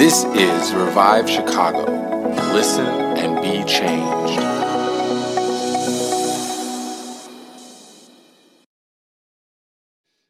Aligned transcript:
This 0.00 0.24
is 0.24 0.72
Revive 0.72 1.28
Chicago. 1.28 1.84
Listen 2.54 2.86
and 2.86 3.36
be 3.42 3.62
changed. 3.70 4.40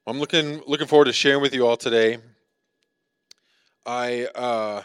I'm 0.09 0.19
looking 0.19 0.61
looking 0.67 0.89
forward 0.89 1.05
to 1.05 1.13
sharing 1.13 1.41
with 1.41 1.55
you 1.55 1.69
all 1.69 1.77
today. 1.77 2.19
I 3.87 4.25
uh, 4.35 4.83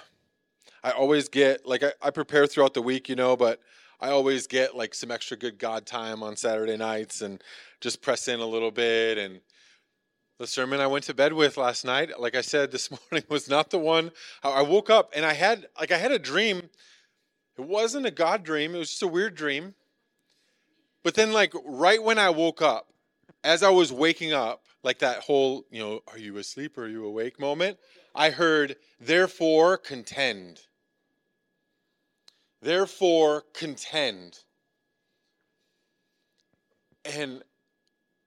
I 0.84 0.92
always 0.92 1.30
get 1.30 1.66
like 1.66 1.82
I, 1.82 1.94
I 2.00 2.12
prepare 2.12 2.46
throughout 2.46 2.76
the 2.76 2.84
week, 2.84 3.10
you 3.10 3.16
know, 3.16 3.36
but 3.36 3.62
I 4.00 4.10
always 4.10 4.46
get 4.46 4.76
like 4.76 4.94
some 4.94 5.10
extra 5.10 5.36
good 5.36 5.58
God 5.58 5.88
time 5.88 6.22
on 6.22 6.36
Saturday 6.36 6.78
nights 6.78 7.24
and 7.24 7.44
just 7.82 8.04
press 8.04 8.28
in 8.28 8.40
a 8.40 8.46
little 8.46 8.70
bit. 8.70 9.18
And 9.18 9.42
the 10.38 10.48
sermon 10.48 10.80
I 10.80 10.88
went 10.88 11.06
to 11.06 11.14
bed 11.14 11.34
with 11.34 11.58
last 11.58 11.86
night, 11.86 12.20
like 12.20 12.36
I 12.36 12.42
said 12.42 12.72
this 12.72 12.90
morning, 13.12 13.26
was 13.30 13.50
not 13.50 13.70
the 13.70 13.80
one. 13.80 14.12
I 14.44 14.62
woke 14.62 14.90
up 14.90 15.12
and 15.16 15.26
I 15.26 15.34
had 15.34 15.68
like 15.80 15.92
I 15.92 15.98
had 15.98 16.12
a 16.12 16.20
dream. 16.20 16.70
It 17.58 17.62
wasn't 17.62 18.06
a 18.06 18.12
God 18.12 18.44
dream. 18.44 18.76
It 18.76 18.80
was 18.80 18.90
just 18.90 19.04
a 19.04 19.08
weird 19.08 19.36
dream. 19.36 19.76
But 21.04 21.14
then, 21.14 21.32
like 21.32 21.54
right 21.66 22.02
when 22.02 22.18
I 22.18 22.32
woke 22.32 22.62
up, 22.62 22.88
as 23.44 23.64
I 23.64 23.70
was 23.70 23.94
waking 23.94 24.34
up, 24.34 24.64
like 24.84 25.00
that 25.00 25.20
whole, 25.20 25.64
you 25.70 25.80
know, 25.80 26.02
are 26.12 26.18
you 26.18 26.38
asleep 26.38 26.78
or 26.78 26.84
are 26.84 26.88
you 26.88 27.06
awake 27.06 27.40
moment, 27.40 27.78
I 28.14 28.32
heard, 28.32 28.76
therefore 29.00 29.78
contend. 29.78 30.62
Therefore 32.62 33.44
contend. 33.54 34.40
And 37.04 37.44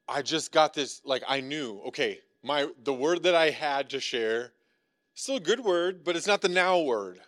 I 0.08 0.22
just 0.22 0.52
got 0.52 0.74
this, 0.74 1.02
like 1.04 1.22
I 1.28 1.40
knew, 1.40 1.80
okay, 1.88 2.20
my 2.42 2.68
the 2.82 2.94
word 2.94 3.24
that 3.24 3.34
I 3.34 3.50
had 3.50 3.90
to 3.90 4.00
share, 4.00 4.52
still 5.14 5.36
a 5.36 5.40
good 5.40 5.60
word, 5.60 6.02
but 6.04 6.16
it's 6.16 6.26
not 6.26 6.40
the 6.40 6.48
now 6.48 6.80
word. 6.80 7.20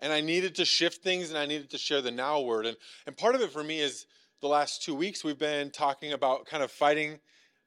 And 0.00 0.12
I 0.12 0.20
needed 0.20 0.56
to 0.56 0.64
shift 0.64 1.02
things 1.02 1.30
and 1.30 1.38
I 1.38 1.46
needed 1.46 1.70
to 1.70 1.78
share 1.78 2.02
the 2.02 2.10
now 2.10 2.40
word. 2.40 2.66
And 2.66 2.76
and 3.06 3.16
part 3.16 3.34
of 3.34 3.40
it 3.40 3.50
for 3.50 3.64
me 3.64 3.80
is 3.80 4.06
the 4.40 4.48
last 4.48 4.82
two 4.82 4.94
weeks 4.94 5.24
we've 5.24 5.38
been 5.38 5.70
talking 5.70 6.12
about 6.12 6.44
kind 6.46 6.62
of 6.62 6.70
fighting 6.70 7.18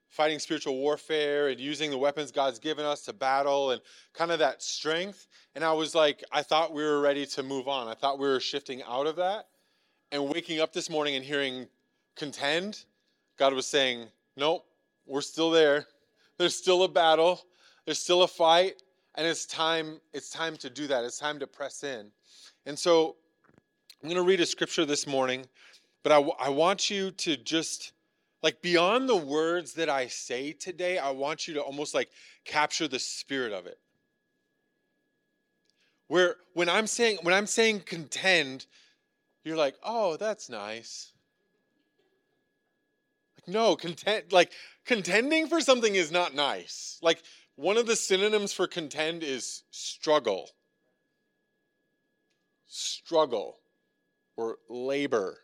fighting 0.09 0.39
spiritual 0.39 0.77
warfare 0.77 1.50
and 1.50 1.59
using 1.59 1.92
the 1.92 1.98
weapons 1.98 2.31
God's 2.31 2.59
given 2.59 2.86
us 2.86 3.02
to 3.02 3.14
battle 3.14 3.72
and 3.72 3.81
kind 4.14 4.31
of 4.31 4.39
that 4.39 4.61
strength. 4.61 5.27
And 5.55 5.64
I 5.64 5.73
was 5.73 5.94
like, 5.94 6.23
I 6.31 6.42
thought 6.42 6.73
we 6.73 6.83
were 6.83 7.02
ready 7.02 7.25
to 7.25 7.44
move 7.44 7.67
on. 7.67 7.88
I 7.88 7.95
thought 7.95 8.20
we 8.20 8.27
were 8.27 8.39
shifting 8.39 8.81
out 8.83 9.08
of 9.08 9.17
that. 9.17 9.48
And 10.11 10.30
waking 10.30 10.61
up 10.61 10.72
this 10.72 10.89
morning 10.89 11.16
and 11.16 11.25
hearing 11.25 11.67
contend, 12.16 12.86
God 13.38 13.53
was 13.53 13.66
saying, 13.66 14.08
Nope, 14.38 14.66
we're 15.05 15.22
still 15.22 15.52
there. 15.52 15.86
There's 16.38 16.55
still 16.55 16.83
a 16.83 16.89
battle. 16.89 17.41
There's 17.86 18.00
still 18.00 18.23
a 18.23 18.28
fight. 18.28 18.81
And 19.16 19.25
it's 19.25 19.45
time, 19.45 20.02
it's 20.14 20.30
time 20.30 20.58
to 20.58 20.69
do 20.69 20.88
that. 20.88 21.05
It's 21.05 21.17
time 21.17 21.39
to 21.39 21.47
press 21.47 21.83
in. 21.83 22.11
And 22.66 22.77
so 22.77 23.16
I'm 24.02 24.09
going 24.09 24.22
to 24.22 24.27
read 24.27 24.42
a 24.42 24.45
scripture 24.45 24.86
this 24.86 25.08
morning, 25.08 25.45
but 26.03 26.11
I, 26.11 26.19
I 26.39 26.50
want 26.50 26.89
you 26.89 27.11
to 27.11 27.38
just 27.38 27.94
like 28.44 28.61
beyond 28.61 29.09
the 29.09 29.16
words 29.16 29.73
that 29.73 29.89
I 29.89 30.08
say 30.08 30.52
today, 30.52 30.99
I 30.99 31.09
want 31.09 31.47
you 31.47 31.55
to 31.55 31.61
almost 31.61 31.95
like 31.95 32.09
capture 32.44 32.88
the 32.88 32.99
spirit 32.99 33.53
of 33.53 33.66
it. 33.66 33.80
Where 36.08 36.36
when 36.53 36.70
I'm 36.70 36.86
saying 36.86 37.17
when 37.23 37.33
I'm 37.33 37.47
saying 37.47 37.80
contend, 37.88 38.67
you're 39.44 39.58
like, 39.58 39.75
"Oh, 39.81 40.17
that's 40.17 40.47
nice." 40.47 41.11
No, 43.48 43.76
contend 43.76 44.32
like 44.32 44.52
contending 44.86 45.48
for 45.48 45.62
something 45.62 45.96
is 45.96 46.12
not 46.12 46.34
nice. 46.34 47.00
Like 47.02 47.22
one 47.56 47.78
of 47.78 47.86
the 47.86 47.96
synonyms 47.96 48.54
for 48.54 48.68
contend 48.68 49.24
is 49.24 49.64
struggle. 49.72 50.50
Struggle 52.68 53.58
or 54.36 54.58
labor. 54.70 55.38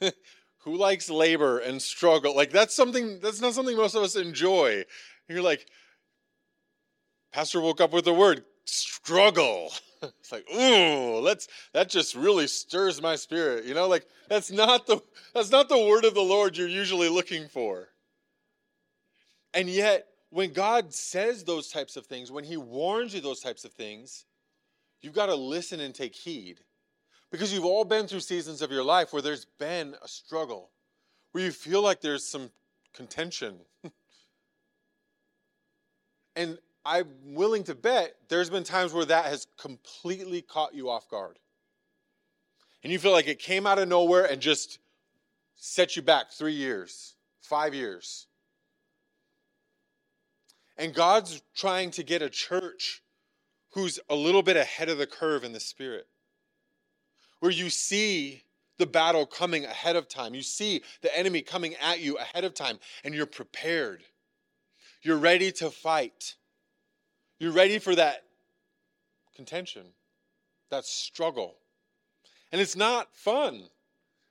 who 0.58 0.76
likes 0.76 1.08
labor 1.10 1.58
and 1.58 1.80
struggle? 1.80 2.34
Like 2.34 2.50
that's 2.50 2.74
something 2.74 3.20
that's 3.20 3.40
not 3.40 3.54
something 3.54 3.76
most 3.76 3.94
of 3.94 4.02
us 4.02 4.16
enjoy. 4.16 4.72
And 4.74 4.84
you're 5.28 5.42
like, 5.42 5.66
Pastor 7.32 7.60
woke 7.60 7.80
up 7.80 7.92
with 7.92 8.04
the 8.04 8.12
word 8.12 8.44
struggle. 8.64 9.72
It's 10.20 10.32
like, 10.32 10.46
ooh, 10.52 11.20
let's 11.20 11.48
that 11.72 11.88
just 11.88 12.14
really 12.14 12.46
stirs 12.46 13.00
my 13.00 13.16
spirit. 13.16 13.64
You 13.64 13.74
know, 13.74 13.86
like 13.88 14.06
that's 14.28 14.50
not 14.50 14.86
the 14.86 15.00
that's 15.34 15.50
not 15.50 15.68
the 15.68 15.78
word 15.78 16.04
of 16.04 16.14
the 16.14 16.20
Lord 16.20 16.56
you're 16.56 16.68
usually 16.68 17.08
looking 17.08 17.48
for. 17.48 17.88
And 19.54 19.68
yet, 19.68 20.06
when 20.30 20.52
God 20.52 20.92
says 20.94 21.44
those 21.44 21.68
types 21.68 21.96
of 21.96 22.06
things, 22.06 22.32
when 22.32 22.44
He 22.44 22.56
warns 22.56 23.14
you 23.14 23.20
those 23.20 23.40
types 23.40 23.64
of 23.64 23.72
things, 23.72 24.24
you've 25.00 25.14
got 25.14 25.26
to 25.26 25.34
listen 25.34 25.80
and 25.80 25.94
take 25.94 26.14
heed. 26.14 26.60
Because 27.30 27.52
you've 27.52 27.64
all 27.64 27.84
been 27.84 28.06
through 28.06 28.20
seasons 28.20 28.60
of 28.60 28.70
your 28.70 28.84
life 28.84 29.12
where 29.12 29.22
there's 29.22 29.46
been 29.58 29.94
a 30.02 30.08
struggle, 30.08 30.70
where 31.32 31.44
you 31.44 31.50
feel 31.50 31.82
like 31.82 32.00
there's 32.00 32.26
some 32.26 32.50
contention. 32.92 33.56
and 36.36 36.58
I'm 36.84 37.06
willing 37.24 37.64
to 37.64 37.74
bet 37.74 38.14
there's 38.28 38.50
been 38.50 38.64
times 38.64 38.92
where 38.92 39.04
that 39.04 39.26
has 39.26 39.46
completely 39.58 40.42
caught 40.42 40.74
you 40.74 40.90
off 40.90 41.08
guard. 41.08 41.38
And 42.82 42.92
you 42.92 42.98
feel 42.98 43.12
like 43.12 43.28
it 43.28 43.38
came 43.38 43.66
out 43.66 43.78
of 43.78 43.88
nowhere 43.88 44.24
and 44.24 44.40
just 44.40 44.78
set 45.54 45.94
you 45.94 46.02
back 46.02 46.32
three 46.32 46.54
years, 46.54 47.14
five 47.40 47.74
years. 47.74 48.26
And 50.76 50.92
God's 50.92 51.42
trying 51.54 51.92
to 51.92 52.02
get 52.02 52.22
a 52.22 52.28
church 52.28 53.02
who's 53.70 54.00
a 54.10 54.16
little 54.16 54.42
bit 54.42 54.56
ahead 54.56 54.88
of 54.88 54.98
the 54.98 55.06
curve 55.06 55.44
in 55.44 55.52
the 55.52 55.60
spirit 55.60 56.08
where 57.42 57.50
you 57.50 57.70
see 57.70 58.44
the 58.78 58.86
battle 58.86 59.26
coming 59.26 59.64
ahead 59.64 59.96
of 59.96 60.08
time. 60.08 60.32
You 60.32 60.42
see 60.42 60.82
the 61.00 61.16
enemy 61.18 61.42
coming 61.42 61.74
at 61.82 61.98
you 61.98 62.16
ahead 62.16 62.44
of 62.44 62.54
time, 62.54 62.78
and 63.02 63.12
you're 63.14 63.26
prepared. 63.26 64.04
You're 65.02 65.18
ready 65.18 65.50
to 65.52 65.70
fight. 65.70 66.36
You're 67.42 67.50
ready 67.50 67.80
for 67.80 67.92
that 67.96 68.22
contention, 69.34 69.82
that 70.70 70.84
struggle. 70.84 71.56
And 72.52 72.60
it's 72.60 72.76
not 72.76 73.08
fun. 73.16 73.64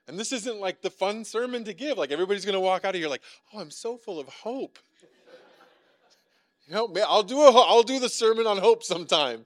And 0.07 0.17
this 0.17 0.31
isn't 0.31 0.61
like 0.61 0.81
the 0.81 0.89
fun 0.89 1.25
sermon 1.25 1.65
to 1.65 1.73
give. 1.73 1.97
Like 1.97 2.11
everybody's 2.11 2.45
going 2.45 2.53
to 2.53 2.61
walk 2.61 2.85
out 2.85 2.95
of 2.95 3.01
here 3.01 3.09
like, 3.09 3.21
"Oh, 3.53 3.59
I'm 3.59 3.69
so 3.69 3.97
full 3.97 4.17
of 4.17 4.29
hope." 4.29 4.79
you 6.65 6.73
know, 6.73 6.87
I'll 7.05 7.21
do 7.21 7.41
a, 7.41 7.51
I'll 7.51 7.83
do 7.83 7.99
the 7.99 8.07
sermon 8.07 8.47
on 8.47 8.57
hope 8.59 8.81
sometime. 8.81 9.43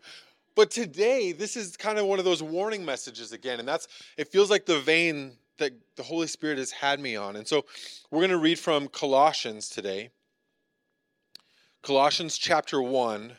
But 0.54 0.70
today, 0.70 1.32
this 1.32 1.58
is 1.58 1.76
kind 1.76 1.98
of 1.98 2.06
one 2.06 2.20
of 2.20 2.26
those 2.26 2.44
warning 2.44 2.86
messages 2.86 3.32
again. 3.32 3.58
And 3.58 3.68
that's, 3.68 3.88
it 4.16 4.28
feels 4.28 4.52
like 4.52 4.68
the 4.68 4.80
vein 4.80 5.38
that 5.58 5.74
the 5.96 6.04
Holy 6.04 6.28
Spirit 6.28 6.60
has 6.60 6.70
had 6.70 7.00
me 7.00 7.16
on. 7.16 7.36
And 7.36 7.48
so 7.48 7.66
we're 8.12 8.20
going 8.20 8.30
to 8.30 8.38
read 8.38 8.60
from 8.60 8.90
Colossians 8.90 9.70
today. 9.70 10.12
Colossians 11.82 12.38
chapter 12.38 12.80
1. 12.80 13.38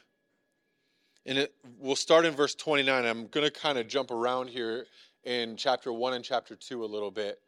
And 1.26 1.38
it, 1.38 1.54
we'll 1.80 1.96
start 1.96 2.24
in 2.24 2.34
verse 2.34 2.54
29. 2.54 3.04
I'm 3.04 3.26
going 3.26 3.44
to 3.44 3.50
kind 3.50 3.78
of 3.78 3.88
jump 3.88 4.12
around 4.12 4.48
here 4.48 4.86
in 5.24 5.56
chapter 5.56 5.92
1 5.92 6.14
and 6.14 6.24
chapter 6.24 6.54
2 6.54 6.84
a 6.84 6.86
little 6.86 7.10
bit. 7.10 7.40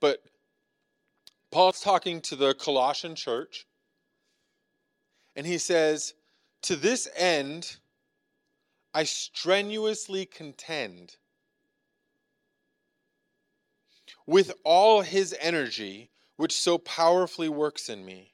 But 0.00 0.20
Paul's 1.52 1.80
talking 1.80 2.20
to 2.22 2.36
the 2.36 2.54
Colossian 2.54 3.14
church. 3.14 3.66
And 5.36 5.46
he 5.46 5.58
says, 5.58 6.14
To 6.62 6.74
this 6.74 7.08
end, 7.16 7.76
I 8.92 9.04
strenuously 9.04 10.26
contend 10.26 11.16
with 14.26 14.52
all 14.64 15.02
his 15.02 15.36
energy, 15.40 16.10
which 16.36 16.52
so 16.52 16.78
powerfully 16.78 17.48
works 17.48 17.88
in 17.88 18.04
me. 18.04 18.32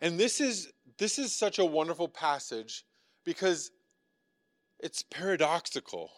And 0.00 0.18
this 0.18 0.40
is 0.40 0.72
this 0.98 1.18
is 1.18 1.32
such 1.32 1.58
a 1.58 1.64
wonderful 1.64 2.08
passage 2.08 2.84
because 3.24 3.70
it's 4.80 5.02
paradoxical. 5.02 6.10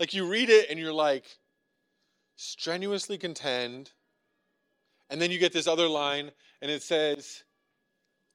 Like 0.00 0.14
you 0.14 0.26
read 0.26 0.50
it 0.50 0.70
and 0.70 0.78
you're 0.78 0.92
like, 0.92 1.24
strenuously 2.36 3.18
contend. 3.18 3.92
And 5.10 5.20
then 5.20 5.30
you 5.30 5.38
get 5.38 5.52
this 5.52 5.66
other 5.66 5.88
line 5.88 6.30
and 6.60 6.70
it 6.70 6.82
says, 6.82 7.44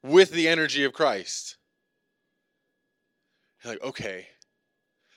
with 0.02 0.30
the 0.30 0.48
energy 0.48 0.84
of 0.84 0.92
Christ. 0.92 1.56
You're 3.62 3.74
like, 3.74 3.82
okay, 3.82 4.28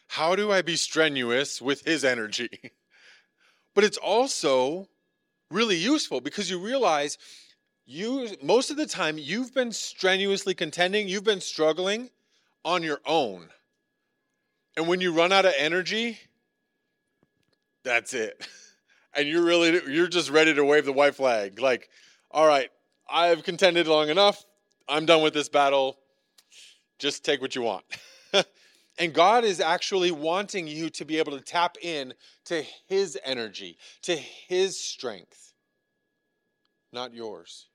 how 0.07 0.35
do 0.35 0.51
I 0.51 0.61
be 0.61 0.75
strenuous 0.75 1.61
with 1.61 1.85
his 1.85 2.03
energy? 2.03 2.49
but 3.75 3.83
it's 3.83 3.97
also 3.97 4.89
really 5.51 5.75
useful 5.75 6.21
because 6.21 6.49
you 6.49 6.59
realize 6.59 7.17
you 7.85 8.29
most 8.41 8.71
of 8.71 8.77
the 8.77 8.85
time 8.85 9.17
you've 9.17 9.53
been 9.53 9.71
strenuously 9.71 10.53
contending, 10.53 11.07
you've 11.07 11.23
been 11.23 11.41
struggling 11.41 12.09
on 12.63 12.83
your 12.83 13.01
own. 13.05 13.49
And 14.77 14.87
when 14.87 15.01
you 15.01 15.13
run 15.13 15.31
out 15.31 15.45
of 15.45 15.53
energy, 15.57 16.19
that's 17.83 18.13
it. 18.13 18.47
And 19.13 19.27
you're 19.27 19.43
really 19.43 19.81
you're 19.93 20.07
just 20.07 20.29
ready 20.29 20.53
to 20.53 20.63
wave 20.63 20.85
the 20.85 20.93
white 20.93 21.15
flag. 21.15 21.59
Like, 21.59 21.89
all 22.31 22.47
right, 22.47 22.69
I've 23.11 23.43
contended 23.43 23.85
long 23.85 24.07
enough. 24.07 24.45
I'm 24.87 25.05
done 25.05 25.21
with 25.21 25.33
this 25.33 25.49
battle 25.49 25.97
just 27.01 27.25
take 27.25 27.41
what 27.41 27.55
you 27.55 27.63
want. 27.63 27.83
and 28.99 29.13
God 29.13 29.43
is 29.43 29.59
actually 29.59 30.11
wanting 30.11 30.67
you 30.67 30.89
to 30.91 31.03
be 31.03 31.17
able 31.17 31.37
to 31.37 31.43
tap 31.43 31.75
in 31.81 32.13
to 32.45 32.63
His 32.87 33.17
energy, 33.25 33.77
to 34.03 34.15
His 34.15 34.79
strength, 34.79 35.53
not 36.93 37.13
yours. 37.13 37.67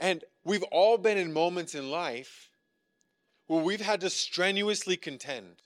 And 0.00 0.24
we've 0.44 0.62
all 0.64 0.96
been 0.96 1.18
in 1.18 1.32
moments 1.32 1.74
in 1.74 1.90
life 1.90 2.50
where 3.46 3.62
we've 3.62 3.80
had 3.80 4.00
to 4.00 4.10
strenuously 4.10 4.96
contend. 4.96 5.56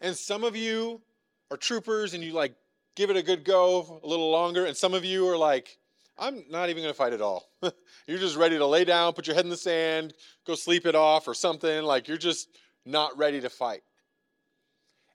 And 0.00 0.16
some 0.16 0.42
of 0.42 0.56
you 0.56 1.02
are 1.50 1.56
troopers 1.56 2.14
and 2.14 2.24
you 2.24 2.32
like 2.32 2.54
give 2.96 3.10
it 3.10 3.16
a 3.16 3.22
good 3.22 3.44
go 3.44 4.00
a 4.02 4.06
little 4.06 4.30
longer. 4.30 4.64
And 4.64 4.76
some 4.76 4.94
of 4.94 5.04
you 5.04 5.28
are 5.28 5.36
like, 5.36 5.76
I'm 6.18 6.44
not 6.48 6.70
even 6.70 6.82
going 6.82 6.92
to 6.92 6.96
fight 6.96 7.12
at 7.12 7.20
all. 7.20 7.50
you're 8.06 8.18
just 8.18 8.36
ready 8.36 8.56
to 8.56 8.66
lay 8.66 8.84
down, 8.84 9.12
put 9.12 9.26
your 9.26 9.34
head 9.34 9.44
in 9.44 9.50
the 9.50 9.56
sand, 9.56 10.14
go 10.46 10.54
sleep 10.54 10.86
it 10.86 10.94
off 10.94 11.28
or 11.28 11.34
something. 11.34 11.82
Like 11.82 12.08
you're 12.08 12.16
just 12.16 12.48
not 12.86 13.16
ready 13.18 13.40
to 13.40 13.50
fight. 13.50 13.82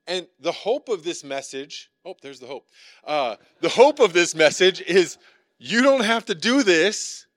And 0.08 0.28
the 0.40 0.52
hope 0.52 0.90
of 0.90 1.04
this 1.04 1.24
message, 1.24 1.90
oh, 2.04 2.16
there's 2.22 2.40
the 2.40 2.48
hope. 2.48 2.68
Uh, 3.06 3.36
the 3.62 3.70
hope 3.70 4.00
of 4.00 4.12
this 4.12 4.36
message 4.36 4.82
is 4.82 5.18
you 5.60 5.84
don't 5.84 6.06
have 6.06 6.26
to 6.26 6.36
do 6.36 6.64
this 6.64 7.28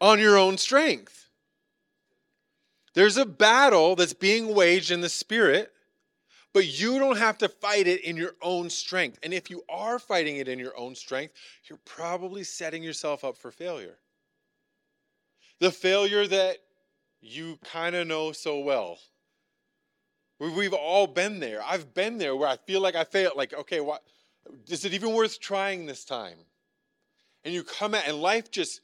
on 0.00 0.18
your 0.18 0.36
own 0.36 0.58
strength. 0.58 1.28
There's 2.94 3.16
a 3.16 3.24
battle 3.24 3.94
that's 3.94 4.12
being 4.12 4.54
waged 4.54 4.90
in 4.90 5.00
the 5.00 5.08
spirit, 5.08 5.70
but 6.52 6.66
you 6.66 6.98
don't 6.98 7.18
have 7.18 7.38
to 7.38 7.48
fight 7.48 7.86
it 7.86 8.02
in 8.02 8.16
your 8.16 8.34
own 8.42 8.68
strength. 8.68 9.20
And 9.22 9.32
if 9.32 9.48
you 9.48 9.62
are 9.68 10.00
fighting 10.00 10.38
it 10.38 10.48
in 10.48 10.58
your 10.58 10.76
own 10.76 10.96
strength, 10.96 11.34
you're 11.66 11.78
probably 11.84 12.42
setting 12.42 12.82
yourself 12.82 13.22
up 13.22 13.38
for 13.38 13.52
failure. 13.52 13.96
The 15.60 15.70
failure 15.70 16.26
that 16.26 16.56
you 17.20 17.58
kind 17.62 17.94
of 17.94 18.08
know 18.08 18.32
so 18.32 18.58
well. 18.58 18.98
We've 20.40 20.72
all 20.72 21.06
been 21.06 21.38
there. 21.38 21.62
I've 21.62 21.92
been 21.94 22.18
there 22.18 22.34
where 22.34 22.48
I 22.48 22.56
feel 22.56 22.80
like 22.80 22.96
I 22.96 23.04
failed. 23.04 23.34
Like, 23.36 23.52
okay, 23.52 23.80
what 23.80 24.02
is 24.66 24.86
it 24.86 24.94
even 24.94 25.12
worth 25.12 25.38
trying 25.38 25.86
this 25.86 26.04
time? 26.04 26.38
And 27.44 27.54
you 27.54 27.62
come 27.62 27.94
at, 27.94 28.06
and 28.06 28.20
life 28.20 28.50
just 28.50 28.80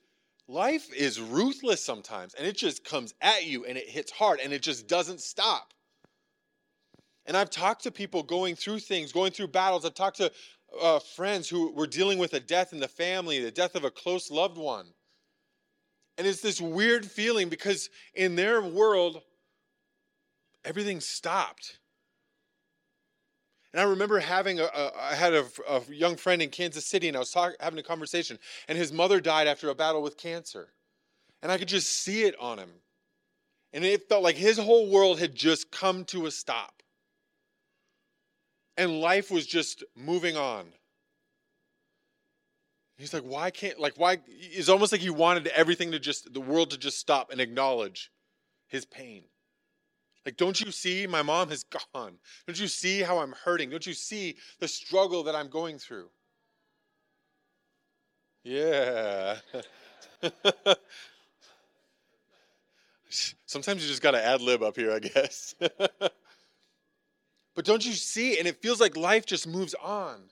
life 0.48 0.92
is 0.94 1.20
ruthless 1.20 1.84
sometimes 1.84 2.34
and 2.34 2.46
it 2.46 2.56
just 2.56 2.84
comes 2.84 3.14
at 3.20 3.44
you 3.44 3.64
and 3.64 3.76
it 3.76 3.88
hits 3.88 4.12
hard 4.12 4.38
and 4.40 4.52
it 4.52 4.62
just 4.62 4.86
doesn't 4.86 5.20
stop. 5.20 5.74
And 7.26 7.36
I've 7.36 7.50
talked 7.50 7.82
to 7.82 7.90
people 7.90 8.22
going 8.22 8.54
through 8.54 8.78
things, 8.78 9.12
going 9.12 9.32
through 9.32 9.48
battles. 9.48 9.84
I've 9.84 9.94
talked 9.94 10.18
to 10.18 10.30
uh, 10.80 11.00
friends 11.00 11.48
who 11.48 11.72
were 11.72 11.86
dealing 11.86 12.18
with 12.18 12.34
a 12.34 12.40
death 12.40 12.72
in 12.72 12.78
the 12.78 12.88
family, 12.88 13.40
the 13.40 13.50
death 13.50 13.74
of 13.74 13.84
a 13.84 13.90
close 13.90 14.30
loved 14.30 14.56
one. 14.56 14.86
And 16.18 16.26
it's 16.26 16.40
this 16.40 16.60
weird 16.60 17.04
feeling 17.04 17.48
because 17.48 17.90
in 18.14 18.36
their 18.36 18.62
world, 18.62 19.22
everything 20.64 21.00
stopped. 21.00 21.78
And 23.76 23.82
I 23.82 23.90
remember 23.90 24.18
having 24.18 24.58
a, 24.58 24.64
a 24.64 24.90
I 24.98 25.14
had 25.14 25.34
a, 25.34 25.44
a, 25.68 25.82
young 25.90 26.16
friend 26.16 26.40
in 26.40 26.48
Kansas 26.48 26.86
City, 26.86 27.08
and 27.08 27.16
I 27.16 27.20
was 27.20 27.30
talk, 27.30 27.52
having 27.60 27.78
a 27.78 27.82
conversation, 27.82 28.38
and 28.68 28.78
his 28.78 28.90
mother 28.90 29.20
died 29.20 29.46
after 29.46 29.68
a 29.68 29.74
battle 29.74 30.00
with 30.00 30.16
cancer, 30.16 30.72
and 31.42 31.52
I 31.52 31.58
could 31.58 31.68
just 31.68 31.92
see 31.92 32.22
it 32.22 32.34
on 32.40 32.58
him, 32.58 32.70
and 33.74 33.84
it 33.84 34.08
felt 34.08 34.22
like 34.22 34.36
his 34.36 34.56
whole 34.56 34.88
world 34.88 35.18
had 35.18 35.34
just 35.34 35.70
come 35.70 36.06
to 36.06 36.24
a 36.24 36.30
stop, 36.30 36.82
and 38.78 39.02
life 39.02 39.30
was 39.30 39.46
just 39.46 39.84
moving 39.94 40.38
on. 40.38 40.68
He's 42.96 43.12
like, 43.12 43.24
why 43.24 43.50
can't 43.50 43.78
like 43.78 43.98
why? 43.98 44.20
It's 44.26 44.70
almost 44.70 44.90
like 44.90 45.02
he 45.02 45.10
wanted 45.10 45.48
everything 45.48 45.92
to 45.92 45.98
just 45.98 46.32
the 46.32 46.40
world 46.40 46.70
to 46.70 46.78
just 46.78 46.98
stop 46.98 47.30
and 47.30 47.42
acknowledge 47.42 48.10
his 48.68 48.86
pain. 48.86 49.24
Like, 50.26 50.36
don't 50.36 50.60
you 50.60 50.72
see 50.72 51.06
my 51.06 51.22
mom 51.22 51.48
has 51.50 51.64
gone? 51.94 52.18
Don't 52.46 52.60
you 52.60 52.66
see 52.66 53.00
how 53.00 53.18
I'm 53.18 53.32
hurting? 53.44 53.70
Don't 53.70 53.86
you 53.86 53.94
see 53.94 54.34
the 54.58 54.66
struggle 54.66 55.22
that 55.22 55.36
I'm 55.36 55.48
going 55.48 55.78
through? 55.78 56.08
Yeah. 58.42 59.36
Sometimes 63.46 63.82
you 63.82 63.88
just 63.88 64.02
got 64.02 64.10
to 64.10 64.24
ad 64.24 64.42
lib 64.42 64.62
up 64.64 64.76
here, 64.76 64.92
I 64.92 64.98
guess. 64.98 65.54
but 65.60 66.10
don't 67.64 67.86
you 67.86 67.92
see? 67.92 68.38
And 68.38 68.48
it 68.48 68.60
feels 68.60 68.80
like 68.80 68.96
life 68.96 69.26
just 69.26 69.46
moves 69.46 69.74
on. 69.74 70.22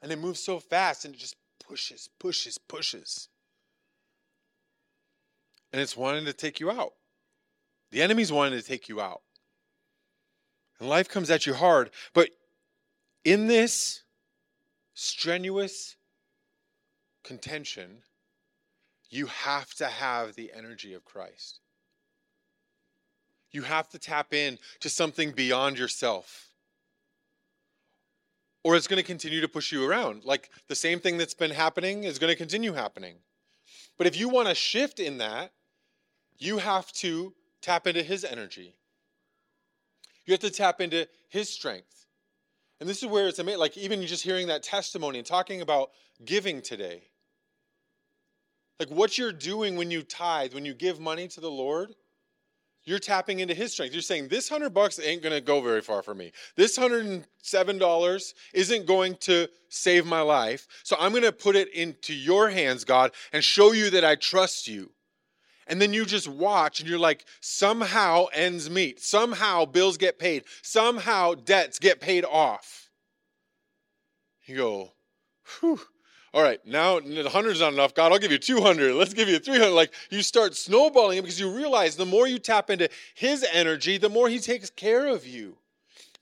And 0.00 0.10
it 0.10 0.18
moves 0.18 0.40
so 0.40 0.58
fast 0.58 1.04
and 1.04 1.14
it 1.14 1.18
just 1.18 1.36
pushes, 1.62 2.08
pushes, 2.18 2.56
pushes. 2.56 3.28
And 5.72 5.80
it's 5.80 5.96
wanting 5.96 6.24
to 6.24 6.32
take 6.32 6.58
you 6.58 6.70
out. 6.70 6.94
The 7.92 8.02
enemy's 8.02 8.32
wanting 8.32 8.58
to 8.58 8.66
take 8.66 8.88
you 8.88 9.00
out. 9.00 9.20
And 10.80 10.88
life 10.88 11.08
comes 11.08 11.30
at 11.30 11.46
you 11.46 11.54
hard. 11.54 11.90
But 12.14 12.30
in 13.22 13.46
this 13.46 14.02
strenuous 14.94 15.96
contention, 17.22 17.98
you 19.10 19.26
have 19.26 19.74
to 19.74 19.86
have 19.86 20.34
the 20.34 20.50
energy 20.56 20.94
of 20.94 21.04
Christ. 21.04 21.60
You 23.52 23.62
have 23.62 23.90
to 23.90 23.98
tap 23.98 24.32
in 24.32 24.58
to 24.80 24.88
something 24.88 25.32
beyond 25.32 25.78
yourself. 25.78 26.48
Or 28.64 28.74
it's 28.74 28.86
going 28.86 29.02
to 29.02 29.06
continue 29.06 29.42
to 29.42 29.48
push 29.48 29.70
you 29.70 29.84
around. 29.84 30.24
Like 30.24 30.48
the 30.66 30.74
same 30.74 30.98
thing 30.98 31.18
that's 31.18 31.34
been 31.34 31.50
happening 31.50 32.04
is 32.04 32.18
going 32.18 32.32
to 32.32 32.36
continue 32.36 32.72
happening. 32.72 33.16
But 33.98 34.06
if 34.06 34.18
you 34.18 34.30
want 34.30 34.48
to 34.48 34.54
shift 34.54 34.98
in 34.98 35.18
that, 35.18 35.52
you 36.38 36.56
have 36.56 36.90
to 36.92 37.34
tap 37.62 37.86
into 37.86 38.02
his 38.02 38.24
energy. 38.24 38.74
You 40.26 40.32
have 40.32 40.40
to 40.40 40.50
tap 40.50 40.80
into 40.80 41.08
his 41.28 41.48
strength. 41.48 42.06
And 42.80 42.88
this 42.88 43.02
is 43.02 43.08
where 43.08 43.28
it's 43.28 43.38
amazing. 43.38 43.60
Like, 43.60 43.76
even 43.76 44.04
just 44.06 44.24
hearing 44.24 44.48
that 44.48 44.62
testimony 44.62 45.18
and 45.18 45.26
talking 45.26 45.60
about 45.60 45.90
giving 46.24 46.60
today. 46.60 47.04
Like, 48.78 48.90
what 48.90 49.16
you're 49.16 49.32
doing 49.32 49.76
when 49.76 49.90
you 49.90 50.02
tithe, 50.02 50.54
when 50.54 50.64
you 50.64 50.74
give 50.74 50.98
money 50.98 51.28
to 51.28 51.40
the 51.40 51.50
Lord, 51.50 51.94
you're 52.84 52.98
tapping 52.98 53.38
into 53.38 53.54
his 53.54 53.72
strength. 53.72 53.92
You're 53.92 54.02
saying, 54.02 54.28
This 54.28 54.48
hundred 54.48 54.74
bucks 54.74 54.98
ain't 54.98 55.22
going 55.22 55.34
to 55.34 55.40
go 55.40 55.60
very 55.60 55.80
far 55.80 56.02
for 56.02 56.14
me. 56.14 56.32
This 56.56 56.76
$107 56.76 58.34
isn't 58.54 58.86
going 58.86 59.14
to 59.20 59.48
save 59.68 60.04
my 60.04 60.20
life. 60.20 60.66
So 60.82 60.96
I'm 60.98 61.12
going 61.12 61.22
to 61.22 61.32
put 61.32 61.54
it 61.54 61.72
into 61.72 62.12
your 62.12 62.50
hands, 62.50 62.84
God, 62.84 63.12
and 63.32 63.44
show 63.44 63.72
you 63.72 63.90
that 63.90 64.04
I 64.04 64.16
trust 64.16 64.66
you. 64.66 64.90
And 65.66 65.80
then 65.80 65.92
you 65.92 66.04
just 66.04 66.28
watch 66.28 66.80
and 66.80 66.88
you're 66.88 66.98
like, 66.98 67.24
somehow 67.40 68.26
ends 68.32 68.68
meet. 68.68 69.00
Somehow 69.00 69.64
bills 69.64 69.96
get 69.96 70.18
paid. 70.18 70.44
Somehow 70.62 71.34
debts 71.34 71.78
get 71.78 72.00
paid 72.00 72.24
off. 72.24 72.90
You 74.44 74.56
go, 74.56 74.92
whew. 75.60 75.80
All 76.34 76.42
right, 76.42 76.64
now 76.64 76.98
the 76.98 77.28
hundred's 77.28 77.60
not 77.60 77.74
enough. 77.74 77.94
God, 77.94 78.10
I'll 78.10 78.18
give 78.18 78.32
you 78.32 78.38
200. 78.38 78.94
Let's 78.94 79.12
give 79.12 79.28
you 79.28 79.38
300. 79.38 79.70
Like 79.70 79.92
you 80.10 80.22
start 80.22 80.56
snowballing 80.56 81.20
because 81.20 81.38
you 81.38 81.54
realize 81.54 81.94
the 81.94 82.06
more 82.06 82.26
you 82.26 82.38
tap 82.38 82.70
into 82.70 82.88
His 83.14 83.44
energy, 83.52 83.98
the 83.98 84.08
more 84.08 84.30
He 84.30 84.38
takes 84.38 84.70
care 84.70 85.08
of 85.08 85.26
you. 85.26 85.58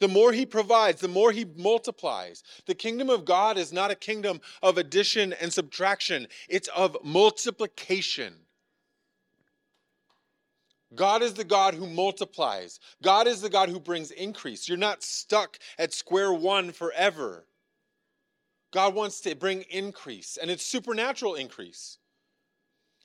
The 0.00 0.08
more 0.08 0.32
He 0.32 0.46
provides, 0.46 1.00
the 1.00 1.08
more 1.08 1.30
He 1.30 1.44
multiplies. 1.44 2.42
The 2.66 2.74
kingdom 2.74 3.08
of 3.08 3.24
God 3.24 3.56
is 3.56 3.72
not 3.72 3.92
a 3.92 3.94
kingdom 3.94 4.40
of 4.62 4.78
addition 4.78 5.32
and 5.34 5.52
subtraction, 5.52 6.26
it's 6.48 6.68
of 6.68 6.96
multiplication. 7.04 8.34
God 10.94 11.22
is 11.22 11.34
the 11.34 11.44
God 11.44 11.74
who 11.74 11.86
multiplies. 11.86 12.80
God 13.02 13.26
is 13.26 13.40
the 13.40 13.48
God 13.48 13.68
who 13.68 13.78
brings 13.78 14.10
increase. 14.10 14.68
You're 14.68 14.78
not 14.78 15.02
stuck 15.02 15.58
at 15.78 15.92
square 15.92 16.32
one 16.32 16.72
forever. 16.72 17.46
God 18.72 18.94
wants 18.94 19.20
to 19.22 19.34
bring 19.34 19.62
increase, 19.70 20.36
and 20.40 20.50
it's 20.50 20.64
supernatural 20.64 21.34
increase. 21.34 21.98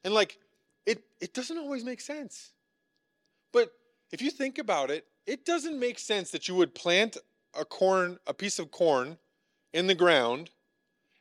And 0.03 0.13
like, 0.13 0.37
it, 0.85 1.03
it 1.19 1.33
doesn't 1.33 1.57
always 1.57 1.83
make 1.83 2.01
sense. 2.01 2.51
But 3.51 3.71
if 4.11 4.21
you 4.21 4.29
think 4.29 4.57
about 4.57 4.91
it, 4.91 5.05
it 5.25 5.45
doesn't 5.45 5.79
make 5.79 5.97
sense 5.97 6.31
that 6.31 6.47
you 6.47 6.55
would 6.55 6.75
plant 6.75 7.17
a 7.59 7.65
corn, 7.65 8.19
a 8.27 8.33
piece 8.33 8.59
of 8.59 8.69
corn 8.69 9.17
in 9.73 9.87
the 9.87 9.95
ground, 9.95 10.51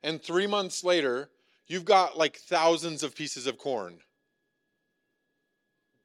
and 0.02 0.22
three 0.22 0.46
months 0.46 0.84
later, 0.84 1.30
you've 1.66 1.86
got 1.86 2.18
like 2.18 2.36
thousands 2.36 3.02
of 3.02 3.14
pieces 3.14 3.46
of 3.46 3.56
corn. 3.56 4.00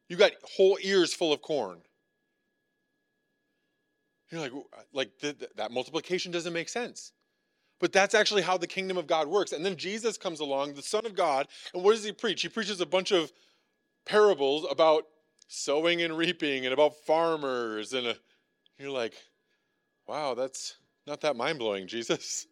You 0.10 0.18
got 0.18 0.32
whole 0.44 0.78
ears 0.82 1.14
full 1.14 1.32
of 1.32 1.42
corn. 1.42 1.80
You're 4.32 4.42
like, 4.42 4.52
like 4.92 5.10
that 5.56 5.72
multiplication 5.72 6.32
doesn't 6.32 6.54
make 6.54 6.70
sense. 6.70 7.14
But 7.80 7.94
that's 7.94 8.14
actually 8.14 8.42
how 8.42 8.58
the 8.58 8.68
kingdom 8.68 8.98
of 8.98 9.08
God 9.08 9.28
works. 9.28 9.54
And 9.54 9.66
then 9.66 9.78
Jesus 9.78 10.18
comes 10.18 10.42
along, 10.42 10.74
the 10.74 10.82
Son 10.82 11.06
of 11.06 11.16
God, 11.16 11.48
and 11.74 11.84
what 11.84 11.94
does 11.94 12.04
he 12.04 12.12
preach? 12.12 12.42
He 12.42 12.50
preaches 12.50 12.82
a 12.82 12.86
bunch 12.86 13.12
of 13.12 13.32
parables 14.06 14.66
about 14.70 15.06
sowing 15.48 16.02
and 16.02 16.18
reaping 16.18 16.66
and 16.66 16.74
about 16.74 16.96
farmers. 17.06 17.94
And 17.94 18.08
a, 18.08 18.16
you're 18.78 18.92
like, 18.92 19.14
wow, 20.08 20.34
that's 20.34 20.76
not 21.08 21.22
that 21.22 21.38
mind 21.38 21.60
blowing, 21.60 21.88
Jesus. 21.88 22.48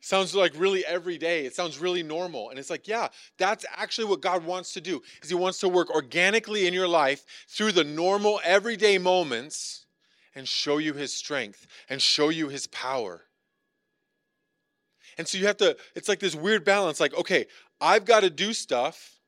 Sounds 0.00 0.34
like 0.34 0.52
really 0.56 0.84
every 0.86 1.18
day. 1.18 1.44
It 1.44 1.54
sounds 1.54 1.78
really 1.78 2.02
normal. 2.02 2.50
And 2.50 2.58
it's 2.58 2.70
like, 2.70 2.86
yeah, 2.86 3.08
that's 3.36 3.66
actually 3.76 4.06
what 4.06 4.20
God 4.20 4.44
wants 4.44 4.72
to 4.74 4.80
do. 4.80 5.02
Is 5.22 5.28
he 5.28 5.34
wants 5.34 5.58
to 5.60 5.68
work 5.68 5.90
organically 5.90 6.66
in 6.66 6.74
your 6.74 6.88
life 6.88 7.24
through 7.48 7.72
the 7.72 7.84
normal 7.84 8.40
everyday 8.44 8.98
moments 8.98 9.86
and 10.34 10.46
show 10.46 10.78
you 10.78 10.92
his 10.92 11.12
strength 11.12 11.66
and 11.88 12.00
show 12.00 12.28
you 12.28 12.48
his 12.48 12.68
power. 12.68 13.24
And 15.18 15.26
so 15.26 15.36
you 15.36 15.46
have 15.46 15.56
to 15.56 15.76
it's 15.96 16.08
like 16.08 16.20
this 16.20 16.36
weird 16.36 16.64
balance 16.64 17.00
like, 17.00 17.14
okay, 17.14 17.46
I've 17.80 18.04
got 18.04 18.20
to 18.20 18.30
do 18.30 18.52
stuff. 18.52 19.18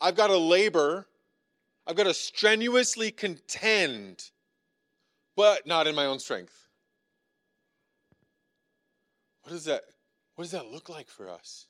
I've 0.00 0.16
got 0.16 0.26
to 0.26 0.36
labor. 0.36 1.06
I've 1.86 1.96
got 1.96 2.04
to 2.04 2.14
strenuously 2.14 3.12
contend, 3.12 4.30
but 5.36 5.64
not 5.66 5.86
in 5.86 5.94
my 5.94 6.06
own 6.06 6.18
strength. 6.18 6.65
What 9.46 9.52
does 9.52 9.64
that 9.66 9.84
what 10.34 10.42
does 10.42 10.50
that 10.50 10.72
look 10.72 10.88
like 10.88 11.08
for 11.08 11.30
us? 11.30 11.66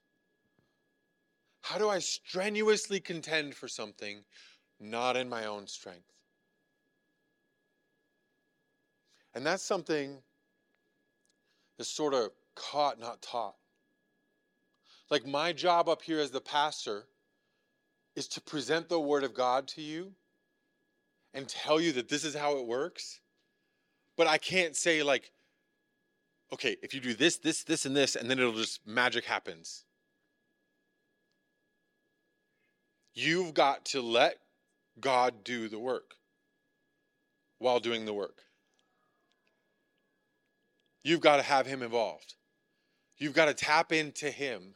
How 1.61 1.77
do 1.77 1.91
I 1.91 1.99
strenuously 1.99 3.01
contend 3.01 3.55
for 3.55 3.69
something 3.69 4.25
not 4.81 5.15
in 5.15 5.29
my 5.29 5.45
own 5.45 5.67
strength? 5.67 6.11
And 9.35 9.45
that's 9.45 9.63
something 9.63 10.17
that's 11.77 11.91
sort 11.91 12.15
of 12.15 12.31
caught, 12.55 12.99
not 12.99 13.21
taught. 13.21 13.57
Like 15.11 15.27
my 15.27 15.53
job 15.53 15.87
up 15.87 16.01
here 16.01 16.19
as 16.19 16.31
the 16.31 16.41
pastor 16.41 17.05
is 18.15 18.27
to 18.29 18.41
present 18.41 18.89
the 18.89 18.99
Word 18.99 19.23
of 19.23 19.35
God 19.35 19.69
to 19.69 19.83
you 19.83 20.13
and 21.35 21.47
tell 21.47 21.79
you 21.79 21.93
that 21.93 22.09
this 22.09 22.25
is 22.25 22.35
how 22.35 22.57
it 22.57 22.67
works. 22.67 23.21
But 24.17 24.29
I 24.29 24.39
can't 24.39 24.75
say, 24.75 25.03
like, 25.03 25.31
okay, 26.53 26.77
if 26.83 26.95
you 26.95 27.01
do 27.01 27.15
this, 27.15 27.37
this, 27.37 27.65
this, 27.65 27.87
and 27.87 27.97
this, 27.97 28.17
and 28.17 28.31
then 28.31 28.39
it'll 28.39 28.53
just 28.53 28.87
magic 28.87 29.25
happens. 29.25 29.85
You've 33.15 33.55
got 33.55 33.87
to 33.87 34.03
let 34.03 34.37
God 35.01 35.45
do 35.45 35.69
the 35.69 35.79
work 35.79 36.15
while 37.59 37.81
doing 37.81 38.05
the 38.05 38.13
work. 38.13 38.43
You've 41.03 41.21
got 41.21 41.37
to 41.37 41.43
have 41.43 41.67
Him 41.67 41.83
involved. 41.83 42.35
You've 43.19 43.33
got 43.33 43.47
to 43.47 43.55
tap 43.55 43.93
into 43.93 44.31
Him. 44.31 44.75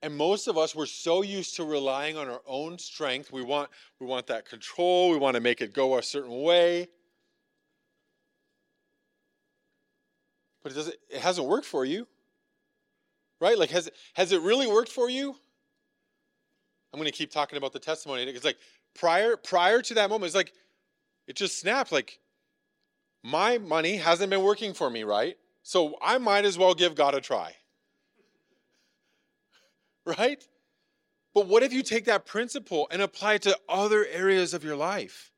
And 0.00 0.16
most 0.16 0.46
of 0.46 0.56
us, 0.56 0.76
we're 0.76 0.86
so 0.86 1.22
used 1.22 1.56
to 1.56 1.64
relying 1.64 2.16
on 2.16 2.28
our 2.28 2.40
own 2.46 2.78
strength. 2.78 3.32
We 3.32 3.42
want, 3.42 3.68
we 3.98 4.06
want 4.06 4.28
that 4.28 4.48
control. 4.48 5.10
We 5.10 5.16
want 5.18 5.34
to 5.34 5.40
make 5.40 5.60
it 5.60 5.74
go 5.74 5.98
a 5.98 6.02
certain 6.02 6.40
way. 6.42 6.88
But 10.62 10.72
it 10.72 10.74
doesn't 10.74 10.96
it 11.10 11.20
hasn't 11.20 11.46
worked 11.46 11.66
for 11.66 11.84
you 11.84 12.06
right? 13.40 13.58
Like 13.58 13.70
has 13.70 13.86
it 13.88 13.94
has 14.14 14.32
it 14.32 14.42
really 14.42 14.66
worked 14.66 14.90
for 14.90 15.08
you? 15.08 15.34
I'm 16.92 16.98
going 16.98 17.10
to 17.10 17.16
keep 17.16 17.30
talking 17.30 17.58
about 17.58 17.72
the 17.72 17.78
testimony. 17.78 18.22
It's 18.24 18.44
like 18.44 18.58
prior 18.94 19.36
prior 19.36 19.82
to 19.82 19.94
that 19.94 20.10
moment 20.10 20.26
it's 20.26 20.34
like 20.34 20.52
it 21.26 21.36
just 21.36 21.60
snapped. 21.60 21.92
Like 21.92 22.18
my 23.22 23.58
money 23.58 23.96
hasn't 23.96 24.30
been 24.30 24.42
working 24.42 24.74
for 24.74 24.90
me 24.90 25.04
right? 25.04 25.36
So 25.62 25.96
i 26.00 26.16
might 26.16 26.46
as 26.46 26.56
well 26.56 26.74
give 26.74 26.94
god 26.94 27.14
a 27.14 27.20
try 27.20 27.54
right? 30.06 30.42
But 31.34 31.46
what 31.46 31.62
if 31.62 31.72
you 31.72 31.82
take 31.82 32.06
that 32.06 32.26
principle 32.26 32.88
and 32.90 33.02
apply 33.02 33.34
it 33.34 33.42
to 33.42 33.56
other 33.68 34.06
areas 34.06 34.54
of 34.54 34.64
your 34.64 34.76
life? 34.76 35.30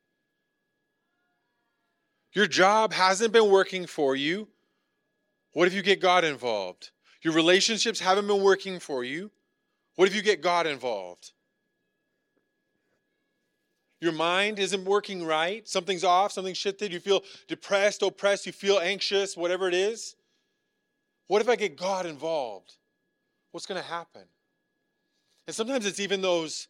Your 2.33 2.47
job 2.47 2.93
hasn't 2.93 3.33
been 3.33 3.51
working 3.51 3.85
for 3.85 4.15
you 4.15 4.47
what 5.53 5.67
if 5.67 5.73
you 5.73 5.81
get 5.81 5.99
God 5.99 6.23
involved? 6.23 6.91
Your 7.21 7.33
relationships 7.33 7.99
haven't 7.99 8.27
been 8.27 8.41
working 8.41 8.79
for 8.79 9.03
you. 9.03 9.31
What 9.95 10.07
if 10.07 10.15
you 10.15 10.21
get 10.21 10.41
God 10.41 10.65
involved? 10.65 11.31
Your 13.99 14.11
mind 14.11 14.57
isn't 14.57 14.85
working 14.85 15.23
right. 15.23 15.67
Something's 15.67 16.03
off, 16.03 16.31
something's 16.31 16.57
shifted. 16.57 16.91
You 16.91 16.99
feel 16.99 17.21
depressed, 17.47 18.01
oppressed, 18.01 18.47
you 18.47 18.51
feel 18.51 18.79
anxious, 18.79 19.37
whatever 19.37 19.67
it 19.67 19.75
is. 19.75 20.15
What 21.27 21.41
if 21.41 21.47
I 21.47 21.55
get 21.55 21.77
God 21.77 22.05
involved? 22.05 22.77
What's 23.51 23.67
going 23.67 23.81
to 23.81 23.87
happen? 23.87 24.23
And 25.45 25.55
sometimes 25.55 25.85
it's 25.85 25.99
even 25.99 26.21
those 26.21 26.67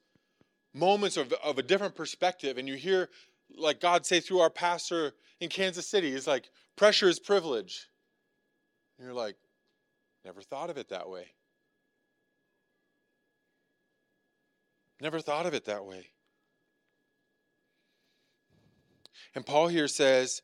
moments 0.73 1.15
of, 1.15 1.33
of 1.43 1.57
a 1.57 1.63
different 1.63 1.95
perspective, 1.95 2.57
and 2.57 2.67
you 2.67 2.75
hear, 2.75 3.09
like 3.55 3.79
God 3.79 4.05
say 4.05 4.19
through 4.19 4.39
our 4.39 4.49
pastor 4.49 5.13
in 5.39 5.49
Kansas 5.49 5.87
City, 5.87 6.13
it's 6.13 6.27
like, 6.27 6.49
pressure 6.75 7.07
is 7.07 7.19
privilege. 7.19 7.87
And 9.01 9.07
you're 9.07 9.15
like, 9.15 9.35
never 10.23 10.43
thought 10.43 10.69
of 10.69 10.77
it 10.77 10.89
that 10.89 11.09
way. 11.09 11.25
Never 15.01 15.19
thought 15.19 15.47
of 15.47 15.55
it 15.55 15.65
that 15.65 15.83
way. 15.85 16.09
And 19.33 19.43
Paul 19.43 19.69
here 19.69 19.87
says, 19.87 20.43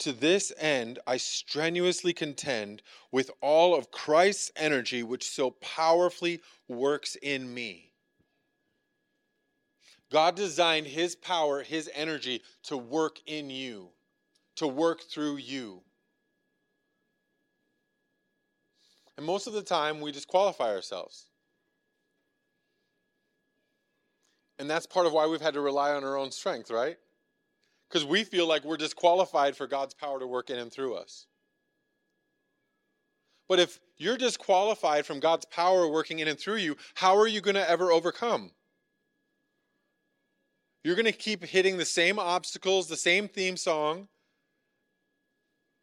To 0.00 0.12
this 0.12 0.52
end, 0.58 0.98
I 1.06 1.18
strenuously 1.18 2.12
contend 2.12 2.82
with 3.12 3.30
all 3.40 3.76
of 3.76 3.92
Christ's 3.92 4.50
energy, 4.56 5.04
which 5.04 5.30
so 5.30 5.52
powerfully 5.52 6.40
works 6.66 7.14
in 7.22 7.54
me. 7.54 7.92
God 10.10 10.34
designed 10.34 10.88
his 10.88 11.14
power, 11.14 11.62
his 11.62 11.88
energy 11.94 12.42
to 12.64 12.76
work 12.76 13.20
in 13.24 13.50
you, 13.50 13.90
to 14.56 14.66
work 14.66 15.02
through 15.02 15.36
you. 15.36 15.84
And 19.18 19.26
most 19.26 19.48
of 19.48 19.52
the 19.52 19.62
time, 19.62 20.00
we 20.00 20.12
disqualify 20.12 20.72
ourselves. 20.72 21.26
And 24.60 24.70
that's 24.70 24.86
part 24.86 25.06
of 25.06 25.12
why 25.12 25.26
we've 25.26 25.40
had 25.40 25.54
to 25.54 25.60
rely 25.60 25.90
on 25.90 26.04
our 26.04 26.16
own 26.16 26.30
strength, 26.30 26.70
right? 26.70 26.96
Because 27.88 28.04
we 28.04 28.22
feel 28.22 28.46
like 28.46 28.64
we're 28.64 28.76
disqualified 28.76 29.56
for 29.56 29.66
God's 29.66 29.92
power 29.92 30.20
to 30.20 30.26
work 30.26 30.50
in 30.50 30.58
and 30.60 30.72
through 30.72 30.94
us. 30.94 31.26
But 33.48 33.58
if 33.58 33.80
you're 33.96 34.16
disqualified 34.16 35.04
from 35.04 35.18
God's 35.18 35.46
power 35.46 35.88
working 35.88 36.20
in 36.20 36.28
and 36.28 36.38
through 36.38 36.58
you, 36.58 36.76
how 36.94 37.16
are 37.16 37.26
you 37.26 37.40
going 37.40 37.56
to 37.56 37.68
ever 37.68 37.90
overcome? 37.90 38.52
You're 40.84 40.94
going 40.94 41.06
to 41.06 41.12
keep 41.12 41.44
hitting 41.44 41.76
the 41.76 41.84
same 41.84 42.20
obstacles, 42.20 42.86
the 42.86 42.96
same 42.96 43.26
theme 43.26 43.56
song, 43.56 44.06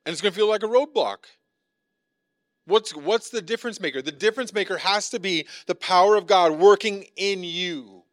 and 0.06 0.14
it's 0.14 0.22
going 0.22 0.32
to 0.32 0.38
feel 0.38 0.48
like 0.48 0.64
a 0.64 0.68
roadblock. 0.68 1.26
What's, 2.66 2.96
what's 2.96 3.30
the 3.30 3.42
difference 3.42 3.80
maker? 3.80 4.02
The 4.02 4.12
difference 4.12 4.54
maker 4.54 4.78
has 4.78 5.10
to 5.12 5.20
be 5.20 5.48
the 5.68 5.76
power 5.76 6.16
of 6.16 6.26
God 6.26 6.54
working 6.54 7.06
in 7.16 7.44
you. 7.44 8.04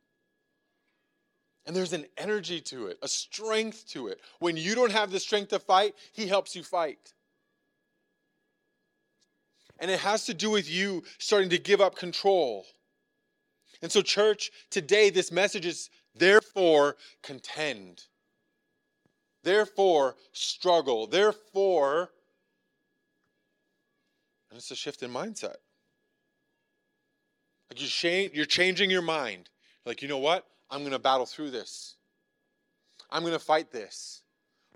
And 1.65 1.75
there's 1.75 1.93
an 1.93 2.07
energy 2.19 2.61
to 2.63 2.89
it, 2.89 2.99
a 3.03 3.09
strength 3.09 3.87
to 3.91 4.09
it. 4.09 4.21
When 4.41 4.57
you 4.57 4.75
don't 4.75 4.93
have 4.93 5.11
the 5.11 5.21
strength 5.21 5.51
to 5.51 5.59
fight, 5.59 5.95
He 6.13 6.27
helps 6.27 6.57
you 6.57 6.63
fight. 6.63 7.15
And 9.79 9.91
it 9.91 10.01
has 10.01 10.27
to 10.27 10.35
do 10.35 10.51
with 10.51 10.71
you 10.71 11.03
starting 11.19 11.51
to 11.51 11.59
give 11.59 11.81
up 11.81 11.97
control. 11.97 12.67
And 13.81 13.91
so, 13.91 14.03
church, 14.03 14.51
today 14.71 15.11
this 15.11 15.33
message 15.33 15.67
is 15.67 15.89
therefore 16.15 16.97
contend. 17.23 18.05
Therefore, 19.43 20.17
struggle. 20.33 21.07
Therefore, 21.07 22.11
and 24.53 24.59
it's 24.59 24.71
a 24.71 24.77
shift 24.77 25.03
in 25.03 25.11
mindset. 25.11 25.57
Like 27.71 27.81
you 27.81 27.87
change, 27.87 28.35
you're 28.35 28.45
changing 28.45 28.91
your 28.91 29.01
mind. 29.01 29.49
Like, 29.87 30.03
you 30.03 30.09
know 30.09 30.19
what? 30.19 30.47
I'm 30.71 30.81
going 30.81 30.93
to 30.93 30.99
battle 30.99 31.25
through 31.25 31.53
this. 31.53 31.97
I'm 33.11 33.23
going 33.23 33.33
to 33.33 33.39
fight 33.39 33.73
this. 33.73 34.21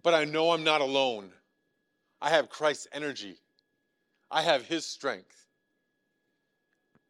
But 0.02 0.14
I 0.14 0.24
know 0.24 0.52
I'm 0.52 0.64
not 0.64 0.80
alone. 0.80 1.28
I 2.22 2.30
have 2.30 2.48
Christ's 2.48 2.88
energy. 2.90 3.36
I 4.30 4.40
have 4.40 4.64
his 4.64 4.86
strength. 4.86 5.46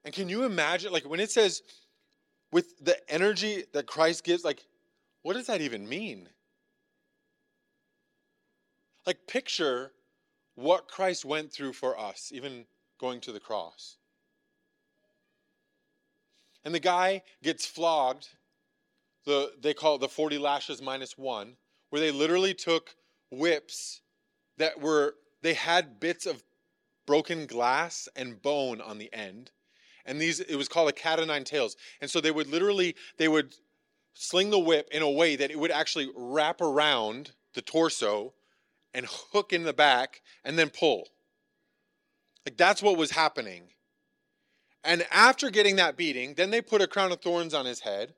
And 0.04 0.12
can 0.12 0.28
you 0.28 0.42
imagine, 0.42 0.92
like, 0.92 1.08
when 1.08 1.20
it 1.20 1.30
says 1.30 1.62
with 2.50 2.84
the 2.84 2.96
energy 3.08 3.62
that 3.74 3.86
Christ 3.86 4.24
gives, 4.24 4.44
like, 4.44 4.64
what 5.22 5.34
does 5.34 5.46
that 5.46 5.60
even 5.60 5.88
mean? 5.88 6.28
Like, 9.06 9.18
picture 9.28 9.92
what 10.56 10.88
Christ 10.88 11.24
went 11.24 11.52
through 11.52 11.74
for 11.74 11.98
us, 11.98 12.30
even 12.34 12.64
going 12.98 13.20
to 13.20 13.32
the 13.32 13.40
cross. 13.40 13.96
And 16.64 16.74
the 16.74 16.80
guy 16.80 17.22
gets 17.42 17.64
flogged. 17.64 18.28
The, 19.24 19.52
they 19.60 19.74
call 19.74 19.96
it 19.96 20.00
the 20.00 20.08
40 20.08 20.38
lashes 20.38 20.82
minus 20.82 21.16
one, 21.16 21.56
where 21.90 22.00
they 22.00 22.10
literally 22.10 22.54
took 22.54 22.96
whips 23.30 24.00
that 24.56 24.80
were, 24.80 25.14
they 25.42 25.54
had 25.54 26.00
bits 26.00 26.26
of 26.26 26.42
broken 27.06 27.46
glass 27.46 28.08
and 28.16 28.40
bone 28.40 28.80
on 28.80 28.98
the 28.98 29.12
end. 29.12 29.50
And 30.04 30.20
these, 30.20 30.40
it 30.40 30.56
was 30.56 30.68
called 30.68 30.88
a 30.88 30.92
cat 30.92 31.20
o' 31.20 31.24
nine 31.24 31.44
tails. 31.44 31.76
And 32.00 32.10
so 32.10 32.20
they 32.20 32.30
would 32.30 32.48
literally, 32.48 32.94
they 33.18 33.28
would 33.28 33.54
sling 34.14 34.50
the 34.50 34.58
whip 34.58 34.88
in 34.90 35.02
a 35.02 35.10
way 35.10 35.36
that 35.36 35.50
it 35.50 35.58
would 35.58 35.70
actually 35.70 36.10
wrap 36.16 36.60
around 36.60 37.32
the 37.54 37.62
torso 37.62 38.32
and 38.96 39.06
hook 39.06 39.52
in 39.52 39.62
the 39.62 39.74
back 39.74 40.22
and 40.42 40.58
then 40.58 40.70
pull. 40.70 41.06
Like 42.46 42.56
that's 42.56 42.82
what 42.82 42.96
was 42.96 43.10
happening. 43.10 43.68
And 44.82 45.06
after 45.10 45.50
getting 45.50 45.76
that 45.76 45.96
beating, 45.96 46.34
then 46.34 46.50
they 46.50 46.62
put 46.62 46.80
a 46.80 46.86
crown 46.86 47.12
of 47.12 47.20
thorns 47.20 47.52
on 47.52 47.66
his 47.66 47.80
head. 47.80 48.14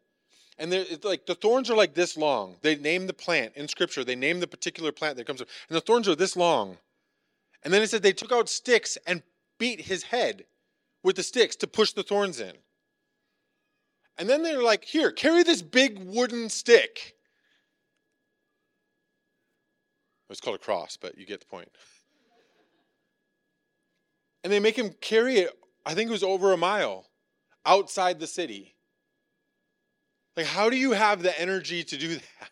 And 0.56 0.70
like 1.02 1.26
the 1.26 1.34
thorns 1.34 1.68
are 1.68 1.76
like 1.76 1.94
this 1.94 2.16
long. 2.16 2.56
They 2.62 2.76
name 2.76 3.06
the 3.06 3.12
plant 3.12 3.52
in 3.56 3.68
scripture. 3.68 4.04
They 4.04 4.16
name 4.16 4.38
the 4.40 4.46
particular 4.46 4.92
plant 4.92 5.16
that 5.16 5.26
comes 5.26 5.42
up. 5.42 5.48
And 5.68 5.76
the 5.76 5.80
thorns 5.80 6.08
are 6.08 6.14
this 6.14 6.36
long. 6.36 6.78
And 7.64 7.74
then 7.74 7.82
it 7.82 7.90
said 7.90 8.02
they 8.02 8.12
took 8.12 8.32
out 8.32 8.48
sticks 8.48 8.96
and 9.06 9.22
beat 9.58 9.82
his 9.82 10.04
head 10.04 10.44
with 11.02 11.16
the 11.16 11.22
sticks 11.22 11.56
to 11.56 11.66
push 11.66 11.92
the 11.92 12.02
thorns 12.04 12.38
in. 12.38 12.52
And 14.16 14.28
then 14.28 14.42
they're 14.42 14.62
like, 14.62 14.84
here, 14.84 15.10
carry 15.10 15.42
this 15.42 15.62
big 15.62 15.98
wooden 15.98 16.48
stick. 16.48 17.17
It's 20.30 20.40
called 20.40 20.56
a 20.56 20.58
cross, 20.58 20.96
but 20.96 21.16
you 21.16 21.26
get 21.26 21.40
the 21.40 21.46
point. 21.46 21.70
And 24.44 24.52
they 24.52 24.60
make 24.60 24.76
him 24.76 24.94
carry 25.00 25.38
it, 25.38 25.50
I 25.84 25.94
think 25.94 26.08
it 26.08 26.12
was 26.12 26.22
over 26.22 26.52
a 26.52 26.56
mile, 26.56 27.06
outside 27.64 28.20
the 28.20 28.26
city. 28.26 28.74
Like, 30.36 30.46
how 30.46 30.70
do 30.70 30.76
you 30.76 30.92
have 30.92 31.22
the 31.22 31.38
energy 31.40 31.82
to 31.82 31.96
do 31.96 32.14
that? 32.14 32.50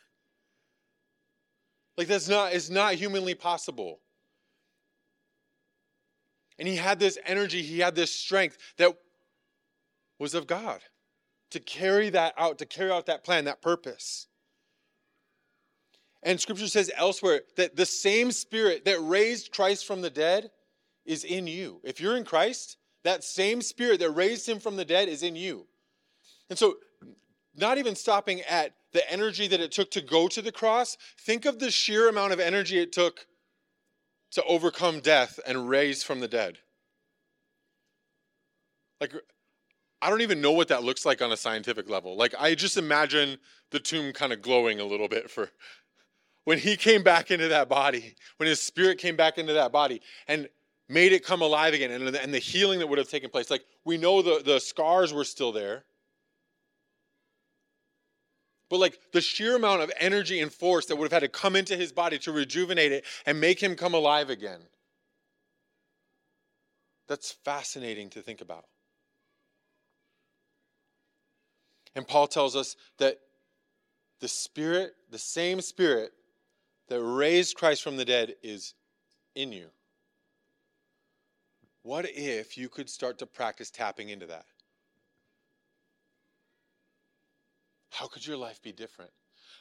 Like, 1.97 2.09
that's 2.09 2.29
not, 2.29 2.53
it's 2.53 2.69
not 2.69 2.95
humanly 2.95 3.35
possible. 3.35 4.01
And 6.59 6.67
he 6.67 6.77
had 6.77 6.99
this 6.99 7.19
energy, 7.25 7.63
he 7.63 7.81
had 7.81 7.95
this 7.95 8.13
strength 8.13 8.59
that 8.79 8.97
was 10.19 10.35
of 10.35 10.47
God 10.47 10.81
to 11.51 11.61
carry 11.61 12.11
that 12.11 12.35
out, 12.37 12.59
to 12.59 12.67
carry 12.67 12.91
out 12.91 13.07
that 13.07 13.25
plan, 13.25 13.45
that 13.45 13.63
purpose. 13.63 14.27
And 16.27 16.41
scripture 16.41 16.67
says 16.67 16.91
elsewhere 16.97 17.43
that 17.55 17.77
the 17.77 17.87
same 17.87 18.33
spirit 18.33 18.85
that 18.85 18.99
raised 19.01 19.53
Christ 19.53 19.87
from 19.87 20.03
the 20.03 20.11
dead 20.11 20.51
is 21.05 21.23
in 21.23 21.47
you. 21.47 21.81
If 21.85 22.01
you're 22.01 22.17
in 22.17 22.25
Christ, 22.25 22.79
that 23.05 23.23
same 23.23 23.63
spirit 23.63 24.01
that 24.01 24.11
raised 24.11 24.49
him 24.49 24.59
from 24.59 24.75
the 24.75 24.85
dead 24.85 25.09
is 25.09 25.23
in 25.23 25.37
you. 25.37 25.69
And 26.51 26.59
so, 26.59 26.79
not 27.55 27.79
even 27.79 27.95
stopping 27.95 28.41
at 28.43 28.75
the 28.93 29.09
energy 29.11 29.47
that 29.47 29.61
it 29.61 29.71
took 29.71 29.93
to 29.93 30.01
go 30.01 30.27
to 30.27 30.43
the 30.43 30.51
cross, 30.51 30.97
think 31.21 31.45
of 31.45 31.61
the 31.61 31.71
sheer 31.71 32.09
amount 32.09 32.33
of 32.33 32.41
energy 32.41 32.81
it 32.81 32.93
took 32.93 33.29
to 34.33 34.43
overcome 34.43 34.99
death 34.99 35.39
and 35.47 35.69
raise 35.69 36.03
from 36.03 36.19
the 36.19 36.29
dead. 36.29 36.59
Like, 39.01 39.15
I 40.03 40.11
don't 40.11 40.23
even 40.23 40.41
know 40.41 40.53
what 40.53 40.69
that 40.69 40.83
looks 40.83 41.07
like 41.07 41.23
on 41.23 41.31
a 41.31 41.37
scientific 41.37 41.89
level. 41.89 42.17
Like, 42.17 42.35
I 42.37 42.57
just 42.57 42.77
imagine 42.77 43.39
the 43.71 43.79
tomb 43.79 44.13
kind 44.13 44.33
of 44.33 44.43
glowing 44.43 44.81
a 44.81 44.85
little 44.85 45.09
bit 45.09 45.31
for 45.31 45.51
when 46.47 46.59
he 46.59 46.77
came 46.77 47.03
back 47.03 47.33
into 47.33 47.49
that 47.49 47.69
body, 47.69 48.15
when 48.37 48.49
his 48.49 48.63
spirit 48.63 48.99
came 48.99 49.17
back 49.17 49.37
into 49.37 49.53
that 49.55 49.73
body 49.73 50.01
and 50.29 50.49
made 50.89 51.13
it 51.13 51.25
come 51.25 51.43
alive 51.43 51.75
again, 51.75 51.91
and 51.91 52.15
and 52.15 52.33
the 52.33 52.39
healing 52.39 52.79
that 52.79 52.87
would 52.87 52.99
have 52.99 53.09
taken 53.09 53.29
place. 53.29 53.51
Like, 53.51 53.65
we 53.85 53.99
know 53.99 54.23
the, 54.23 54.41
the 54.45 54.61
scars 54.61 55.13
were 55.13 55.25
still 55.25 55.51
there. 55.51 55.85
But 58.71 58.79
like 58.79 58.99
the 59.13 59.21
sheer 59.21 59.57
amount 59.57 59.83
of 59.83 59.91
energy 59.99 60.41
and 60.41 60.53
force 60.53 60.87
that 60.87 60.97
would 60.97 61.07
have 61.07 61.23
had 61.23 61.27
to 61.27 61.29
come 61.29 61.57
into 61.57 61.77
his 61.77 61.91
body 61.91 62.17
to 62.21 62.33
rejuvenate 62.33 62.93
it 62.93 63.05
and 63.27 63.41
make 63.41 63.61
him 63.61 63.75
come 63.75 63.95
alive 63.95 64.31
again. 64.31 64.61
That's 67.09 67.33
fascinating 67.33 68.11
to 68.11 68.23
think 68.23 68.41
about. 68.41 68.67
And 71.97 72.07
Paul 72.07 72.29
tells 72.29 72.55
us 72.55 72.77
that 72.99 73.19
the 74.21 74.29
Spirit, 74.29 74.93
the 75.11 75.19
same 75.19 75.61
Spirit 75.61 76.13
that 76.89 77.03
raised 77.03 77.57
Christ 77.57 77.83
from 77.83 77.97
the 77.97 78.05
dead, 78.05 78.35
is 78.43 78.75
in 79.35 79.53
you. 79.53 79.69
What 81.83 82.07
if 82.09 82.57
you 82.59 82.69
could 82.69 82.91
start 82.91 83.19
to 83.19 83.27
practice 83.27 83.71
tapping 83.71 84.09
into 84.09 84.27
that? 84.27 84.47
How 87.91 88.07
could 88.07 88.27
your 88.27 88.37
life 88.37 88.61
be 88.63 88.73
different? 88.73 89.11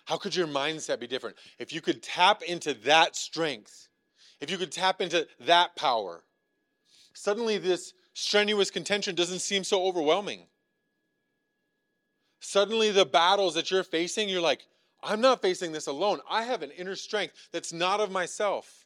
How 0.06 0.18
could 0.18 0.36
your 0.36 0.48
mindset 0.48 1.00
be 1.00 1.08
different? 1.08 1.38
If 1.58 1.72
you 1.72 1.82
could 1.82 2.04
tap 2.04 2.42
into 2.44 2.74
that 2.86 3.16
strength, 3.16 3.88
if 4.40 4.52
you 4.52 4.58
could 4.58 4.72
tap 4.72 5.02
into 5.02 5.28
that 5.42 5.76
power, 5.76 6.24
suddenly 7.14 7.58
this 7.58 7.94
strenuous 8.14 8.70
contention 8.70 9.16
doesn't 9.16 9.40
seem 9.40 9.64
so 9.64 9.84
overwhelming. 9.84 10.48
Suddenly, 12.40 12.92
the 12.92 13.06
battles 13.06 13.56
that 13.56 13.72
you're 13.72 13.84
facing, 13.84 14.30
you're 14.30 14.42
like, 14.42 14.68
I'm 15.06 15.22
not 15.22 15.42
facing 15.42 15.72
this 15.72 15.88
alone. 15.88 16.20
I 16.30 16.44
have 16.44 16.64
an 16.64 16.72
inner 16.72 16.96
strength 16.96 17.36
that's 17.52 17.72
not 17.72 18.00
of 18.00 18.12
myself. 18.12 18.86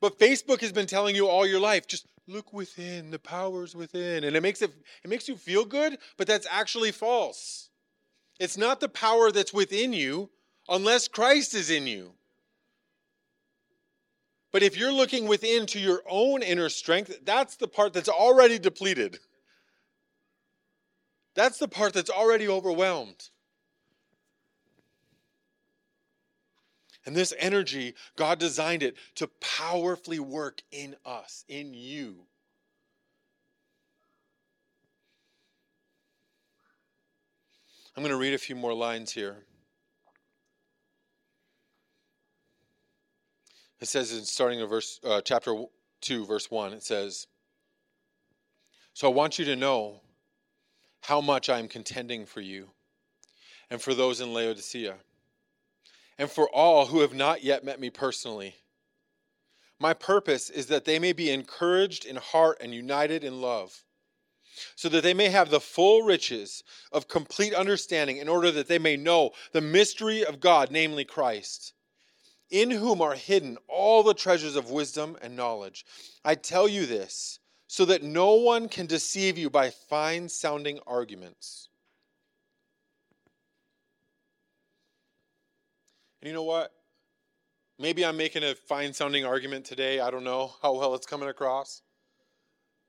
But 0.00 0.18
Facebook 0.18 0.60
has 0.62 0.72
been 0.72 0.86
telling 0.86 1.14
you 1.14 1.28
all 1.28 1.46
your 1.46 1.60
life, 1.60 1.86
just 1.86 2.06
look 2.26 2.52
within, 2.52 3.10
the 3.10 3.18
power's 3.18 3.74
within. 3.74 4.24
And 4.24 4.34
it 4.34 4.42
makes 4.42 4.62
it 4.62 4.72
it 5.04 5.10
makes 5.10 5.28
you 5.28 5.36
feel 5.36 5.64
good, 5.64 5.98
but 6.16 6.26
that's 6.26 6.46
actually 6.50 6.90
false. 6.90 7.68
It's 8.40 8.56
not 8.56 8.80
the 8.80 8.88
power 8.88 9.30
that's 9.30 9.52
within 9.54 9.92
you 9.92 10.30
unless 10.68 11.08
Christ 11.08 11.54
is 11.54 11.70
in 11.70 11.86
you. 11.86 12.12
But 14.52 14.62
if 14.62 14.76
you're 14.76 14.92
looking 14.92 15.28
within 15.28 15.66
to 15.66 15.78
your 15.78 16.02
own 16.08 16.42
inner 16.42 16.68
strength, 16.68 17.20
that's 17.24 17.56
the 17.56 17.68
part 17.68 17.92
that's 17.92 18.08
already 18.08 18.58
depleted. 18.58 19.18
That's 21.34 21.58
the 21.58 21.68
part 21.68 21.92
that's 21.92 22.10
already 22.10 22.48
overwhelmed. 22.48 23.30
And 27.06 27.16
this 27.16 27.32
energy, 27.38 27.94
God 28.16 28.38
designed 28.38 28.82
it 28.82 28.96
to 29.16 29.28
powerfully 29.40 30.18
work 30.18 30.62
in 30.70 30.96
us, 31.04 31.44
in 31.48 31.72
you. 31.72 32.26
I'm 37.96 38.02
going 38.02 38.12
to 38.12 38.18
read 38.18 38.34
a 38.34 38.38
few 38.38 38.54
more 38.54 38.74
lines 38.74 39.12
here. 39.12 39.36
It 43.80 43.88
says 43.88 44.12
in 44.12 44.24
starting 44.24 44.60
in 44.60 44.68
verse 44.68 45.00
uh, 45.02 45.22
chapter 45.22 45.64
2 46.02 46.26
verse 46.26 46.50
1 46.50 46.72
it 46.72 46.82
says 46.82 47.26
So 48.92 49.10
I 49.10 49.14
want 49.14 49.38
you 49.38 49.44
to 49.46 49.56
know 49.56 50.00
how 51.02 51.20
much 51.20 51.48
I 51.48 51.58
am 51.58 51.68
contending 51.68 52.26
for 52.26 52.40
you 52.40 52.70
and 53.70 53.80
for 53.80 53.94
those 53.94 54.20
in 54.20 54.34
Laodicea 54.34 54.96
and 56.20 56.30
for 56.30 56.50
all 56.50 56.84
who 56.84 57.00
have 57.00 57.14
not 57.14 57.42
yet 57.42 57.64
met 57.64 57.80
me 57.80 57.88
personally. 57.88 58.54
My 59.78 59.94
purpose 59.94 60.50
is 60.50 60.66
that 60.66 60.84
they 60.84 60.98
may 60.98 61.14
be 61.14 61.30
encouraged 61.30 62.04
in 62.04 62.16
heart 62.16 62.58
and 62.60 62.74
united 62.74 63.24
in 63.24 63.40
love, 63.40 63.84
so 64.76 64.90
that 64.90 65.02
they 65.02 65.14
may 65.14 65.30
have 65.30 65.48
the 65.48 65.60
full 65.60 66.02
riches 66.02 66.62
of 66.92 67.08
complete 67.08 67.54
understanding, 67.54 68.18
in 68.18 68.28
order 68.28 68.50
that 68.50 68.68
they 68.68 68.78
may 68.78 68.98
know 68.98 69.30
the 69.52 69.62
mystery 69.62 70.22
of 70.22 70.40
God, 70.40 70.70
namely 70.70 71.06
Christ, 71.06 71.72
in 72.50 72.70
whom 72.70 73.00
are 73.00 73.14
hidden 73.14 73.56
all 73.66 74.02
the 74.02 74.12
treasures 74.12 74.56
of 74.56 74.70
wisdom 74.70 75.16
and 75.22 75.34
knowledge. 75.34 75.86
I 76.22 76.34
tell 76.34 76.68
you 76.68 76.84
this 76.84 77.38
so 77.66 77.86
that 77.86 78.02
no 78.02 78.34
one 78.34 78.68
can 78.68 78.84
deceive 78.84 79.38
you 79.38 79.48
by 79.48 79.70
fine 79.70 80.28
sounding 80.28 80.80
arguments. 80.86 81.69
And 86.20 86.28
you 86.28 86.34
know 86.34 86.42
what? 86.42 86.72
Maybe 87.78 88.04
I'm 88.04 88.16
making 88.16 88.44
a 88.44 88.54
fine 88.54 88.92
sounding 88.92 89.24
argument 89.24 89.64
today. 89.64 90.00
I 90.00 90.10
don't 90.10 90.24
know 90.24 90.52
how 90.62 90.74
well 90.74 90.94
it's 90.94 91.06
coming 91.06 91.28
across. 91.28 91.82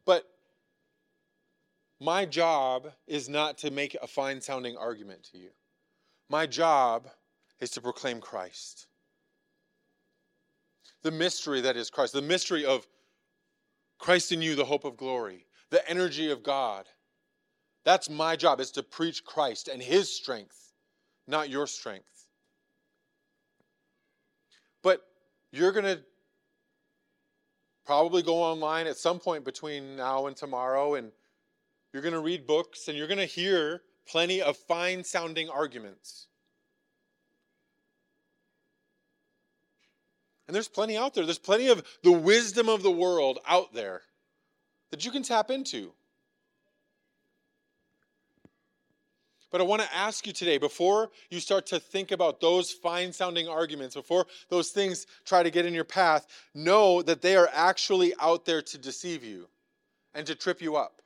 But 0.05 0.25
my 1.99 2.25
job 2.25 2.91
is 3.07 3.29
not 3.29 3.57
to 3.59 3.71
make 3.71 3.95
a 4.01 4.07
fine 4.07 4.41
sounding 4.41 4.75
argument 4.75 5.23
to 5.31 5.37
you. 5.37 5.51
My 6.29 6.45
job 6.45 7.07
is 7.59 7.69
to 7.71 7.81
proclaim 7.81 8.19
Christ. 8.19 8.87
The 11.03 11.11
mystery 11.11 11.61
that 11.61 11.77
is 11.77 11.89
Christ, 11.89 12.13
the 12.13 12.21
mystery 12.21 12.65
of 12.65 12.85
Christ 13.97 14.31
in 14.31 14.41
you, 14.41 14.55
the 14.55 14.65
hope 14.65 14.83
of 14.83 14.97
glory, 14.97 15.45
the 15.69 15.87
energy 15.89 16.31
of 16.31 16.43
God. 16.43 16.87
That's 17.85 18.09
my 18.09 18.35
job, 18.35 18.59
is 18.59 18.71
to 18.71 18.83
preach 18.83 19.23
Christ 19.23 19.67
and 19.67 19.81
his 19.81 20.13
strength, 20.13 20.73
not 21.27 21.49
your 21.49 21.67
strength. 21.67 22.27
But 24.83 25.01
you're 25.51 25.71
going 25.71 25.85
to 25.85 26.01
probably 27.85 28.21
go 28.21 28.37
online 28.37 28.87
at 28.87 28.97
some 28.97 29.19
point 29.19 29.43
between 29.43 29.95
now 29.95 30.27
and 30.27 30.35
tomorrow 30.35 30.95
and 30.95 31.11
you're 31.93 32.01
going 32.03 32.13
to 32.13 32.21
read 32.21 32.47
books 32.47 32.87
and 32.87 32.97
you're 32.97 33.07
going 33.07 33.17
to 33.19 33.25
hear 33.25 33.81
plenty 34.07 34.41
of 34.41 34.55
fine 34.55 35.03
sounding 35.03 35.49
arguments. 35.49 36.27
And 40.47 40.55
there's 40.55 40.67
plenty 40.67 40.97
out 40.97 41.13
there. 41.13 41.25
There's 41.25 41.37
plenty 41.37 41.69
of 41.69 41.83
the 42.03 42.11
wisdom 42.11 42.67
of 42.67 42.83
the 42.83 42.91
world 42.91 43.39
out 43.47 43.73
there 43.73 44.01
that 44.89 45.05
you 45.05 45.11
can 45.11 45.23
tap 45.23 45.49
into. 45.49 45.93
But 49.51 49.59
I 49.59 49.65
want 49.65 49.81
to 49.81 49.93
ask 49.93 50.25
you 50.25 50.31
today, 50.31 50.57
before 50.57 51.11
you 51.29 51.41
start 51.41 51.65
to 51.67 51.79
think 51.79 52.11
about 52.11 52.39
those 52.39 52.71
fine 52.71 53.11
sounding 53.11 53.49
arguments, 53.49 53.95
before 53.95 54.25
those 54.49 54.69
things 54.69 55.05
try 55.25 55.43
to 55.43 55.51
get 55.51 55.65
in 55.65 55.73
your 55.73 55.83
path, 55.83 56.25
know 56.55 57.01
that 57.01 57.21
they 57.21 57.35
are 57.35 57.49
actually 57.51 58.13
out 58.19 58.45
there 58.45 58.61
to 58.61 58.77
deceive 58.77 59.25
you 59.25 59.49
and 60.13 60.25
to 60.25 60.35
trip 60.35 60.61
you 60.61 60.77
up. 60.77 61.01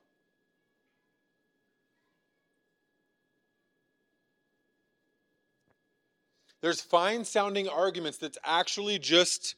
There's 6.61 6.81
fine 6.81 7.25
sounding 7.25 7.67
arguments 7.67 8.19
that's 8.19 8.37
actually 8.43 8.99
just 8.99 9.55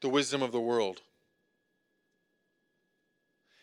the 0.00 0.08
wisdom 0.08 0.42
of 0.42 0.50
the 0.50 0.60
world. 0.60 1.02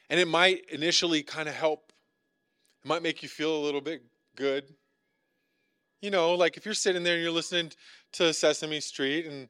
And 0.10 0.20
it 0.20 0.28
might 0.28 0.66
initially 0.70 1.24
kind 1.24 1.48
of 1.48 1.56
help, 1.56 1.92
it 2.84 2.88
might 2.88 3.04
make 3.04 3.22
you 3.22 3.30
feel 3.30 3.56
a 3.56 3.64
little 3.64 3.82
bit 3.82 4.02
good. 4.40 4.64
You 6.02 6.12
know, 6.12 6.34
like 6.34 6.56
if 6.56 6.64
you're 6.64 6.74
sitting 6.74 7.04
there 7.04 7.16
and 7.16 7.22
you're 7.24 7.32
listening 7.32 7.72
to 8.14 8.34
Sesame 8.34 8.80
Street 8.80 9.26
and 9.26 9.50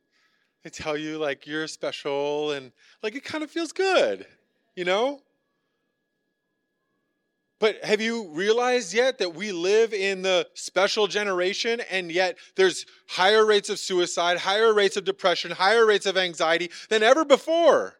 they 0.64 0.72
tell 0.72 0.98
you 0.98 1.20
like 1.20 1.46
you're 1.46 1.68
special 1.68 2.52
and 2.52 2.72
like 3.04 3.16
it 3.16 3.24
kind 3.24 3.44
of 3.44 3.52
feels 3.52 3.72
good, 3.72 4.26
you 4.76 4.84
know? 4.84 5.22
But 7.60 7.84
have 7.84 8.02
you 8.02 8.30
realized 8.30 8.94
yet 8.94 9.20
that 9.20 9.36
we 9.36 9.52
live 9.52 9.94
in 9.94 10.24
the 10.24 10.48
special 10.56 11.08
generation 11.08 11.82
and 11.92 12.12
yet 12.12 12.38
there's 12.56 12.86
higher 13.08 13.46
rates 13.46 13.70
of 13.70 13.78
suicide, 13.78 14.38
higher 14.38 14.74
rates 14.74 14.98
of 14.98 15.04
depression, 15.04 15.52
higher 15.52 15.86
rates 15.86 16.08
of 16.08 16.18
anxiety 16.18 16.72
than 16.90 17.04
ever 17.04 17.26
before? 17.26 17.96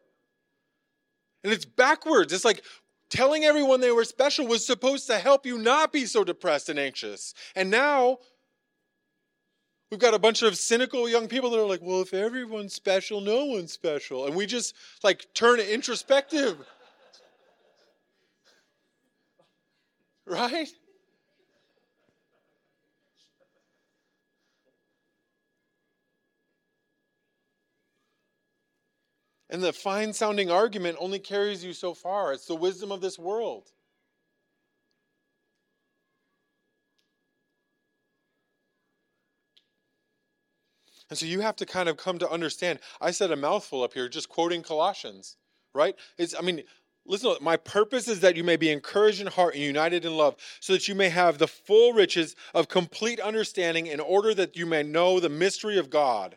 And 1.44 1.52
it's 1.52 1.64
backwards. 1.64 2.32
It's 2.32 2.44
like 2.44 2.64
telling 3.10 3.44
everyone 3.44 3.80
they 3.80 3.90
were 3.90 4.04
special 4.04 4.46
was 4.46 4.64
supposed 4.64 5.06
to 5.08 5.18
help 5.18 5.44
you 5.44 5.58
not 5.58 5.92
be 5.92 6.06
so 6.06 6.24
depressed 6.24 6.68
and 6.68 6.78
anxious. 6.78 7.34
And 7.54 7.70
now 7.70 8.18
we've 9.90 10.00
got 10.00 10.14
a 10.14 10.18
bunch 10.18 10.42
of 10.42 10.56
cynical 10.56 11.08
young 11.08 11.28
people 11.28 11.50
that 11.50 11.60
are 11.60 11.66
like, 11.66 11.82
well, 11.82 12.00
if 12.00 12.14
everyone's 12.14 12.72
special, 12.72 13.20
no 13.20 13.44
one's 13.44 13.72
special. 13.72 14.26
And 14.26 14.34
we 14.34 14.46
just 14.46 14.74
like 15.02 15.26
turn 15.34 15.60
introspective. 15.60 16.56
right? 20.26 20.68
And 29.50 29.62
the 29.62 29.72
fine 29.72 30.12
sounding 30.12 30.48
argument 30.48 30.96
only 31.00 31.18
carries 31.18 31.64
you 31.64 31.72
so 31.72 31.92
far. 31.92 32.32
It's 32.32 32.46
the 32.46 32.54
wisdom 32.54 32.92
of 32.92 33.00
this 33.00 33.18
world. 33.18 33.72
And 41.10 41.18
so 41.18 41.26
you 41.26 41.40
have 41.40 41.56
to 41.56 41.66
kind 41.66 41.88
of 41.88 41.96
come 41.96 42.18
to 42.20 42.30
understand. 42.30 42.78
I 43.00 43.10
said 43.10 43.32
a 43.32 43.36
mouthful 43.36 43.82
up 43.82 43.92
here 43.92 44.08
just 44.08 44.28
quoting 44.28 44.62
Colossians, 44.62 45.36
right? 45.74 45.96
It's, 46.16 46.36
I 46.38 46.42
mean, 46.42 46.62
listen, 47.04 47.34
my 47.40 47.56
purpose 47.56 48.06
is 48.06 48.20
that 48.20 48.36
you 48.36 48.44
may 48.44 48.56
be 48.56 48.70
encouraged 48.70 49.20
in 49.20 49.26
heart 49.26 49.54
and 49.54 49.64
united 49.64 50.04
in 50.04 50.16
love, 50.16 50.36
so 50.60 50.74
that 50.74 50.86
you 50.86 50.94
may 50.94 51.08
have 51.08 51.38
the 51.38 51.48
full 51.48 51.92
riches 51.92 52.36
of 52.54 52.68
complete 52.68 53.18
understanding 53.18 53.88
in 53.88 53.98
order 53.98 54.32
that 54.34 54.56
you 54.56 54.66
may 54.66 54.84
know 54.84 55.18
the 55.18 55.28
mystery 55.28 55.76
of 55.76 55.90
God 55.90 56.36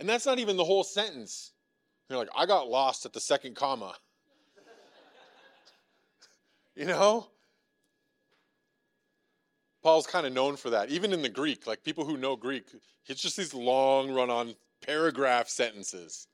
and 0.00 0.08
that's 0.08 0.24
not 0.26 0.38
even 0.38 0.56
the 0.56 0.64
whole 0.64 0.82
sentence. 0.82 1.52
You're 2.08 2.18
like, 2.18 2.30
I 2.36 2.46
got 2.46 2.68
lost 2.68 3.04
at 3.04 3.12
the 3.12 3.20
second 3.20 3.54
comma. 3.54 3.94
you 6.74 6.86
know? 6.86 7.28
Paul's 9.82 10.06
kind 10.06 10.26
of 10.26 10.32
known 10.32 10.56
for 10.56 10.70
that, 10.70 10.90
even 10.90 11.12
in 11.12 11.22
the 11.22 11.28
Greek. 11.28 11.66
Like 11.66 11.84
people 11.84 12.04
who 12.04 12.16
know 12.16 12.34
Greek, 12.34 12.64
it's 13.06 13.22
just 13.22 13.36
these 13.36 13.54
long 13.54 14.10
run 14.10 14.30
on 14.30 14.54
paragraph 14.84 15.48
sentences. 15.48 16.26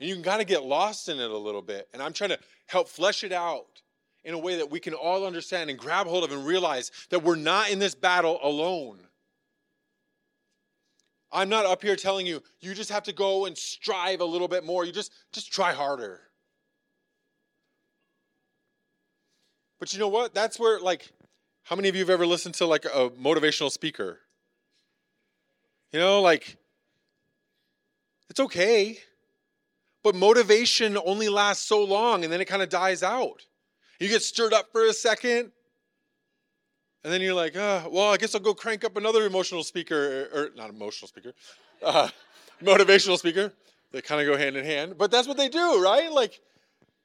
And 0.00 0.08
you 0.08 0.14
can 0.14 0.24
kind 0.24 0.40
of 0.40 0.48
get 0.48 0.64
lost 0.64 1.08
in 1.08 1.20
it 1.20 1.30
a 1.30 1.38
little 1.38 1.62
bit. 1.62 1.88
And 1.92 2.02
I'm 2.02 2.12
trying 2.12 2.30
to 2.30 2.38
help 2.66 2.88
flesh 2.88 3.24
it 3.24 3.32
out 3.32 3.82
in 4.24 4.34
a 4.34 4.38
way 4.38 4.56
that 4.56 4.70
we 4.70 4.80
can 4.80 4.94
all 4.94 5.26
understand 5.26 5.70
and 5.70 5.78
grab 5.78 6.06
hold 6.06 6.24
of 6.24 6.32
and 6.32 6.46
realize 6.46 6.90
that 7.10 7.22
we're 7.22 7.36
not 7.36 7.70
in 7.70 7.78
this 7.78 7.94
battle 7.94 8.38
alone. 8.42 8.98
I'm 11.34 11.48
not 11.48 11.66
up 11.66 11.82
here 11.82 11.96
telling 11.96 12.26
you, 12.26 12.42
you 12.60 12.74
just 12.74 12.90
have 12.90 13.02
to 13.02 13.12
go 13.12 13.46
and 13.46 13.58
strive 13.58 14.20
a 14.20 14.24
little 14.24 14.46
bit 14.46 14.64
more. 14.64 14.84
You 14.84 14.92
just, 14.92 15.12
just 15.32 15.52
try 15.52 15.72
harder. 15.72 16.20
But 19.80 19.92
you 19.92 19.98
know 19.98 20.08
what? 20.08 20.32
That's 20.32 20.58
where, 20.58 20.78
like, 20.78 21.10
how 21.64 21.74
many 21.74 21.88
of 21.88 21.96
you 21.96 22.02
have 22.02 22.10
ever 22.10 22.24
listened 22.24 22.54
to 22.56 22.66
like 22.66 22.84
a 22.84 23.10
motivational 23.10 23.70
speaker? 23.70 24.20
You 25.92 25.98
know, 25.98 26.22
like, 26.22 26.56
it's 28.30 28.40
okay. 28.40 28.98
But 30.04 30.14
motivation 30.14 30.96
only 31.04 31.28
lasts 31.28 31.66
so 31.66 31.82
long 31.82 32.22
and 32.22 32.32
then 32.32 32.40
it 32.40 32.44
kind 32.44 32.62
of 32.62 32.68
dies 32.68 33.02
out. 33.02 33.44
You 33.98 34.08
get 34.08 34.22
stirred 34.22 34.52
up 34.52 34.70
for 34.70 34.84
a 34.86 34.92
second, 34.92 35.50
and 37.04 37.12
then 37.12 37.20
you're 37.20 37.34
like, 37.34 37.54
uh, 37.54 37.82
well, 37.90 38.10
I 38.10 38.16
guess 38.16 38.34
I'll 38.34 38.40
go 38.40 38.54
crank 38.54 38.82
up 38.82 38.96
another 38.96 39.26
emotional 39.26 39.62
speaker, 39.62 40.28
or, 40.32 40.44
or 40.44 40.50
not 40.56 40.70
emotional 40.70 41.06
speaker, 41.06 41.32
uh, 41.82 42.08
motivational 42.62 43.18
speaker. 43.18 43.52
They 43.92 44.00
kind 44.00 44.20
of 44.20 44.26
go 44.26 44.36
hand 44.36 44.56
in 44.56 44.64
hand, 44.64 44.96
but 44.98 45.10
that's 45.10 45.28
what 45.28 45.36
they 45.36 45.48
do, 45.48 45.82
right? 45.82 46.10
Like, 46.10 46.40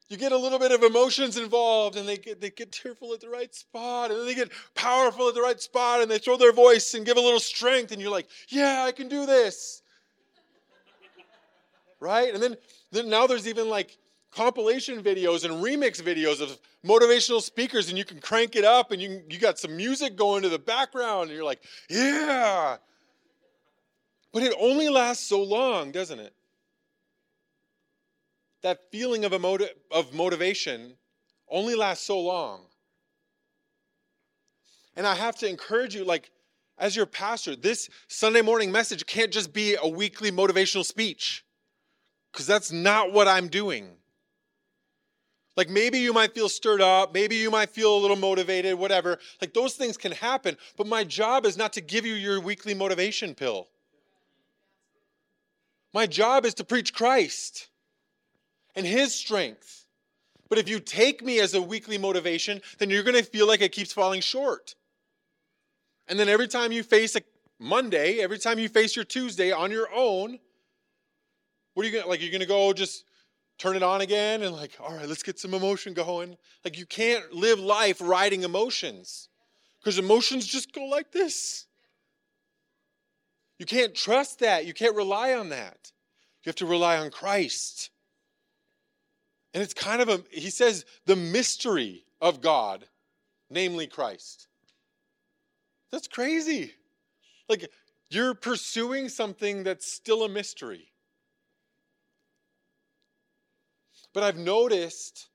you 0.08 0.16
get 0.16 0.32
a 0.32 0.36
little 0.36 0.58
bit 0.58 0.72
of 0.72 0.82
emotions 0.82 1.36
involved, 1.36 1.96
and 1.96 2.08
they 2.08 2.16
get 2.16 2.40
they 2.40 2.50
get 2.50 2.72
tearful 2.72 3.12
at 3.12 3.20
the 3.20 3.28
right 3.28 3.54
spot, 3.54 4.10
and 4.10 4.18
then 4.18 4.26
they 4.26 4.34
get 4.34 4.50
powerful 4.74 5.28
at 5.28 5.34
the 5.34 5.40
right 5.40 5.60
spot, 5.60 6.00
and 6.00 6.10
they 6.10 6.18
throw 6.18 6.36
their 6.36 6.52
voice 6.52 6.94
and 6.94 7.06
give 7.06 7.16
a 7.16 7.20
little 7.20 7.38
strength, 7.38 7.92
and 7.92 8.00
you're 8.00 8.10
like, 8.10 8.26
yeah, 8.48 8.82
I 8.84 8.90
can 8.90 9.06
do 9.06 9.24
this, 9.24 9.82
right? 12.00 12.34
And 12.34 12.42
then 12.42 12.56
then 12.90 13.08
now 13.08 13.28
there's 13.28 13.46
even 13.46 13.68
like 13.68 13.98
compilation 14.30 15.02
videos 15.02 15.44
and 15.44 15.62
remix 15.62 16.00
videos 16.00 16.40
of 16.40 16.58
motivational 16.86 17.42
speakers 17.42 17.88
and 17.88 17.98
you 17.98 18.04
can 18.04 18.20
crank 18.20 18.56
it 18.56 18.64
up 18.64 18.92
and 18.92 19.02
you, 19.02 19.22
you 19.28 19.38
got 19.38 19.58
some 19.58 19.76
music 19.76 20.16
going 20.16 20.42
to 20.42 20.48
the 20.48 20.58
background 20.58 21.28
and 21.28 21.32
you're 21.32 21.44
like 21.44 21.62
yeah. 21.88 22.76
But 24.32 24.44
it 24.44 24.54
only 24.58 24.88
lasts 24.88 25.26
so 25.26 25.42
long 25.42 25.90
doesn't 25.90 26.20
it? 26.20 26.32
That 28.62 28.90
feeling 28.92 29.24
of, 29.24 29.32
a 29.32 29.68
of 29.90 30.14
motivation 30.14 30.94
only 31.48 31.74
lasts 31.74 32.06
so 32.06 32.20
long. 32.20 32.66
And 34.96 35.06
i 35.06 35.14
have 35.14 35.36
to 35.36 35.48
encourage 35.48 35.94
you 35.94 36.04
like 36.04 36.30
as 36.78 36.94
your 36.94 37.06
pastor 37.06 37.56
this 37.56 37.88
sunday 38.08 38.42
morning 38.42 38.70
message 38.70 39.06
can't 39.06 39.32
just 39.32 39.52
be 39.52 39.76
a 39.82 39.88
weekly 39.88 40.30
motivational 40.30 40.84
speech 40.84 41.44
because 42.32 42.46
that's 42.46 42.70
not 42.70 43.12
what 43.12 43.26
i'm 43.26 43.48
doing 43.48 43.96
like 45.56 45.68
maybe 45.68 45.98
you 45.98 46.12
might 46.12 46.34
feel 46.34 46.48
stirred 46.48 46.80
up, 46.80 47.12
maybe 47.12 47.36
you 47.36 47.50
might 47.50 47.70
feel 47.70 47.96
a 47.96 47.98
little 47.98 48.16
motivated, 48.16 48.74
whatever. 48.74 49.18
Like 49.40 49.52
those 49.52 49.74
things 49.74 49.96
can 49.96 50.12
happen, 50.12 50.56
but 50.76 50.86
my 50.86 51.04
job 51.04 51.44
is 51.44 51.56
not 51.56 51.72
to 51.74 51.80
give 51.80 52.06
you 52.06 52.14
your 52.14 52.40
weekly 52.40 52.74
motivation 52.74 53.34
pill. 53.34 53.68
My 55.92 56.06
job 56.06 56.44
is 56.44 56.54
to 56.54 56.64
preach 56.64 56.94
Christ 56.94 57.68
and 58.74 58.86
His 58.86 59.14
strength. 59.14 59.86
But 60.48 60.58
if 60.58 60.68
you 60.68 60.80
take 60.80 61.22
me 61.24 61.40
as 61.40 61.54
a 61.54 61.62
weekly 61.62 61.98
motivation, 61.98 62.60
then 62.78 62.90
you're 62.90 63.02
going 63.02 63.16
to 63.16 63.22
feel 63.22 63.46
like 63.46 63.60
it 63.60 63.72
keeps 63.72 63.92
falling 63.92 64.20
short. 64.20 64.74
And 66.08 66.18
then 66.18 66.28
every 66.28 66.48
time 66.48 66.72
you 66.72 66.82
face 66.82 67.14
a 67.14 67.22
Monday, 67.60 68.18
every 68.18 68.38
time 68.38 68.58
you 68.58 68.68
face 68.68 68.96
your 68.96 69.04
Tuesday 69.04 69.52
on 69.52 69.70
your 69.70 69.88
own, 69.94 70.38
what 71.74 71.84
are 71.84 71.86
you 71.86 71.92
going 71.92 72.02
to 72.02 72.08
like? 72.08 72.20
You're 72.20 72.30
going 72.30 72.40
to 72.40 72.46
go 72.46 72.72
just 72.72 73.04
turn 73.60 73.76
it 73.76 73.82
on 73.82 74.00
again 74.00 74.42
and 74.42 74.56
like 74.56 74.72
all 74.80 74.94
right 74.96 75.06
let's 75.06 75.22
get 75.22 75.38
some 75.38 75.52
emotion 75.52 75.92
going. 75.92 76.36
Like 76.64 76.78
you 76.78 76.86
can't 76.86 77.32
live 77.32 77.60
life 77.60 78.00
riding 78.00 78.42
emotions 78.42 79.28
because 79.78 79.98
emotions 79.98 80.46
just 80.46 80.72
go 80.72 80.84
like 80.84 81.12
this. 81.12 81.66
You 83.58 83.66
can't 83.66 83.94
trust 83.94 84.38
that. 84.38 84.64
You 84.64 84.72
can't 84.72 84.96
rely 84.96 85.34
on 85.34 85.50
that. 85.50 85.92
You 86.42 86.48
have 86.48 86.56
to 86.56 86.66
rely 86.66 86.96
on 86.96 87.10
christ. 87.10 87.90
And 89.52 89.62
it's 89.62 89.74
kind 89.74 90.00
of 90.00 90.08
a 90.08 90.24
he 90.30 90.48
says 90.48 90.86
the 91.04 91.16
mystery 91.16 92.04
of 92.20 92.40
god 92.40 92.86
namely 93.50 93.86
christ. 93.86 94.48
That's 95.92 96.08
crazy. 96.08 96.72
Like 97.48 97.70
you're 98.08 98.34
pursuing 98.34 99.10
something 99.10 99.64
that's 99.64 99.92
still 99.92 100.22
a 100.22 100.28
mystery 100.28 100.89
But 104.12 104.22
I've 104.22 104.38
noticed 104.38 105.28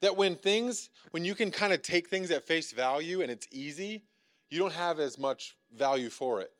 that 0.00 0.16
when 0.16 0.36
things, 0.36 0.88
when 1.10 1.24
you 1.24 1.34
can 1.34 1.50
kind 1.50 1.72
of 1.72 1.82
take 1.82 2.08
things 2.08 2.30
at 2.30 2.46
face 2.46 2.72
value 2.72 3.22
and 3.22 3.30
it's 3.30 3.46
easy, 3.50 4.04
you 4.48 4.58
don't 4.58 4.72
have 4.72 4.98
as 4.98 5.18
much 5.18 5.56
value 5.76 6.10
for 6.10 6.40
it. 6.40 6.50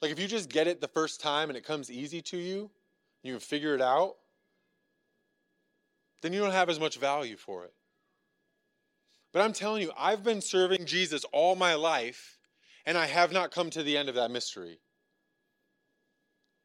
Like 0.00 0.10
if 0.10 0.18
you 0.18 0.26
just 0.26 0.48
get 0.48 0.66
it 0.66 0.80
the 0.80 0.88
first 0.88 1.20
time 1.20 1.48
and 1.48 1.56
it 1.56 1.64
comes 1.64 1.90
easy 1.90 2.20
to 2.22 2.36
you, 2.36 2.70
you 3.22 3.34
can 3.34 3.40
figure 3.40 3.74
it 3.74 3.80
out, 3.80 4.16
then 6.22 6.32
you 6.32 6.40
don't 6.40 6.52
have 6.52 6.68
as 6.68 6.80
much 6.80 6.98
value 6.98 7.36
for 7.36 7.64
it. 7.64 7.72
But 9.32 9.42
I'm 9.42 9.52
telling 9.52 9.82
you, 9.82 9.92
I've 9.96 10.22
been 10.22 10.40
serving 10.40 10.86
Jesus 10.86 11.24
all 11.32 11.56
my 11.56 11.74
life, 11.74 12.38
and 12.84 12.98
I 12.98 13.06
have 13.06 13.32
not 13.32 13.50
come 13.50 13.70
to 13.70 13.82
the 13.82 13.96
end 13.96 14.08
of 14.08 14.14
that 14.16 14.30
mystery. 14.30 14.78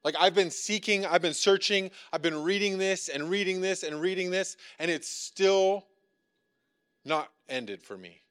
Like 0.07 0.15
I've 0.17 0.33
been 0.33 0.51
seeking, 0.51 1.05
I've 1.05 1.21
been 1.21 1.33
searching, 1.33 1.91
I've 2.13 2.21
been 2.21 2.41
reading 2.41 2.77
this 2.77 3.09
and 3.09 3.29
reading 3.29 3.59
this 3.59 3.83
and 3.83 3.99
reading 3.99 4.31
this, 4.31 4.55
and 4.79 4.89
it's 4.89 5.09
still 5.09 5.83
not 7.03 7.29
ended 7.49 7.83
for 7.83 7.97
me. 7.97 8.21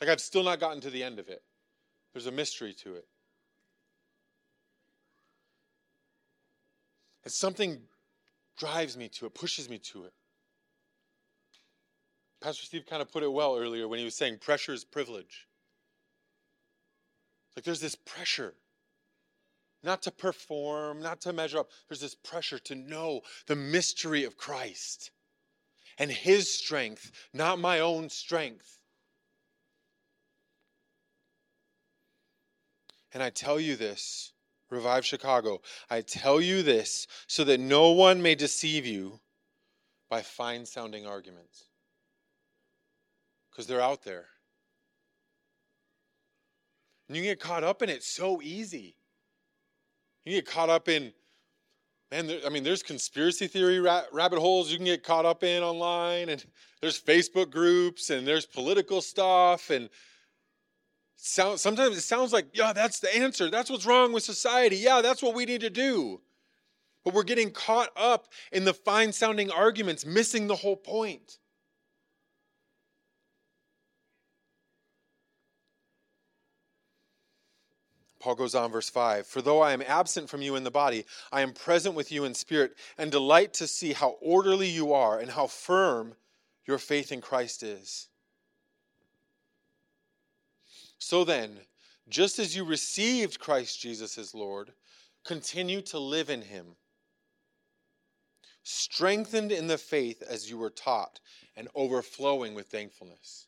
Like 0.00 0.10
I've 0.10 0.20
still 0.20 0.44
not 0.44 0.60
gotten 0.60 0.80
to 0.82 0.90
the 0.90 1.02
end 1.02 1.18
of 1.18 1.28
it. 1.28 1.42
There's 2.12 2.26
a 2.26 2.30
mystery 2.30 2.72
to 2.84 2.94
it. 2.94 3.04
It's 7.24 7.34
something 7.34 7.80
drives 8.56 8.96
me 8.96 9.08
to 9.08 9.26
it, 9.26 9.34
pushes 9.34 9.68
me 9.68 9.78
to 9.78 10.04
it. 10.04 10.12
Pastor 12.40 12.64
Steve 12.64 12.86
kind 12.86 13.02
of 13.02 13.10
put 13.10 13.24
it 13.24 13.32
well 13.32 13.56
earlier 13.56 13.88
when 13.88 13.98
he 13.98 14.04
was 14.04 14.14
saying 14.14 14.38
pressure 14.38 14.72
is 14.72 14.84
privilege. 14.84 15.48
Like 17.56 17.64
there's 17.64 17.80
this 17.80 17.96
pressure, 17.96 18.54
not 19.82 20.02
to 20.02 20.10
perform, 20.10 21.00
not 21.00 21.20
to 21.22 21.32
measure 21.32 21.58
up. 21.58 21.70
There's 21.88 22.00
this 22.00 22.14
pressure 22.14 22.58
to 22.60 22.74
know 22.74 23.22
the 23.46 23.56
mystery 23.56 24.24
of 24.24 24.36
Christ 24.36 25.10
and 25.98 26.10
his 26.10 26.52
strength, 26.52 27.10
not 27.32 27.58
my 27.58 27.80
own 27.80 28.08
strength. 28.08 28.78
And 33.12 33.22
I 33.22 33.30
tell 33.30 33.58
you 33.58 33.76
this, 33.76 34.32
Revive 34.70 35.04
Chicago, 35.04 35.60
I 35.88 36.02
tell 36.02 36.40
you 36.40 36.62
this 36.62 37.06
so 37.26 37.44
that 37.44 37.58
no 37.58 37.90
one 37.92 38.20
may 38.20 38.34
deceive 38.34 38.84
you 38.84 39.20
by 40.10 40.22
fine 40.22 40.66
sounding 40.66 41.06
arguments 41.06 41.64
because 43.50 43.66
they're 43.66 43.80
out 43.80 44.04
there. 44.04 44.26
And 47.08 47.16
you 47.16 47.22
get 47.22 47.40
caught 47.40 47.64
up 47.64 47.82
in 47.82 47.88
it 47.88 48.02
so 48.02 48.42
easy. 48.42 48.94
You 50.28 50.34
get 50.34 50.46
caught 50.46 50.68
up 50.68 50.90
in, 50.90 51.10
man, 52.10 52.26
there, 52.26 52.40
I 52.44 52.50
mean, 52.50 52.62
there's 52.62 52.82
conspiracy 52.82 53.46
theory 53.46 53.80
ra- 53.80 54.02
rabbit 54.12 54.38
holes 54.38 54.70
you 54.70 54.76
can 54.76 54.84
get 54.84 55.02
caught 55.02 55.24
up 55.24 55.42
in 55.42 55.62
online, 55.62 56.28
and 56.28 56.44
there's 56.82 57.00
Facebook 57.00 57.50
groups, 57.50 58.10
and 58.10 58.28
there's 58.28 58.44
political 58.44 59.00
stuff, 59.00 59.70
and 59.70 59.88
sound, 61.16 61.58
sometimes 61.58 61.96
it 61.96 62.02
sounds 62.02 62.34
like, 62.34 62.48
yeah, 62.52 62.74
that's 62.74 63.00
the 63.00 63.16
answer. 63.16 63.50
That's 63.50 63.70
what's 63.70 63.86
wrong 63.86 64.12
with 64.12 64.22
society. 64.22 64.76
Yeah, 64.76 65.00
that's 65.00 65.22
what 65.22 65.34
we 65.34 65.46
need 65.46 65.62
to 65.62 65.70
do. 65.70 66.20
But 67.06 67.14
we're 67.14 67.22
getting 67.22 67.50
caught 67.50 67.88
up 67.96 68.28
in 68.52 68.66
the 68.66 68.74
fine 68.74 69.12
sounding 69.12 69.50
arguments, 69.50 70.04
missing 70.04 70.46
the 70.46 70.56
whole 70.56 70.76
point. 70.76 71.37
Paul 78.20 78.34
goes 78.34 78.54
on, 78.54 78.72
verse 78.72 78.90
5 78.90 79.26
For 79.26 79.42
though 79.42 79.60
I 79.60 79.72
am 79.72 79.82
absent 79.82 80.28
from 80.28 80.42
you 80.42 80.56
in 80.56 80.64
the 80.64 80.70
body, 80.70 81.04
I 81.30 81.42
am 81.42 81.52
present 81.52 81.94
with 81.94 82.10
you 82.10 82.24
in 82.24 82.34
spirit, 82.34 82.76
and 82.96 83.10
delight 83.10 83.54
to 83.54 83.66
see 83.66 83.92
how 83.92 84.16
orderly 84.20 84.68
you 84.68 84.92
are 84.92 85.18
and 85.18 85.30
how 85.30 85.46
firm 85.46 86.14
your 86.66 86.78
faith 86.78 87.12
in 87.12 87.20
Christ 87.20 87.62
is. 87.62 88.08
So 90.98 91.24
then, 91.24 91.58
just 92.08 92.38
as 92.38 92.56
you 92.56 92.64
received 92.64 93.38
Christ 93.38 93.80
Jesus 93.80 94.18
as 94.18 94.34
Lord, 94.34 94.72
continue 95.24 95.80
to 95.82 95.98
live 95.98 96.28
in 96.28 96.42
him, 96.42 96.66
strengthened 98.64 99.52
in 99.52 99.68
the 99.68 99.78
faith 99.78 100.22
as 100.28 100.50
you 100.50 100.58
were 100.58 100.70
taught, 100.70 101.20
and 101.56 101.68
overflowing 101.74 102.54
with 102.54 102.66
thankfulness. 102.66 103.46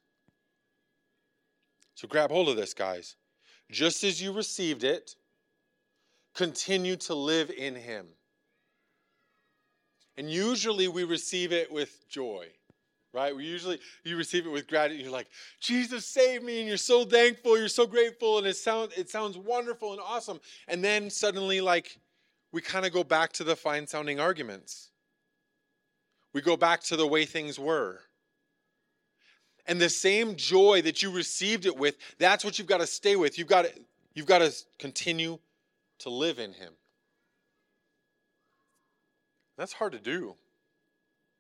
So 1.95 2.07
grab 2.07 2.31
hold 2.31 2.49
of 2.49 2.57
this, 2.57 2.73
guys 2.73 3.17
just 3.71 4.05
as 4.05 4.21
you 4.21 4.33
received 4.33 4.85
it, 4.85 5.15
continue 6.35 6.97
to 6.97 7.15
live 7.15 7.51
in 7.51 7.75
Him. 7.75 8.07
And 10.17 10.31
usually 10.31 10.89
we 10.89 11.05
receive 11.05 11.53
it 11.53 11.73
with 11.73 12.09
joy, 12.09 12.47
right? 13.15 13.35
We 13.35 13.45
usually, 13.45 13.81
you 14.05 14.17
receive 14.17 14.47
it 14.47 14.51
with 14.51 14.67
gratitude. 14.67 15.03
You're 15.03 15.11
like, 15.11 15.29
Jesus 15.61 16.05
saved 16.05 16.45
me, 16.45 16.59
and 16.59 16.69
you're 16.69 16.77
so 16.77 17.05
thankful, 17.05 17.57
you're 17.57 17.69
so 17.69 17.87
grateful, 17.87 18.39
and 18.39 18.47
it 18.47 18.57
sounds, 18.57 18.93
it 18.99 19.09
sounds 19.09 19.39
wonderful 19.39 19.93
and 19.93 20.01
awesome. 20.01 20.41
And 20.69 20.85
then 20.85 21.09
suddenly, 21.09 21.61
like, 21.61 21.99
we 22.53 22.61
kind 22.61 22.85
of 22.85 22.93
go 22.93 23.05
back 23.05 23.33
to 23.35 23.45
the 23.45 23.57
fine 23.57 23.87
sounding 23.87 24.21
arguments. 24.21 24.91
We 26.33 26.41
go 26.41 26.57
back 26.57 26.83
to 26.85 26.97
the 26.97 27.07
way 27.07 27.25
things 27.25 27.59
were. 27.59 28.01
And 29.67 29.81
the 29.81 29.89
same 29.89 30.37
joy 30.37 30.83
that 30.83 31.03
you 31.03 31.11
received 31.11 31.67
it 31.67 31.77
with, 31.77 31.97
that's 32.19 32.45
what 32.45 32.59
you've 32.59 32.69
got 32.69 32.79
to 32.79 32.87
stay 32.87 33.17
with. 33.17 33.39
You've 33.39 33.49
got 33.49 33.67
to, 33.67 33.73
you've 34.15 34.27
got 34.27 34.39
to 34.39 34.53
continue 34.79 35.39
to 36.01 36.11
live 36.11 36.39
in 36.39 36.53
Him. 36.53 36.73
That's 39.57 39.73
hard 39.73 39.93
to 39.93 39.99
do. 39.99 40.37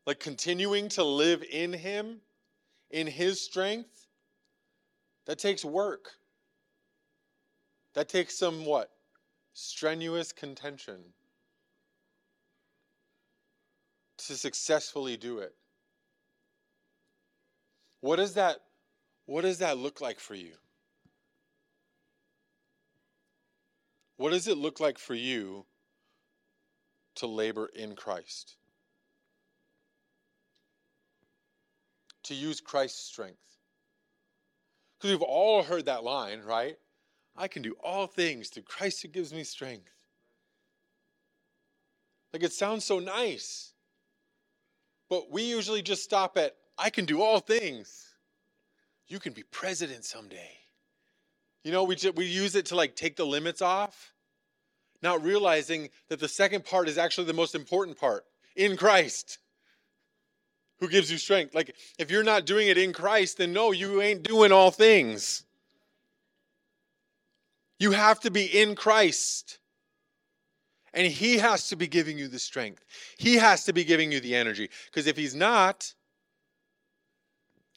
Like 0.07 0.21
continuing 0.21 0.89
to 0.91 1.05
live 1.05 1.43
in 1.51 1.73
Him, 1.73 2.21
in 2.91 3.07
His 3.07 3.41
strength, 3.41 4.07
that 5.27 5.39
takes 5.39 5.65
work. 5.65 6.13
That 7.95 8.09
takes 8.09 8.37
some 8.37 8.65
what? 8.65 8.91
Strenuous 9.55 10.33
contention 10.33 10.99
to 14.19 14.37
successfully 14.37 15.17
do 15.17 15.39
it. 15.39 15.55
What 18.01 18.17
does 18.17 18.35
that 18.35 18.61
what 19.27 19.43
does 19.43 19.59
that 19.59 19.79
look 19.79 20.01
like 20.01 20.19
for 20.19 20.35
you? 20.35 20.55
What 24.17 24.31
does 24.31 24.49
it 24.49 24.59
look 24.59 24.81
like 24.81 24.99
for 24.99 25.15
you 25.15 25.65
to 27.15 27.27
labor 27.27 27.71
in 27.75 27.95
Christ? 27.95 28.57
To 32.25 32.35
use 32.35 32.61
Christ's 32.61 33.05
strength. 33.05 33.39
Because 34.99 35.13
we've 35.13 35.23
all 35.23 35.63
heard 35.63 35.87
that 35.87 36.05
line, 36.05 36.41
right? 36.41 36.77
I 37.37 37.49
can 37.49 37.63
do 37.63 37.77
all 37.83 38.07
things 38.07 38.49
through 38.49 38.65
Christ 38.65 39.01
who 39.01 39.09
gives 39.09 39.33
me 39.33 39.45
strength. 39.45 39.95
Like 42.33 42.43
it 42.43 42.53
sounds 42.53 42.85
so 42.85 42.99
nice. 42.99 43.73
But 45.09 45.31
we 45.31 45.43
usually 45.45 45.83
just 45.83 46.05
stop 46.05 46.37
at, 46.37 46.57
I 46.81 46.89
can 46.89 47.05
do 47.05 47.21
all 47.21 47.41
things. 47.41 48.07
You 49.07 49.21
can 49.21 49.35
be 49.35 49.43
president 49.43 50.05
someday. 50.05 50.51
You 51.63 51.73
know, 51.73 51.85
we, 51.85 51.95
just, 51.95 52.17
we 52.17 52.25
use 52.25 52.55
it 52.55 52.67
to 52.67 52.75
like 52.75 52.97
take 52.97 53.17
the 53.17 53.27
limits 53.27 53.61
off, 53.61 54.15
not 55.03 55.23
realizing 55.23 55.91
that 56.09 56.21
the 56.21 56.29
second 56.29 56.65
part 56.65 56.89
is 56.89 56.97
actually 56.97 57.27
the 57.27 57.35
most 57.35 57.55
important 57.55 57.99
part 57.99 58.25
in 58.57 58.79
Christ 58.79 59.39
who 60.79 60.89
gives 60.89 61.13
you 61.13 61.19
strength. 61.19 61.55
Like, 61.55 61.77
if 61.99 62.11
you're 62.11 62.25
not 62.25 62.47
doing 62.47 62.69
it 62.69 62.79
in 62.79 62.95
Christ, 62.95 63.37
then 63.37 63.53
no, 63.53 63.73
you 63.73 64.01
ain't 64.01 64.23
doing 64.23 64.51
all 64.51 64.71
things. 64.71 65.45
You 67.79 67.91
have 67.91 68.21
to 68.21 68.31
be 68.31 68.47
in 68.47 68.75
Christ. 68.75 69.59
And 70.95 71.07
He 71.07 71.37
has 71.37 71.69
to 71.69 71.77
be 71.77 71.87
giving 71.87 72.19
you 72.19 72.29
the 72.29 72.39
strength. 72.39 72.85
He 73.19 73.37
has 73.37 73.65
to 73.65 73.75
be 73.75 73.85
giving 73.85 74.11
you 74.11 74.21
the 74.21 74.35
energy. 74.35 74.71
Because 74.87 75.07
if 75.07 75.19
He's 75.19 75.35
not, 75.35 75.93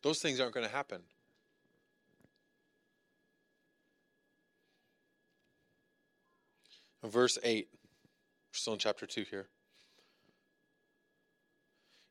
those 0.03 0.19
things 0.19 0.39
aren't 0.39 0.53
going 0.53 0.65
to 0.65 0.71
happen. 0.71 1.01
Verse 7.03 7.37
8. 7.43 7.67
We're 7.71 7.77
still 8.53 8.73
in 8.73 8.79
chapter 8.79 9.05
2 9.05 9.25
here. 9.29 9.47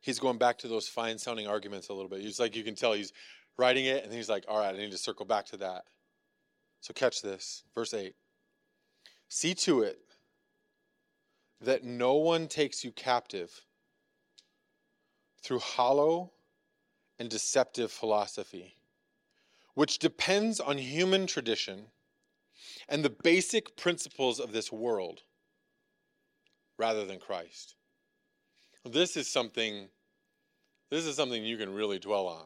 He's 0.01 0.19
going 0.19 0.37
back 0.37 0.57
to 0.59 0.67
those 0.67 0.87
fine 0.87 1.17
sounding 1.17 1.47
arguments 1.47 1.87
a 1.87 1.93
little 1.93 2.09
bit. 2.09 2.19
He's 2.19 2.39
like, 2.39 2.55
you 2.55 2.63
can 2.63 2.75
tell 2.75 2.93
he's 2.93 3.13
writing 3.57 3.85
it, 3.85 4.03
and 4.03 4.11
he's 4.11 4.27
like, 4.27 4.43
all 4.47 4.59
right, 4.59 4.75
I 4.75 4.77
need 4.77 4.91
to 4.91 4.97
circle 4.97 5.25
back 5.25 5.45
to 5.47 5.57
that. 5.57 5.85
So 6.81 6.93
catch 6.93 7.21
this. 7.21 7.63
Verse 7.73 7.93
8. 7.93 8.13
See 9.29 9.53
to 9.55 9.81
it 9.81 9.99
that 11.61 11.83
no 11.83 12.15
one 12.15 12.47
takes 12.47 12.83
you 12.83 12.91
captive 12.91 13.61
through 15.41 15.59
hollow 15.59 16.31
and 17.19 17.29
deceptive 17.29 17.91
philosophy, 17.91 18.75
which 19.73 19.99
depends 19.99 20.59
on 20.59 20.77
human 20.77 21.27
tradition 21.27 21.85
and 22.89 23.03
the 23.03 23.09
basic 23.09 23.75
principles 23.77 24.39
of 24.39 24.51
this 24.51 24.71
world 24.71 25.21
rather 26.77 27.05
than 27.05 27.19
Christ. 27.19 27.75
This 28.85 29.15
is 29.15 29.27
something 29.27 29.89
this 30.89 31.05
is 31.05 31.15
something 31.15 31.43
you 31.43 31.57
can 31.57 31.73
really 31.73 31.97
dwell 31.97 32.27
on. 32.27 32.45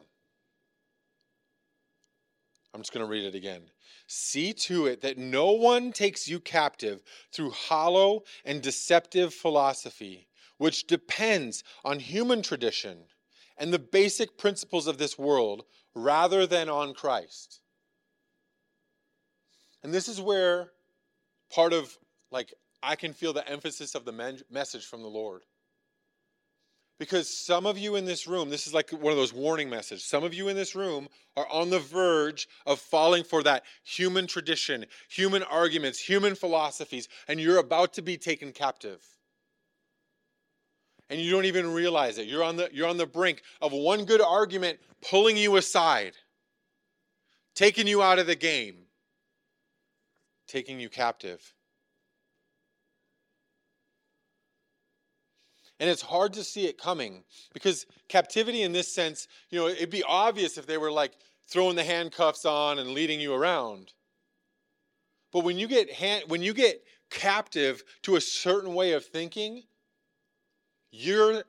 I'm 2.72 2.80
just 2.80 2.94
going 2.94 3.04
to 3.04 3.10
read 3.10 3.24
it 3.26 3.34
again. 3.34 3.62
See 4.06 4.54
to 4.54 4.86
it 4.86 5.02
that 5.02 5.18
no 5.18 5.52
one 5.52 5.92
takes 5.92 6.26
you 6.26 6.40
captive 6.40 7.02
through 7.30 7.50
hollow 7.50 8.22
and 8.46 8.62
deceptive 8.62 9.34
philosophy, 9.34 10.28
which 10.56 10.86
depends 10.86 11.62
on 11.84 11.98
human 11.98 12.40
tradition 12.40 13.00
and 13.58 13.72
the 13.72 13.78
basic 13.78 14.38
principles 14.38 14.86
of 14.86 14.98
this 14.98 15.18
world 15.18 15.64
rather 15.94 16.46
than 16.46 16.68
on 16.68 16.94
Christ. 16.94 17.60
And 19.82 19.92
this 19.92 20.08
is 20.08 20.20
where 20.20 20.70
part 21.50 21.72
of, 21.72 21.96
like, 22.30 22.54
I 22.82 22.96
can 22.96 23.12
feel 23.12 23.32
the 23.32 23.48
emphasis 23.48 23.94
of 23.94 24.04
the 24.04 24.12
men- 24.12 24.42
message 24.50 24.86
from 24.86 25.02
the 25.02 25.08
Lord. 25.08 25.42
Because 26.98 27.28
some 27.32 27.64
of 27.64 27.78
you 27.78 27.94
in 27.94 28.04
this 28.04 28.26
room, 28.26 28.50
this 28.50 28.66
is 28.66 28.74
like 28.74 28.90
one 28.90 29.12
of 29.12 29.16
those 29.16 29.32
warning 29.32 29.70
messages. 29.70 30.04
Some 30.04 30.24
of 30.24 30.34
you 30.34 30.48
in 30.48 30.56
this 30.56 30.74
room 30.74 31.08
are 31.36 31.46
on 31.48 31.70
the 31.70 31.78
verge 31.78 32.48
of 32.66 32.80
falling 32.80 33.22
for 33.22 33.42
that 33.44 33.62
human 33.84 34.26
tradition, 34.26 34.84
human 35.08 35.44
arguments, 35.44 36.00
human 36.00 36.34
philosophies, 36.34 37.08
and 37.28 37.40
you're 37.40 37.58
about 37.58 37.92
to 37.94 38.02
be 38.02 38.16
taken 38.16 38.52
captive. 38.52 39.00
And 41.10 41.20
you 41.20 41.30
don't 41.30 41.46
even 41.46 41.72
realize 41.72 42.18
it. 42.18 42.26
You're 42.26 42.44
on 42.44 42.56
the, 42.56 42.68
you're 42.72 42.88
on 42.88 42.98
the 42.98 43.06
brink 43.06 43.42
of 43.60 43.72
one 43.72 44.04
good 44.04 44.20
argument 44.20 44.78
pulling 45.08 45.36
you 45.36 45.56
aside, 45.56 46.12
taking 47.54 47.86
you 47.86 48.02
out 48.02 48.18
of 48.18 48.26
the 48.26 48.36
game, 48.36 48.76
taking 50.46 50.78
you 50.78 50.88
captive. 50.88 51.54
And 55.80 55.88
it's 55.88 56.02
hard 56.02 56.32
to 56.34 56.44
see 56.44 56.66
it 56.66 56.76
coming 56.76 57.22
because 57.54 57.86
captivity, 58.08 58.62
in 58.62 58.72
this 58.72 58.92
sense, 58.92 59.28
you 59.50 59.58
know, 59.58 59.68
it'd 59.68 59.90
be 59.90 60.02
obvious 60.02 60.58
if 60.58 60.66
they 60.66 60.76
were 60.76 60.90
like 60.90 61.12
throwing 61.46 61.76
the 61.76 61.84
handcuffs 61.84 62.44
on 62.44 62.78
and 62.78 62.90
leading 62.90 63.20
you 63.20 63.32
around. 63.32 63.92
But 65.32 65.44
when 65.44 65.56
you 65.58 65.68
get 65.68 65.92
hand, 65.92 66.24
when 66.28 66.42
you 66.42 66.52
get 66.52 66.82
captive 67.10 67.84
to 68.02 68.16
a 68.16 68.20
certain 68.20 68.74
way 68.74 68.92
of 68.92 69.04
thinking, 69.04 69.62
you're 70.90 71.42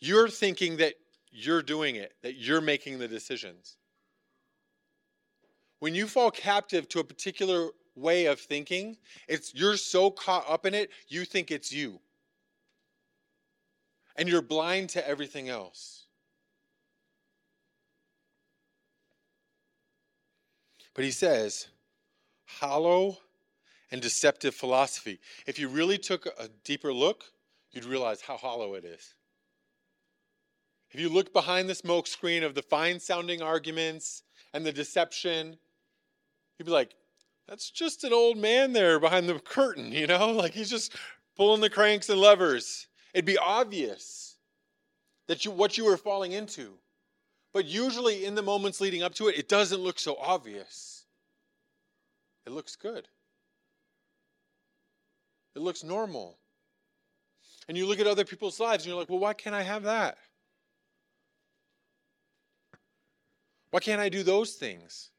you're 0.00 0.28
thinking 0.28 0.76
that 0.78 0.94
you're 1.30 1.62
doing 1.62 1.96
it, 1.96 2.14
that 2.22 2.36
you're 2.36 2.60
making 2.60 2.98
the 2.98 3.08
decisions. 3.08 3.76
When 5.80 5.94
you 5.94 6.06
fall 6.06 6.30
captive 6.30 6.88
to 6.90 7.00
a 7.00 7.04
particular 7.04 7.70
way 7.96 8.26
of 8.26 8.40
thinking, 8.40 8.96
it's 9.28 9.54
you're 9.54 9.76
so 9.76 10.10
caught 10.10 10.48
up 10.48 10.66
in 10.66 10.74
it, 10.74 10.90
you 11.08 11.24
think 11.24 11.50
it's 11.50 11.72
you 11.72 12.00
and 14.16 14.28
you're 14.28 14.42
blind 14.42 14.90
to 14.90 15.08
everything 15.08 15.48
else. 15.48 16.06
But 20.94 21.04
he 21.04 21.10
says, 21.10 21.68
hollow 22.46 23.18
and 23.90 24.00
deceptive 24.00 24.54
philosophy. 24.54 25.18
If 25.46 25.58
you 25.58 25.68
really 25.68 25.98
took 25.98 26.26
a 26.38 26.48
deeper 26.62 26.92
look, 26.92 27.24
you'd 27.74 27.84
realize 27.84 28.20
how 28.20 28.36
hollow 28.36 28.74
it 28.74 28.84
is. 28.84 29.14
If 30.90 31.00
you 31.00 31.08
look 31.08 31.32
behind 31.32 31.68
the 31.68 31.74
smoke 31.74 32.06
screen 32.06 32.44
of 32.44 32.54
the 32.54 32.62
fine 32.62 33.00
sounding 33.00 33.42
arguments 33.42 34.22
and 34.52 34.64
the 34.64 34.72
deception, 34.72 35.58
you'd 36.58 36.66
be 36.66 36.70
like, 36.70 36.94
that's 37.48 37.70
just 37.70 38.04
an 38.04 38.12
old 38.12 38.38
man 38.38 38.72
there 38.72 39.00
behind 39.00 39.28
the 39.28 39.38
curtain, 39.38 39.92
you 39.92 40.06
know? 40.06 40.30
Like 40.32 40.52
he's 40.52 40.70
just 40.70 40.94
pulling 41.36 41.60
the 41.60 41.70
cranks 41.70 42.08
and 42.08 42.20
levers. 42.20 42.86
It'd 43.12 43.24
be 43.24 43.38
obvious 43.38 44.36
that 45.26 45.44
you 45.44 45.50
what 45.50 45.76
you 45.76 45.84
were 45.84 45.96
falling 45.96 46.32
into. 46.32 46.74
But 47.52 47.66
usually 47.66 48.24
in 48.24 48.34
the 48.34 48.42
moments 48.42 48.80
leading 48.80 49.02
up 49.02 49.14
to 49.14 49.28
it, 49.28 49.38
it 49.38 49.48
doesn't 49.48 49.80
look 49.80 49.98
so 49.98 50.16
obvious. 50.16 51.04
It 52.46 52.50
looks 52.50 52.76
good. 52.76 53.08
It 55.54 55.62
looks 55.62 55.84
normal. 55.84 56.38
And 57.68 57.76
you 57.78 57.86
look 57.86 58.00
at 58.00 58.06
other 58.06 58.24
people's 58.24 58.60
lives 58.60 58.84
and 58.84 58.90
you're 58.90 58.98
like, 58.98 59.08
well, 59.08 59.18
why 59.18 59.32
can't 59.32 59.54
I 59.54 59.62
have 59.62 59.84
that? 59.84 60.18
Why 63.70 63.80
can't 63.80 64.00
I 64.00 64.08
do 64.08 64.22
those 64.22 64.52
things? 64.52 65.10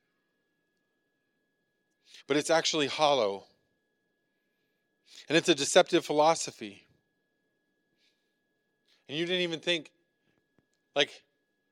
But 2.27 2.37
it's 2.37 2.49
actually 2.49 2.87
hollow. 2.87 3.45
And 5.27 5.37
it's 5.37 5.49
a 5.49 5.55
deceptive 5.55 6.05
philosophy. 6.05 6.85
And 9.09 9.17
you 9.17 9.25
didn't 9.25 9.41
even 9.41 9.59
think, 9.59 9.91
like 10.95 11.23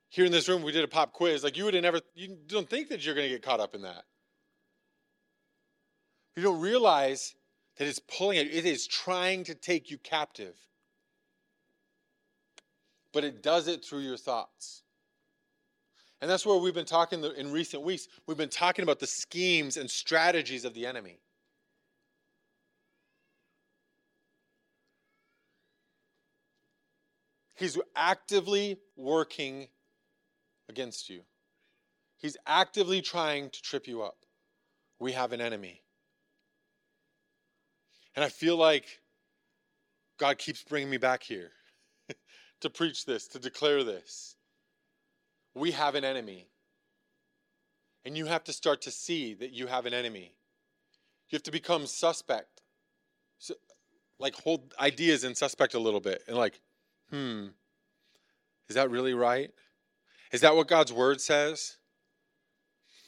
here 0.09 0.25
in 0.25 0.31
this 0.31 0.49
room, 0.49 0.61
we 0.61 0.71
did 0.71 0.83
a 0.83 0.87
pop 0.87 1.13
quiz. 1.13 1.43
Like 1.43 1.57
you 1.57 1.65
would 1.65 1.73
have 1.73 1.83
never, 1.83 2.01
you 2.15 2.37
don't 2.47 2.69
think 2.69 2.89
that 2.89 3.05
you're 3.05 3.15
going 3.15 3.27
to 3.27 3.33
get 3.33 3.43
caught 3.43 3.59
up 3.59 3.75
in 3.75 3.83
that. 3.83 4.03
You 6.35 6.43
don't 6.43 6.59
realize 6.59 7.35
that 7.77 7.87
it's 7.87 7.99
pulling 7.99 8.37
it, 8.37 8.53
it 8.53 8.65
is 8.65 8.87
trying 8.87 9.43
to 9.45 9.55
take 9.55 9.89
you 9.89 9.97
captive. 9.97 10.55
But 13.11 13.23
it 13.23 13.43
does 13.43 13.67
it 13.67 13.83
through 13.85 13.99
your 13.99 14.17
thoughts. 14.17 14.83
And 16.21 16.29
that's 16.29 16.45
where 16.45 16.57
we've 16.57 16.73
been 16.73 16.85
talking 16.85 17.23
in 17.37 17.51
recent 17.51 17.83
weeks. 17.83 18.07
We've 18.27 18.37
been 18.37 18.49
talking 18.49 18.83
about 18.83 18.99
the 18.99 19.07
schemes 19.07 19.77
and 19.77 19.89
strategies 19.89 20.63
of 20.65 20.73
the 20.73 20.85
enemy. 20.85 21.19
He's 27.55 27.77
actively 27.95 28.79
working 28.95 29.67
against 30.69 31.09
you. 31.09 31.21
He's 32.17 32.37
actively 32.47 33.01
trying 33.01 33.49
to 33.49 33.61
trip 33.61 33.87
you 33.87 34.01
up. 34.01 34.17
We 34.99 35.11
have 35.11 35.33
an 35.33 35.41
enemy. 35.41 35.82
And 38.15 38.23
I 38.23 38.29
feel 38.29 38.57
like 38.57 38.99
God 40.17 40.37
keeps 40.37 40.63
bringing 40.63 40.89
me 40.89 40.97
back 40.97 41.23
here 41.23 41.51
to 42.61 42.69
preach 42.69 43.05
this, 43.05 43.27
to 43.29 43.39
declare 43.39 43.83
this. 43.83 44.35
We 45.55 45.71
have 45.71 45.95
an 45.95 46.03
enemy. 46.03 46.47
And 48.05 48.17
you 48.17 48.25
have 48.25 48.43
to 48.45 48.53
start 48.53 48.81
to 48.83 48.91
see 48.91 49.33
that 49.35 49.51
you 49.51 49.67
have 49.67 49.85
an 49.85 49.93
enemy. 49.93 50.35
You 51.29 51.37
have 51.37 51.43
to 51.43 51.51
become 51.51 51.87
suspect. 51.87 52.61
So, 53.39 53.55
like 54.19 54.35
hold 54.35 54.73
ideas 54.79 55.23
in 55.23 55.35
suspect 55.35 55.73
a 55.73 55.79
little 55.79 55.99
bit 55.99 56.23
and 56.27 56.37
like, 56.37 56.59
hmm, 57.09 57.47
is 58.69 58.75
that 58.75 58.89
really 58.89 59.13
right? 59.13 59.51
Is 60.31 60.41
that 60.41 60.55
what 60.55 60.67
God's 60.67 60.93
word 60.93 61.21
says? 61.21 61.77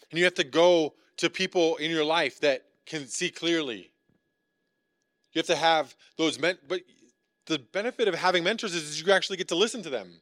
And 0.10 0.18
you 0.18 0.26
have 0.26 0.36
to 0.36 0.44
go 0.44 0.94
to 1.18 1.30
people 1.30 1.78
in 1.78 1.89
your 1.89 2.06
life 2.06 2.39
that 2.41 2.65
can 2.86 3.08
see 3.08 3.30
clearly. 3.30 3.91
You 5.36 5.39
have 5.39 5.48
to 5.48 5.56
have 5.56 5.93
those 6.17 6.39
men, 6.39 6.58
but 6.67 6.82
the 7.45 7.60
benefit 7.60 8.08
of 8.08 8.15
having 8.15 8.43
mentors 8.43 8.74
is 8.74 9.02
you 9.02 9.12
actually 9.12 9.38
get 9.38 9.50
to 9.50 9.56
listen 9.56 9.84
to 9.84 9.89
them. 9.89 10.21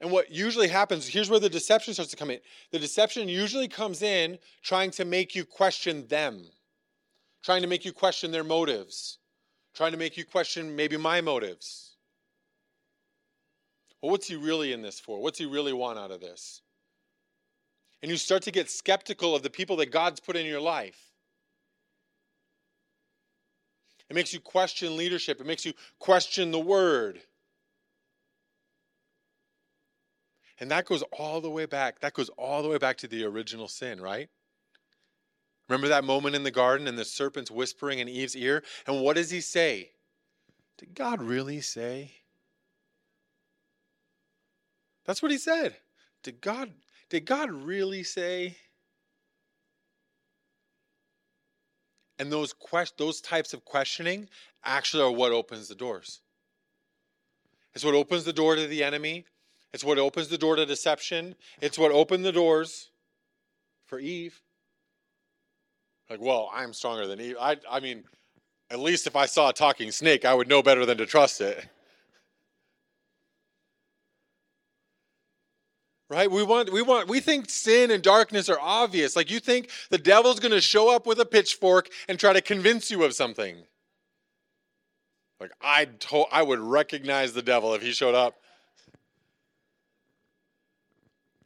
And 0.00 0.10
what 0.10 0.30
usually 0.30 0.68
happens, 0.68 1.08
here's 1.08 1.30
where 1.30 1.40
the 1.40 1.48
deception 1.48 1.94
starts 1.94 2.10
to 2.10 2.16
come 2.16 2.30
in. 2.30 2.38
The 2.70 2.78
deception 2.78 3.28
usually 3.28 3.66
comes 3.66 4.02
in 4.02 4.38
trying 4.62 4.90
to 4.92 5.06
make 5.06 5.34
you 5.34 5.44
question 5.44 6.06
them, 6.08 6.44
trying 7.42 7.62
to 7.62 7.68
make 7.68 7.84
you 7.84 7.92
question 7.92 8.30
their 8.30 8.44
motives, 8.44 9.18
trying 9.74 9.92
to 9.92 9.98
make 9.98 10.18
you 10.18 10.24
question 10.24 10.76
maybe 10.76 10.98
my 10.98 11.22
motives. 11.22 11.96
Well, 14.02 14.12
what's 14.12 14.28
he 14.28 14.36
really 14.36 14.72
in 14.72 14.82
this 14.82 15.00
for? 15.00 15.20
What's 15.20 15.38
he 15.38 15.46
really 15.46 15.72
want 15.72 15.98
out 15.98 16.10
of 16.10 16.20
this? 16.20 16.60
And 18.02 18.10
you 18.10 18.18
start 18.18 18.42
to 18.42 18.50
get 18.50 18.70
skeptical 18.70 19.34
of 19.34 19.42
the 19.42 19.50
people 19.50 19.76
that 19.76 19.90
God's 19.90 20.20
put 20.20 20.36
in 20.36 20.46
your 20.46 20.60
life. 20.60 21.09
It 24.10 24.16
makes 24.16 24.34
you 24.34 24.40
question 24.40 24.96
leadership, 24.96 25.40
it 25.40 25.46
makes 25.46 25.64
you 25.64 25.72
question 26.00 26.50
the 26.50 26.58
word. 26.58 27.20
And 30.58 30.70
that 30.70 30.84
goes 30.84 31.02
all 31.18 31.40
the 31.40 31.48
way 31.48 31.64
back. 31.64 32.00
That 32.00 32.12
goes 32.12 32.28
all 32.30 32.62
the 32.62 32.68
way 32.68 32.76
back 32.76 32.98
to 32.98 33.08
the 33.08 33.24
original 33.24 33.66
sin, 33.66 33.98
right? 34.00 34.28
Remember 35.68 35.88
that 35.88 36.04
moment 36.04 36.34
in 36.34 36.42
the 36.42 36.50
garden 36.50 36.86
and 36.86 36.98
the 36.98 37.04
serpent's 37.04 37.50
whispering 37.50 38.00
in 38.00 38.08
Eve's 38.08 38.36
ear? 38.36 38.62
And 38.86 39.00
what 39.00 39.16
does 39.16 39.30
he 39.30 39.40
say? 39.40 39.92
Did 40.76 40.94
God 40.94 41.22
really 41.22 41.60
say? 41.60 42.12
That's 45.04 45.22
what 45.22 45.30
he 45.30 45.38
said. 45.38 45.76
Did 46.22 46.40
God 46.40 46.72
did 47.08 47.24
God 47.24 47.50
really 47.50 48.02
say? 48.02 48.56
And 52.20 52.30
those 52.30 52.52
quest 52.52 52.98
those 52.98 53.22
types 53.22 53.54
of 53.54 53.64
questioning 53.64 54.28
actually 54.62 55.02
are 55.02 55.10
what 55.10 55.32
opens 55.32 55.68
the 55.68 55.74
doors. 55.74 56.20
It's 57.74 57.82
what 57.82 57.94
opens 57.94 58.24
the 58.24 58.32
door 58.32 58.56
to 58.56 58.66
the 58.66 58.84
enemy. 58.84 59.24
It's 59.72 59.82
what 59.82 59.98
opens 59.98 60.28
the 60.28 60.36
door 60.36 60.54
to 60.56 60.66
deception. 60.66 61.34
It's 61.62 61.78
what 61.78 61.92
opened 61.92 62.26
the 62.26 62.32
doors 62.32 62.90
for 63.86 63.98
Eve. 63.98 64.42
Like, 66.10 66.20
well, 66.20 66.50
I'm 66.52 66.74
stronger 66.74 67.06
than 67.06 67.22
Eve. 67.22 67.36
I, 67.40 67.56
I 67.70 67.80
mean, 67.80 68.04
at 68.70 68.80
least 68.80 69.06
if 69.06 69.16
I 69.16 69.24
saw 69.24 69.48
a 69.48 69.54
talking 69.54 69.90
snake, 69.90 70.26
I 70.26 70.34
would 70.34 70.48
know 70.48 70.62
better 70.62 70.84
than 70.84 70.98
to 70.98 71.06
trust 71.06 71.40
it. 71.40 71.68
Right 76.10 76.30
we 76.30 76.42
want 76.42 76.72
we 76.72 76.82
want 76.82 77.08
we 77.08 77.20
think 77.20 77.48
sin 77.48 77.90
and 77.90 78.02
darkness 78.02 78.50
are 78.50 78.60
obvious 78.60 79.16
like 79.16 79.30
you 79.30 79.40
think 79.40 79.70
the 79.90 79.98
devil's 79.98 80.40
going 80.40 80.52
to 80.52 80.60
show 80.60 80.94
up 80.94 81.06
with 81.06 81.18
a 81.20 81.24
pitchfork 81.24 81.88
and 82.08 82.18
try 82.18 82.32
to 82.34 82.42
convince 82.42 82.90
you 82.90 83.04
of 83.04 83.14
something 83.14 83.56
Like 85.40 85.52
I 85.60 85.86
told 85.86 86.26
I 86.30 86.42
would 86.42 86.60
recognize 86.60 87.32
the 87.32 87.42
devil 87.42 87.74
if 87.74 87.82
he 87.82 87.92
showed 87.92 88.14
up. 88.14 88.36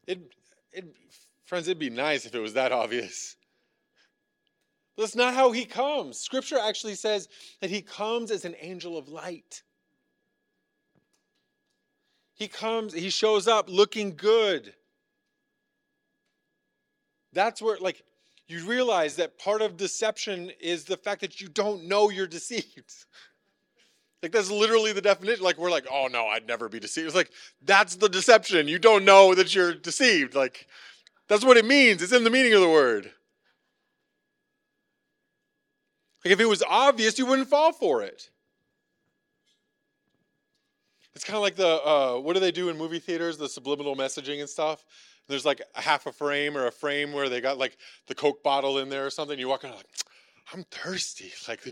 It 0.06 0.20
it 0.72 0.86
friends, 1.44 1.68
it'd 1.68 1.78
be 1.78 1.90
nice 1.90 2.26
if 2.26 2.34
it 2.34 2.40
was 2.40 2.54
that 2.54 2.72
obvious. 2.72 3.36
That's 4.98 5.16
not 5.16 5.34
how 5.34 5.52
he 5.52 5.64
comes. 5.64 6.18
Scripture 6.18 6.58
actually 6.58 6.94
says 6.94 7.28
that 7.60 7.70
he 7.70 7.82
comes 7.82 8.30
as 8.30 8.44
an 8.44 8.54
angel 8.60 8.96
of 8.96 9.08
light. 9.08 9.62
He 12.34 12.48
comes, 12.48 12.92
he 12.92 13.10
shows 13.10 13.46
up 13.46 13.68
looking 13.68 14.16
good. 14.16 14.74
That's 17.32 17.62
where, 17.62 17.78
like, 17.78 18.02
you 18.46 18.64
realize 18.66 19.16
that 19.16 19.38
part 19.38 19.62
of 19.62 19.76
deception 19.76 20.50
is 20.60 20.84
the 20.84 20.96
fact 20.96 21.20
that 21.22 21.40
you 21.40 21.48
don't 21.48 21.84
know 21.84 22.10
you're 22.10 22.26
deceived. 22.26 22.94
Like, 24.22 24.32
that's 24.32 24.50
literally 24.50 24.94
the 24.94 25.02
definition. 25.02 25.44
Like, 25.44 25.58
we're 25.58 25.70
like, 25.70 25.86
oh 25.92 26.08
no, 26.10 26.26
I'd 26.26 26.46
never 26.46 26.70
be 26.70 26.80
deceived. 26.80 27.08
It's 27.08 27.14
like, 27.14 27.30
that's 27.60 27.96
the 27.96 28.08
deception. 28.08 28.68
You 28.68 28.78
don't 28.78 29.04
know 29.04 29.34
that 29.34 29.54
you're 29.54 29.74
deceived. 29.74 30.34
Like, 30.34 30.66
that's 31.28 31.44
what 31.44 31.58
it 31.58 31.66
means. 31.66 32.00
It's 32.00 32.10
in 32.10 32.24
the 32.24 32.30
meaning 32.30 32.54
of 32.54 32.62
the 32.62 32.68
word. 32.70 33.12
Like, 36.24 36.32
if 36.32 36.40
it 36.40 36.46
was 36.46 36.62
obvious, 36.62 37.18
you 37.18 37.26
wouldn't 37.26 37.50
fall 37.50 37.74
for 37.74 38.02
it. 38.02 38.30
It's 41.14 41.24
kind 41.24 41.36
of 41.36 41.42
like 41.42 41.56
the 41.56 41.80
uh, 41.84 42.18
what 42.18 42.34
do 42.34 42.40
they 42.40 42.50
do 42.50 42.68
in 42.68 42.76
movie 42.76 42.98
theaters? 42.98 43.38
The 43.38 43.48
subliminal 43.48 43.94
messaging 43.96 44.40
and 44.40 44.48
stuff. 44.48 44.84
There's 45.28 45.44
like 45.44 45.62
a 45.74 45.80
half 45.80 46.06
a 46.06 46.12
frame 46.12 46.56
or 46.56 46.66
a 46.66 46.72
frame 46.72 47.12
where 47.12 47.28
they 47.28 47.40
got 47.40 47.56
like 47.56 47.76
the 48.08 48.14
Coke 48.14 48.42
bottle 48.42 48.78
in 48.78 48.88
there 48.88 49.06
or 49.06 49.10
something. 49.10 49.38
You 49.38 49.48
walk 49.48 49.64
in 49.64 49.70
like, 49.70 49.86
I'm 50.52 50.64
thirsty. 50.70 51.32
Like 51.48 51.66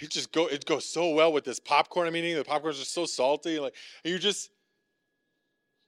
it 0.00 0.10
just 0.10 0.32
go 0.32 0.46
it 0.46 0.64
goes 0.66 0.86
so 0.86 1.10
well 1.10 1.32
with 1.32 1.44
this 1.44 1.58
popcorn 1.58 2.06
I'm 2.06 2.16
eating. 2.16 2.36
The 2.36 2.44
popcorn's 2.44 2.78
just 2.78 2.94
so 2.94 3.06
salty. 3.06 3.58
Like 3.58 3.74
you 4.04 4.18
just 4.18 4.50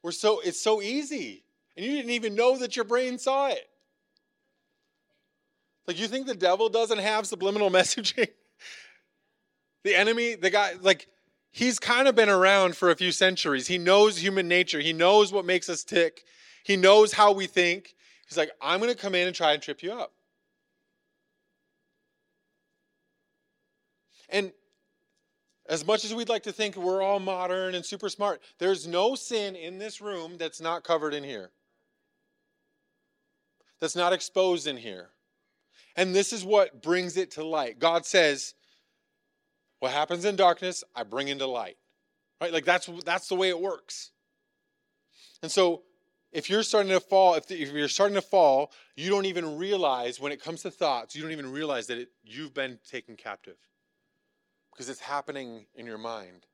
we're 0.02 0.12
so 0.12 0.40
it's 0.40 0.60
so 0.60 0.82
easy. 0.82 1.44
And 1.76 1.84
you 1.84 1.92
didn't 1.92 2.10
even 2.10 2.34
know 2.34 2.58
that 2.58 2.74
your 2.74 2.84
brain 2.84 3.18
saw 3.18 3.48
it. 3.48 3.68
Like 5.86 6.00
you 6.00 6.08
think 6.08 6.26
the 6.26 6.34
devil 6.34 6.68
doesn't 6.68 6.98
have 6.98 7.26
subliminal 7.26 7.70
messaging? 7.70 8.28
the 9.84 9.94
enemy, 9.94 10.34
the 10.34 10.50
guy, 10.50 10.72
like 10.80 11.06
he's 11.56 11.78
kind 11.78 12.06
of 12.06 12.14
been 12.14 12.28
around 12.28 12.76
for 12.76 12.90
a 12.90 12.94
few 12.94 13.10
centuries. 13.10 13.66
He 13.66 13.78
knows 13.78 14.18
human 14.18 14.46
nature. 14.46 14.78
He 14.78 14.92
knows 14.92 15.32
what 15.32 15.46
makes 15.46 15.70
us 15.70 15.84
tick. 15.84 16.22
He 16.62 16.76
knows 16.76 17.14
how 17.14 17.32
we 17.32 17.46
think. 17.46 17.94
He's 18.28 18.36
like, 18.36 18.50
I'm 18.60 18.78
going 18.78 18.92
to 18.92 18.98
come 18.98 19.14
in 19.14 19.26
and 19.26 19.34
try 19.34 19.54
and 19.54 19.62
trip 19.62 19.82
you 19.82 19.94
up. 19.94 20.12
And 24.28 24.52
as 25.66 25.86
much 25.86 26.04
as 26.04 26.14
we'd 26.14 26.28
like 26.28 26.42
to 26.42 26.52
think 26.52 26.76
we're 26.76 27.00
all 27.00 27.20
modern 27.20 27.74
and 27.74 27.86
super 27.86 28.10
smart, 28.10 28.42
there's 28.58 28.86
no 28.86 29.14
sin 29.14 29.56
in 29.56 29.78
this 29.78 30.02
room 30.02 30.36
that's 30.36 30.60
not 30.60 30.84
covered 30.84 31.14
in 31.14 31.24
here, 31.24 31.52
that's 33.80 33.96
not 33.96 34.12
exposed 34.12 34.66
in 34.66 34.76
here. 34.76 35.08
And 35.96 36.14
this 36.14 36.34
is 36.34 36.44
what 36.44 36.82
brings 36.82 37.16
it 37.16 37.30
to 37.32 37.44
light. 37.44 37.78
God 37.78 38.04
says, 38.04 38.52
what 39.80 39.92
happens 39.92 40.24
in 40.24 40.36
darkness, 40.36 40.82
I 40.94 41.02
bring 41.02 41.28
into 41.28 41.46
light. 41.46 41.76
Right? 42.40 42.52
Like 42.52 42.64
that's 42.64 42.88
that's 43.04 43.28
the 43.28 43.34
way 43.34 43.48
it 43.48 43.60
works. 43.60 44.10
And 45.42 45.50
so 45.50 45.82
if 46.32 46.50
you're 46.50 46.62
starting 46.62 46.90
to 46.90 47.00
fall, 47.00 47.34
if, 47.34 47.50
if 47.50 47.72
you're 47.72 47.88
starting 47.88 48.14
to 48.14 48.22
fall, 48.22 48.72
you 48.94 49.08
don't 49.10 49.26
even 49.26 49.56
realize 49.56 50.20
when 50.20 50.32
it 50.32 50.42
comes 50.42 50.62
to 50.62 50.70
thoughts, 50.70 51.14
you 51.14 51.22
don't 51.22 51.32
even 51.32 51.50
realize 51.50 51.86
that 51.86 51.98
it, 51.98 52.08
you've 52.24 52.52
been 52.52 52.78
taken 52.88 53.16
captive 53.16 53.56
because 54.72 54.88
it's 54.88 55.00
happening 55.00 55.66
in 55.74 55.86
your 55.86 55.98
mind. 55.98 56.46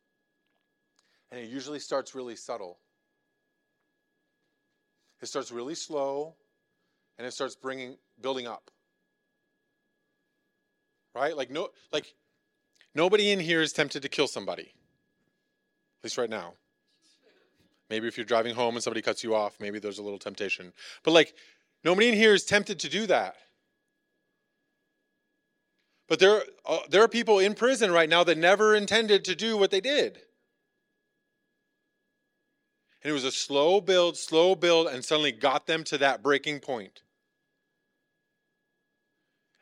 And 1.31 1.41
it 1.41 1.49
usually 1.49 1.79
starts 1.79 2.15
really 2.15 2.37
subtle. 2.37 2.79
It 5.21 5.27
starts 5.27 5.51
really 5.51 5.75
slow 5.75 6.35
and 7.19 7.27
it 7.27 7.33
starts 7.33 7.57
bringing 7.57 7.97
building 8.21 8.47
up. 8.47 8.71
Right? 11.15 11.37
Like 11.37 11.51
no 11.51 11.69
like 11.93 12.15
Nobody 12.95 13.31
in 13.31 13.41
here 13.41 13.63
is 13.63 13.73
tempted 13.73 14.03
to 14.03 14.09
kill 14.09 14.29
somebody, 14.29 14.63
at 14.63 16.05
least 16.05 16.19
right 16.19 16.31
now. 16.31 16.55
Maybe 17.89 18.09
if 18.09 18.17
you're 18.17 18.27
driving 18.27 18.55
home 18.55 18.75
and 18.75 18.83
somebody 18.83 19.03
cuts 19.03 19.23
you 19.23 19.35
off, 19.35 19.59
maybe 19.61 19.79
there's 19.79 19.99
a 19.99 20.03
little 20.03 20.19
temptation. 20.19 20.73
But 21.03 21.13
like, 21.13 21.35
nobody 21.85 22.09
in 22.09 22.15
here 22.15 22.35
is 22.35 22.45
tempted 22.45 22.79
to 22.81 22.89
do 22.89 23.07
that. 23.07 23.37
But 26.09 26.19
there, 26.19 26.43
uh, 26.67 26.81
there 26.91 27.03
are 27.03 27.09
people 27.09 27.39
in 27.39 27.55
prison 27.55 27.91
right 27.91 28.09
now 28.09 28.25
that 28.25 28.37
never 28.37 28.75
intended 28.75 29.25
to 29.25 29.35
do 29.35 29.57
what 29.57 29.71
they 29.71 29.81
did. 29.81 30.21
And 33.03 33.11
it 33.11 33.13
was 33.13 33.25
a 33.25 33.33
slow 33.33 33.81
build, 33.81 34.17
slow 34.17 34.55
build, 34.55 34.89
and 34.89 35.05
suddenly 35.05 35.33
got 35.33 35.67
them 35.67 35.85
to 35.85 35.99
that 35.99 36.23
breaking 36.23 36.61
point. 36.61 37.03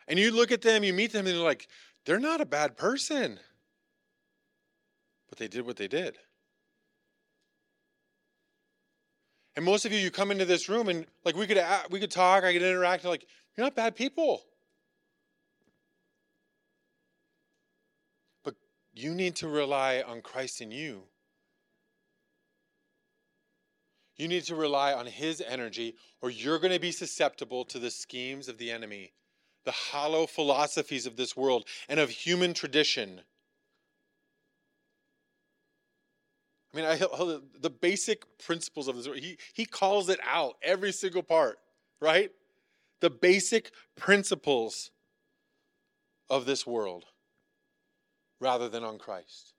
And 0.09 0.19
you 0.19 0.33
look 0.33 0.51
at 0.51 0.63
them, 0.63 0.83
you 0.83 0.93
meet 0.93 1.13
them, 1.13 1.27
and 1.27 1.37
they're 1.37 1.45
like, 1.45 1.69
they're 2.05 2.21
not 2.21 2.41
a 2.41 2.47
bad 2.47 2.77
person. 2.77 3.39
But 5.29 5.39
they 5.39 5.49
did 5.49 5.67
what 5.67 5.77
they 5.77 5.89
did. 5.89 6.19
And 9.57 9.65
most 9.65 9.85
of 9.85 9.93
you, 9.93 9.99
you 9.99 10.11
come 10.11 10.31
into 10.31 10.45
this 10.45 10.69
room 10.69 10.89
and 10.89 11.07
like 11.25 11.37
we 11.37 11.47
could 11.47 11.63
we 11.91 12.01
could 12.01 12.11
talk, 12.11 12.45
I 12.45 12.53
could 12.53 12.63
interact, 12.63 13.05
like 13.05 13.27
you're 13.57 13.67
not 13.67 13.75
bad 13.75 13.95
people. 13.95 14.43
But 18.45 18.55
you 18.95 19.15
need 19.15 19.37
to 19.37 19.49
rely 19.49 20.03
on 20.07 20.23
Christ 20.23 20.61
in 20.61 20.71
you. 20.71 21.03
You 24.17 24.29
need 24.29 24.45
to 24.45 24.55
rely 24.55 24.93
on 24.93 25.07
His 25.07 25.43
energy, 25.47 25.95
or 26.21 26.31
you're 26.31 26.59
going 26.59 26.73
to 26.73 26.81
be 26.81 26.93
susceptible 26.93 27.65
to 27.67 27.79
the 27.79 27.91
schemes 27.91 28.49
of 28.49 28.59
the 28.59 28.71
enemy 28.71 29.13
the 29.65 29.71
hollow 29.71 30.27
philosophies 30.27 31.07
of 31.07 31.17
this 31.17 31.37
world 31.37 31.67
and 31.89 32.01
of 32.01 32.11
human 32.11 32.55
tradition. 32.55 33.21
I 36.73 36.77
mean, 36.77 36.87
I, 36.87 36.97
the 37.61 37.71
basic 37.71 38.39
principles 38.39 38.87
of 38.89 38.97
this, 38.97 39.07
world. 39.07 39.19
he, 39.19 39.39
he 39.53 39.67
calls 39.67 40.09
it 40.09 40.21
out 40.25 40.57
every 40.63 40.93
single 40.93 41.23
part, 41.23 41.59
right? 42.01 42.31
The 43.01 43.11
basic 43.11 43.73
principles 43.97 44.91
of 46.29 46.47
this 46.47 46.67
world 46.67 47.07
rather 48.41 48.69
than 48.69 48.85
on 48.85 48.99
Christ. 48.99 49.53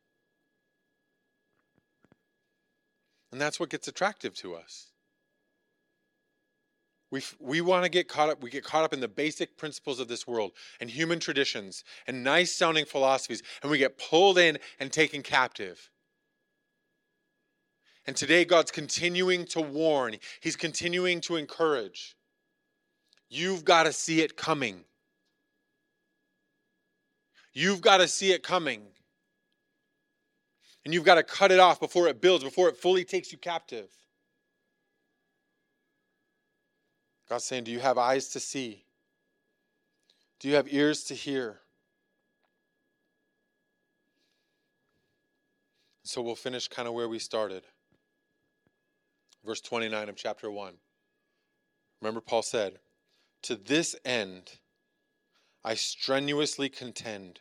And 3.31 3.39
that's 3.39 3.59
what 3.59 3.69
gets 3.69 3.87
attractive 3.87 4.33
to 4.35 4.55
us. 4.55 4.90
We, 7.11 7.21
we 7.39 7.59
want 7.59 7.83
to 7.83 7.89
get 7.89 8.07
caught 8.07 8.29
up, 8.29 8.41
we 8.41 8.49
get 8.49 8.63
caught 8.63 8.85
up 8.85 8.93
in 8.93 9.01
the 9.01 9.07
basic 9.07 9.57
principles 9.57 9.99
of 9.99 10.07
this 10.07 10.25
world 10.25 10.53
and 10.79 10.89
human 10.89 11.19
traditions 11.19 11.83
and 12.07 12.23
nice 12.23 12.53
sounding 12.53 12.85
philosophies, 12.85 13.43
and 13.61 13.69
we 13.69 13.77
get 13.77 13.97
pulled 13.97 14.37
in 14.37 14.57
and 14.79 14.91
taken 14.91 15.21
captive. 15.21 15.89
And 18.07 18.15
today, 18.15 18.45
God's 18.45 18.71
continuing 18.71 19.45
to 19.47 19.61
warn, 19.61 20.15
He's 20.39 20.55
continuing 20.55 21.21
to 21.21 21.35
encourage. 21.35 22.15
You've 23.29 23.63
got 23.63 23.83
to 23.83 23.93
see 23.93 24.21
it 24.21 24.35
coming. 24.35 24.85
You've 27.53 27.81
got 27.81 27.97
to 27.97 28.07
see 28.07 28.31
it 28.31 28.41
coming. 28.41 28.83
And 30.83 30.93
you've 30.93 31.03
got 31.03 31.15
to 31.15 31.23
cut 31.23 31.51
it 31.51 31.59
off 31.59 31.79
before 31.79 32.07
it 32.07 32.21
builds, 32.21 32.43
before 32.43 32.69
it 32.69 32.75
fully 32.75 33.03
takes 33.03 33.31
you 33.31 33.37
captive. 33.37 33.89
God's 37.31 37.45
saying, 37.45 37.63
Do 37.63 37.71
you 37.71 37.79
have 37.79 37.97
eyes 37.97 38.27
to 38.31 38.41
see? 38.41 38.83
Do 40.41 40.49
you 40.49 40.55
have 40.55 40.67
ears 40.69 41.05
to 41.05 41.13
hear? 41.13 41.61
So 46.03 46.21
we'll 46.21 46.35
finish 46.35 46.67
kind 46.67 46.89
of 46.89 46.93
where 46.93 47.07
we 47.07 47.19
started. 47.19 47.63
Verse 49.45 49.61
29 49.61 50.09
of 50.09 50.17
chapter 50.17 50.51
1. 50.51 50.73
Remember, 52.01 52.19
Paul 52.19 52.41
said, 52.41 52.79
To 53.43 53.55
this 53.55 53.95
end 54.03 54.57
I 55.63 55.75
strenuously 55.75 56.67
contend 56.67 57.39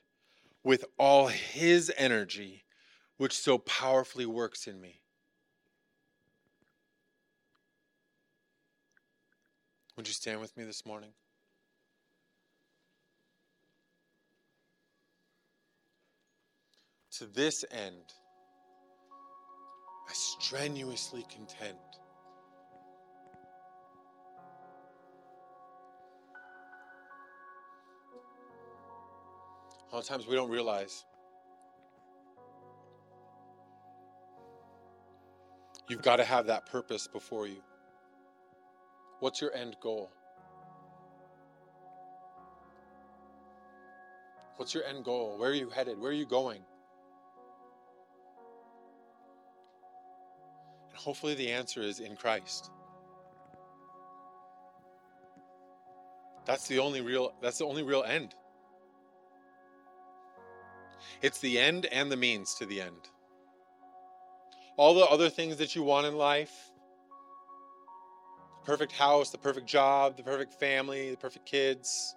with 0.62 0.84
all 1.00 1.26
his 1.26 1.92
energy, 1.96 2.62
which 3.16 3.36
so 3.36 3.58
powerfully 3.58 4.26
works 4.26 4.68
in 4.68 4.80
me. 4.80 5.00
Would 10.00 10.08
you 10.08 10.14
stand 10.14 10.40
with 10.40 10.56
me 10.56 10.64
this 10.64 10.86
morning? 10.86 11.10
To 17.18 17.26
this 17.26 17.66
end, 17.70 18.14
I 20.08 20.12
strenuously 20.14 21.26
contend. 21.28 21.76
A 29.90 29.94
lot 29.94 30.00
of 30.00 30.06
times 30.06 30.26
we 30.26 30.34
don't 30.34 30.48
realize 30.48 31.04
you've 35.90 36.00
got 36.00 36.16
to 36.16 36.24
have 36.24 36.46
that 36.46 36.64
purpose 36.64 37.06
before 37.06 37.46
you. 37.46 37.62
What's 39.20 39.40
your 39.40 39.54
end 39.54 39.76
goal? 39.80 40.10
What's 44.56 44.74
your 44.74 44.84
end 44.84 45.04
goal? 45.04 45.38
Where 45.38 45.50
are 45.50 45.54
you 45.54 45.70
headed? 45.70 45.98
Where 45.98 46.10
are 46.10 46.14
you 46.14 46.26
going? 46.26 46.62
And 50.88 50.98
hopefully 50.98 51.34
the 51.34 51.50
answer 51.50 51.80
is 51.82 52.00
in 52.00 52.16
Christ. 52.16 52.70
That's 56.46 56.66
the 56.66 56.78
only 56.78 57.00
real 57.00 57.32
that's 57.40 57.58
the 57.58 57.66
only 57.66 57.82
real 57.82 58.02
end. 58.02 58.34
It's 61.22 61.38
the 61.40 61.58
end 61.58 61.86
and 61.86 62.10
the 62.10 62.16
means 62.16 62.54
to 62.54 62.66
the 62.66 62.80
end. 62.80 63.08
All 64.76 64.94
the 64.94 65.04
other 65.04 65.28
things 65.28 65.58
that 65.58 65.76
you 65.76 65.82
want 65.82 66.06
in 66.06 66.16
life, 66.16 66.69
perfect 68.64 68.92
house, 68.92 69.30
the 69.30 69.38
perfect 69.38 69.66
job, 69.66 70.16
the 70.16 70.22
perfect 70.22 70.52
family, 70.54 71.10
the 71.10 71.16
perfect 71.16 71.46
kids. 71.46 72.16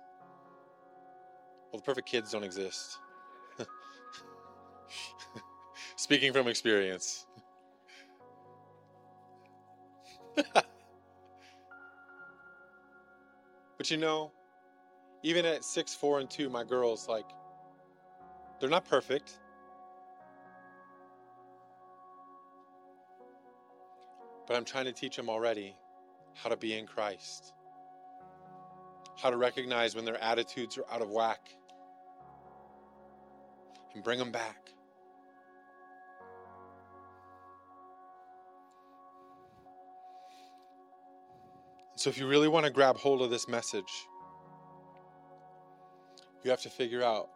Well, 1.72 1.80
the 1.80 1.86
perfect 1.86 2.08
kids 2.08 2.32
don't 2.32 2.44
exist. 2.44 3.00
Speaking 5.96 6.34
from 6.34 6.48
experience. 6.48 7.26
but 10.54 10.66
you 13.90 13.98
know, 13.98 14.32
even 15.24 15.46
at 15.46 15.64
six, 15.64 15.96
four, 15.96 16.20
and 16.20 16.30
two, 16.30 16.50
my 16.50 16.64
girls, 16.64 17.08
like, 17.08 17.30
they're 18.60 18.70
not 18.70 18.86
perfect. 18.86 19.40
But 24.46 24.58
I'm 24.58 24.66
trying 24.66 24.86
to 24.86 24.92
teach 24.92 25.16
them 25.16 25.30
already 25.30 25.76
how 26.36 26.50
to 26.50 26.58
be 26.58 26.78
in 26.78 26.86
Christ, 26.86 27.54
how 29.18 29.30
to 29.30 29.38
recognize 29.38 29.96
when 29.96 30.06
their 30.06 30.22
attitudes 30.24 30.78
are 30.78 30.86
out 30.92 31.02
of 31.02 31.10
whack 31.10 31.50
and 33.94 34.04
bring 34.04 34.20
them 34.20 34.32
back. 34.32 34.70
So, 41.96 42.10
if 42.10 42.18
you 42.18 42.28
really 42.28 42.50
want 42.50 42.66
to 42.66 42.72
grab 42.72 42.98
hold 42.98 43.22
of 43.22 43.30
this 43.30 43.48
message, 43.48 44.08
you 46.44 46.50
have 46.50 46.62
to 46.64 46.70
figure 46.70 47.04
out 47.04 47.30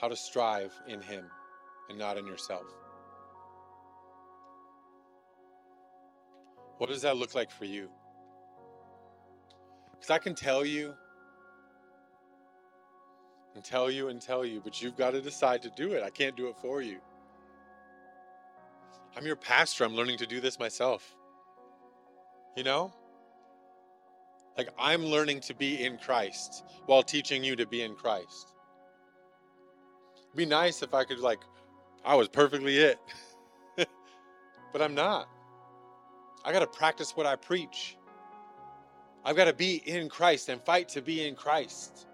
how 0.00 0.08
to 0.08 0.16
strive 0.16 0.72
in 0.88 1.02
Him 1.02 1.26
and 1.90 1.98
not 1.98 2.16
in 2.16 2.26
yourself. 2.26 2.64
What 6.80 6.88
does 6.88 7.02
that 7.02 7.18
look 7.18 7.34
like 7.34 7.50
for 7.50 7.66
you? 7.66 7.90
Because 9.92 10.08
I 10.08 10.16
can 10.16 10.34
tell 10.34 10.64
you 10.64 10.94
and 13.54 13.62
tell 13.62 13.90
you 13.90 14.08
and 14.08 14.18
tell 14.18 14.46
you, 14.46 14.62
but 14.64 14.80
you've 14.80 14.96
got 14.96 15.10
to 15.10 15.20
decide 15.20 15.60
to 15.60 15.70
do 15.76 15.92
it. 15.92 16.02
I 16.02 16.08
can't 16.08 16.34
do 16.38 16.48
it 16.48 16.56
for 16.62 16.80
you. 16.80 17.00
I'm 19.14 19.26
your 19.26 19.36
pastor. 19.36 19.84
I'm 19.84 19.94
learning 19.94 20.16
to 20.18 20.26
do 20.26 20.40
this 20.40 20.58
myself. 20.58 21.14
You 22.56 22.64
know? 22.64 22.94
Like 24.56 24.70
I'm 24.78 25.04
learning 25.04 25.40
to 25.40 25.54
be 25.54 25.84
in 25.84 25.98
Christ 25.98 26.64
while 26.86 27.02
teaching 27.02 27.44
you 27.44 27.56
to 27.56 27.66
be 27.66 27.82
in 27.82 27.94
Christ. 27.94 28.54
It'd 30.28 30.34
be 30.34 30.46
nice 30.46 30.82
if 30.82 30.94
I 30.94 31.04
could, 31.04 31.18
like, 31.18 31.40
I 32.06 32.14
was 32.14 32.28
perfectly 32.28 32.78
it. 32.78 32.98
but 34.72 34.80
I'm 34.80 34.94
not. 34.94 35.28
I 36.44 36.52
got 36.52 36.60
to 36.60 36.66
practice 36.66 37.16
what 37.16 37.26
I 37.26 37.36
preach. 37.36 37.96
I've 39.24 39.36
got 39.36 39.44
to 39.44 39.52
be 39.52 39.76
in 39.86 40.08
Christ 40.08 40.48
and 40.48 40.60
fight 40.62 40.88
to 40.90 41.02
be 41.02 41.26
in 41.26 41.34
Christ, 41.34 42.06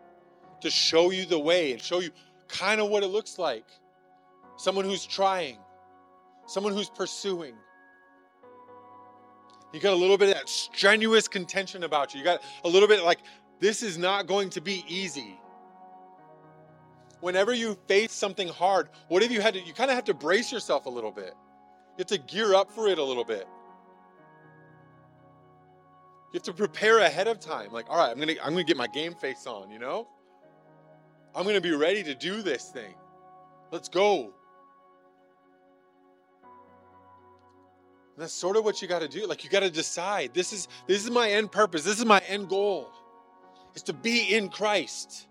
to 0.61 0.71
show 0.71 1.11
you 1.11 1.25
the 1.25 1.39
way 1.39 1.73
and 1.73 1.81
show 1.81 2.01
you 2.01 2.11
kind 2.49 2.81
of 2.81 2.89
what 2.89 3.03
it 3.03 3.09
looks 3.09 3.39
like. 3.39 3.67
Someone 4.57 4.85
who's 4.85 5.07
trying, 5.07 5.59
someone 6.47 6.73
who's 6.73 6.91
pursuing. 6.91 7.55
You 9.73 9.81
got 9.81 9.93
a 9.93 9.97
little 9.97 10.17
bit 10.17 10.31
of 10.31 10.35
that 10.35 10.49
strenuous 10.49 11.29
contention 11.29 11.85
about 11.85 12.15
you. 12.15 12.21
You 12.21 12.25
got 12.25 12.43
a 12.65 12.69
little 12.69 12.89
bit 12.89 13.05
like, 13.05 13.19
this 13.61 13.83
is 13.83 13.99
not 13.99 14.27
going 14.27 14.51
to 14.51 14.61
be 14.61 14.85
easy. 14.89 15.39
Whenever 17.21 17.53
you 17.53 17.77
face 17.87 18.13
something 18.13 18.49
hard, 18.49 18.89
what 19.09 19.23
have 19.23 19.31
you 19.31 19.41
had 19.41 19.55
to, 19.55 19.61
you 19.61 19.73
kind 19.73 19.91
of 19.91 19.95
have 19.95 20.05
to 20.05 20.15
brace 20.15 20.51
yourself 20.51 20.87
a 20.87 20.91
little 20.91 21.11
bit. 21.11 21.35
You 21.97 21.99
have 21.99 22.07
to 22.09 22.19
gear 22.19 22.55
up 22.55 22.71
for 22.71 22.89
it 22.89 22.99
a 22.99 23.03
little 23.03 23.25
bit. 23.25 23.47
You 26.33 26.39
have 26.39 26.43
to 26.45 26.53
prepare 26.53 26.99
ahead 26.99 27.29
of 27.29 27.41
time. 27.41 27.73
Like, 27.73 27.87
all 27.89 27.97
right, 27.97 28.11
I'm 28.11 28.19
gonna 28.19 28.35
I'm 28.43 28.53
gonna 28.53 28.65
get 28.65 28.77
my 28.77 28.89
game 28.89 29.15
face 29.15 29.47
on, 29.47 29.71
you 29.71 29.79
know? 29.79 30.09
I'm 31.35 31.45
gonna 31.45 31.61
be 31.61 31.73
ready 31.73 32.03
to 32.03 32.15
do 32.15 32.43
this 32.43 32.71
thing. 32.71 32.95
Let's 33.71 33.89
go. 33.89 34.33
And 38.17 38.23
that's 38.23 38.33
sort 38.33 38.57
of 38.57 38.65
what 38.65 38.81
you 38.81 38.89
got 38.89 39.01
to 39.01 39.09
do. 39.09 39.27
Like 39.27 39.45
you 39.45 39.51
got 39.51 39.61
to 39.61 39.71
decide. 39.71 40.33
This 40.33 40.55
is 40.55 40.69
this 40.87 41.05
is 41.05 41.11
my 41.11 41.31
end 41.31 41.53
purpose. 41.53 41.85
This 41.85 41.99
is 41.99 42.07
my 42.07 42.21
end 42.27 42.49
goal. 42.49 42.91
Is 43.75 43.83
to 43.85 43.93
be 43.93 44.35
in 44.35 44.49
Christ. 44.49 45.27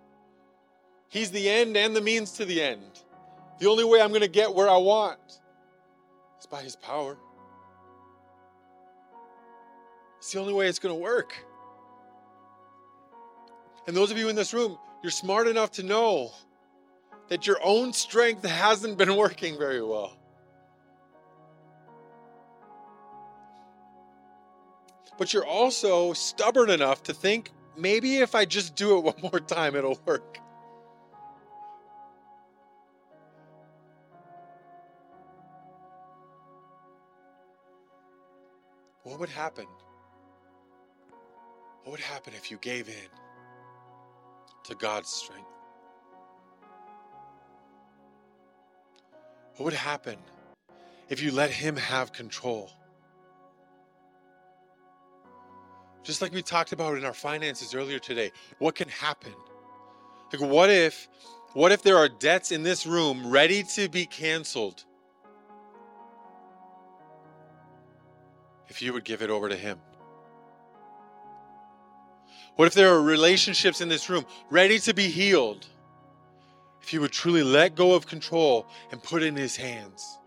He's 1.10 1.32
the 1.32 1.50
end 1.50 1.76
and 1.78 1.96
the 1.96 2.02
means 2.02 2.34
to 2.34 2.46
the 2.46 2.62
end. 2.62 3.04
The 3.60 3.68
only 3.68 3.84
way 3.84 4.02
I'm 4.02 4.10
going 4.10 4.22
to 4.22 4.28
get 4.28 4.54
where 4.54 4.70
I 4.70 4.78
want 4.78 5.20
is 6.40 6.46
by 6.46 6.62
his 6.62 6.76
power. 6.76 7.18
It's 10.26 10.34
the 10.34 10.40
only 10.40 10.54
way 10.54 10.66
it's 10.66 10.80
going 10.80 10.96
to 10.96 11.00
work. 11.00 11.36
And 13.86 13.96
those 13.96 14.10
of 14.10 14.18
you 14.18 14.28
in 14.28 14.36
this 14.36 14.56
room, 14.56 14.76
you're 15.04 15.12
smart 15.12 15.48
enough 15.48 15.70
to 15.74 15.84
know 15.84 16.32
that 17.28 17.46
your 17.46 17.60
own 17.62 17.94
strength 17.94 18.44
hasn't 18.44 18.98
been 18.98 19.16
working 19.18 19.56
very 19.56 19.84
well. 19.84 20.18
But 25.20 25.32
you're 25.32 25.46
also 25.46 26.14
stubborn 26.14 26.72
enough 26.72 27.04
to 27.04 27.14
think 27.14 27.52
maybe 27.78 28.18
if 28.18 28.34
I 28.34 28.46
just 28.46 28.76
do 28.76 28.98
it 28.98 29.04
one 29.22 29.32
more 29.32 29.40
time, 29.40 29.76
it'll 29.76 30.00
work. 30.08 30.40
What 39.04 39.20
would 39.20 39.30
happen 39.30 39.68
what 41.86 41.92
would 41.92 42.00
happen 42.00 42.34
if 42.36 42.50
you 42.50 42.58
gave 42.58 42.90
in 42.90 43.10
to 44.64 44.74
God's 44.74 45.08
strength? 45.08 45.46
What 49.58 49.66
would 49.66 49.74
happen 49.76 50.18
if 51.10 51.22
you 51.22 51.32
let 51.32 51.52
Him 51.52 51.78
have 51.78 52.12
control? 52.12 52.72
Just 56.02 56.24
like 56.24 56.34
we 56.34 56.42
talked 56.42 56.72
about 56.72 56.98
in 56.98 57.06
our 57.06 57.14
finances 57.14 57.76
earlier 57.76 58.00
today, 58.00 58.32
what 58.58 58.74
can 58.74 58.90
happen? 58.90 59.34
Like, 60.34 60.42
what 60.42 60.72
if, 60.72 61.08
what 61.54 61.72
if 61.72 61.84
there 61.84 61.98
are 61.98 62.10
debts 62.10 62.52
in 62.52 62.64
this 62.64 62.88
room 62.88 63.30
ready 63.30 63.62
to 63.76 63.90
be 63.90 64.08
canceled? 64.08 64.84
If 68.70 68.82
you 68.82 68.92
would 68.92 69.04
give 69.04 69.22
it 69.22 69.30
over 69.30 69.50
to 69.50 69.56
Him. 69.56 69.78
What 72.56 72.68
if 72.68 72.74
there 72.74 72.94
are 72.94 73.02
relationships 73.02 73.82
in 73.82 73.90
this 73.90 74.10
room 74.10 74.26
ready 74.50 74.80
to 74.80 74.94
be 74.94 75.08
healed? 75.08 75.66
If 76.82 76.94
you 76.94 77.02
would 77.02 77.12
truly 77.12 77.44
let 77.44 77.76
go 77.76 77.94
of 77.94 78.08
control 78.08 78.68
and 78.92 79.02
put 79.02 79.24
in 79.24 79.36
his 79.36 79.56
hands. 79.56 80.18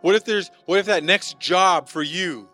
What 0.00 0.14
if 0.14 0.24
there's 0.24 0.50
what 0.66 0.78
if 0.78 0.86
that 0.86 1.02
next 1.02 1.40
job 1.40 1.88
for 1.88 2.02
you 2.02 2.48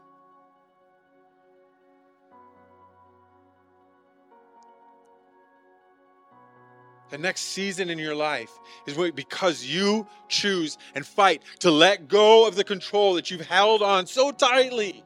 the 7.12 7.18
next 7.18 7.42
season 7.42 7.90
in 7.90 7.98
your 7.98 8.14
life 8.14 8.50
is 8.86 8.96
because 9.12 9.64
you 9.64 10.06
choose 10.28 10.78
and 10.94 11.06
fight 11.06 11.42
to 11.60 11.70
let 11.70 12.08
go 12.08 12.48
of 12.48 12.56
the 12.56 12.64
control 12.64 13.12
that 13.14 13.30
you've 13.30 13.46
held 13.46 13.82
on 13.82 14.06
so 14.06 14.32
tightly. 14.32 15.04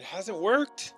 It 0.00 0.06
hasn't 0.06 0.40
worked. 0.40 0.94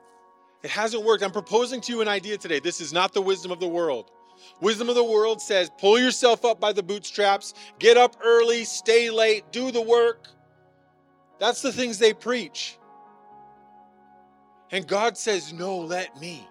It 0.62 0.70
hasn't 0.70 1.04
worked. 1.04 1.24
I'm 1.24 1.32
proposing 1.32 1.80
to 1.80 1.92
you 1.92 2.02
an 2.02 2.08
idea 2.08 2.38
today. 2.38 2.60
This 2.60 2.80
is 2.80 2.92
not 2.92 3.12
the 3.12 3.20
wisdom 3.20 3.50
of 3.50 3.58
the 3.58 3.66
world. 3.66 4.12
Wisdom 4.60 4.88
of 4.88 4.94
the 4.94 5.02
world 5.02 5.42
says 5.42 5.72
pull 5.76 5.98
yourself 5.98 6.44
up 6.44 6.60
by 6.60 6.72
the 6.72 6.84
bootstraps, 6.84 7.52
get 7.80 7.96
up 7.96 8.14
early, 8.22 8.62
stay 8.62 9.10
late, 9.10 9.42
do 9.50 9.72
the 9.72 9.82
work. 9.82 10.28
That's 11.40 11.62
the 11.62 11.72
things 11.72 11.98
they 11.98 12.14
preach. 12.14 12.78
And 14.70 14.86
God 14.86 15.18
says, 15.18 15.52
No, 15.52 15.78
let 15.78 16.20
me 16.20 16.48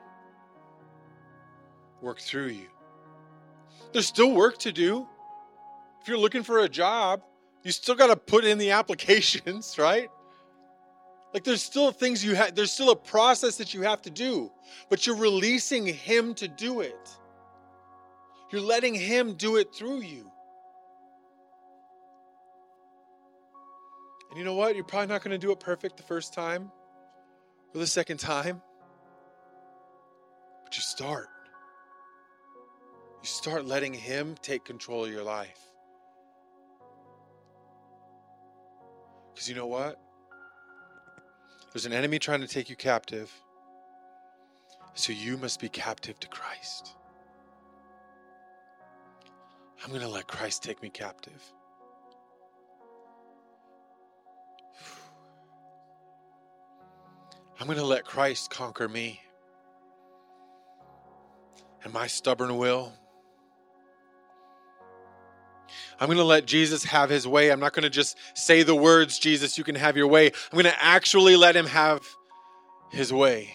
work 2.02 2.20
through 2.20 2.48
you. 2.48 2.68
There's 3.94 4.08
still 4.08 4.34
work 4.34 4.58
to 4.60 4.74
do. 4.74 5.08
If 6.02 6.10
you're 6.10 6.18
looking 6.18 6.44
for 6.44 6.60
a 6.60 6.68
job, 6.68 7.22
you 7.64 7.72
still 7.72 7.96
got 7.96 8.08
to 8.08 8.18
put 8.18 8.44
in 8.44 8.58
the 8.58 8.72
applications, 8.82 9.78
right? 9.80 10.10
Like 11.34 11.44
there's 11.44 11.64
still 11.64 11.92
things 11.92 12.24
you 12.24 12.36
have, 12.36 12.56
there's 12.56 12.72
still 12.72 12.92
a 12.92 12.96
process 12.96 13.56
that 13.58 13.74
you 13.74 13.82
have 13.84 14.02
to 14.02 14.10
do, 14.10 14.52
but 14.90 15.08
you're 15.08 15.16
releasing 15.16 15.86
Him 15.86 16.34
to 16.36 16.48
do 16.48 16.82
it. 16.82 17.18
You're 18.52 18.62
letting 18.62 18.94
Him 18.94 19.36
do 19.36 19.56
it 19.56 19.74
through 19.74 20.02
you. 20.02 20.30
And 24.30 24.38
you 24.38 24.44
know 24.44 24.56
what? 24.56 24.76
You're 24.76 24.84
probably 24.84 25.08
not 25.08 25.24
going 25.24 25.32
to 25.32 25.38
do 25.38 25.52
it 25.52 25.60
perfect 25.60 25.98
the 25.98 26.04
first 26.04 26.34
time 26.34 26.72
or 27.74 27.80
the 27.80 27.88
second 27.88 28.18
time, 28.18 28.62
but 30.66 30.76
you 30.76 30.82
start. 30.82 31.28
You 33.22 33.28
start 33.28 33.66
letting 33.66 33.94
Him 33.94 34.36
take 34.42 34.66
control 34.66 35.06
of 35.06 35.12
your 35.12 35.24
life. 35.24 35.60
Because 39.34 39.48
you 39.48 39.56
know 39.56 39.68
what? 39.68 39.98
There's 41.72 41.86
an 41.86 41.94
enemy 41.94 42.20
trying 42.20 42.42
to 42.42 42.48
take 42.48 42.70
you 42.70 42.76
captive. 42.76 43.32
So 44.94 45.14
you 45.14 45.38
must 45.38 45.60
be 45.60 45.70
captive 45.70 46.20
to 46.20 46.28
Christ. 46.28 46.96
I'm 49.84 49.90
going 49.90 50.02
to 50.02 50.08
let 50.08 50.28
Christ 50.28 50.64
take 50.64 50.82
me 50.84 50.90
captive. 50.90 51.42
I'm 57.60 57.68
going 57.68 57.78
to 57.78 57.86
let 57.86 58.04
Christ 58.04 58.50
conquer 58.50 58.90
me 58.90 59.22
and 61.84 61.94
my 61.94 62.08
stubborn 62.08 62.58
will. 62.58 62.94
I'm 66.02 66.08
going 66.08 66.18
to 66.18 66.24
let 66.24 66.48
Jesus 66.48 66.84
have 66.86 67.12
his 67.12 67.28
way. 67.28 67.52
I'm 67.52 67.60
not 67.60 67.74
going 67.74 67.84
to 67.84 67.90
just 67.90 68.18
say 68.34 68.64
the 68.64 68.74
words, 68.74 69.20
Jesus, 69.20 69.56
you 69.56 69.64
can 69.64 69.76
have 69.76 69.96
your 69.96 70.08
way. 70.08 70.26
I'm 70.26 70.58
going 70.58 70.66
to 70.66 70.84
actually 70.84 71.36
let 71.36 71.56
him 71.56 71.68
have 71.68 72.02
his 72.92 73.14
way. 73.14 73.54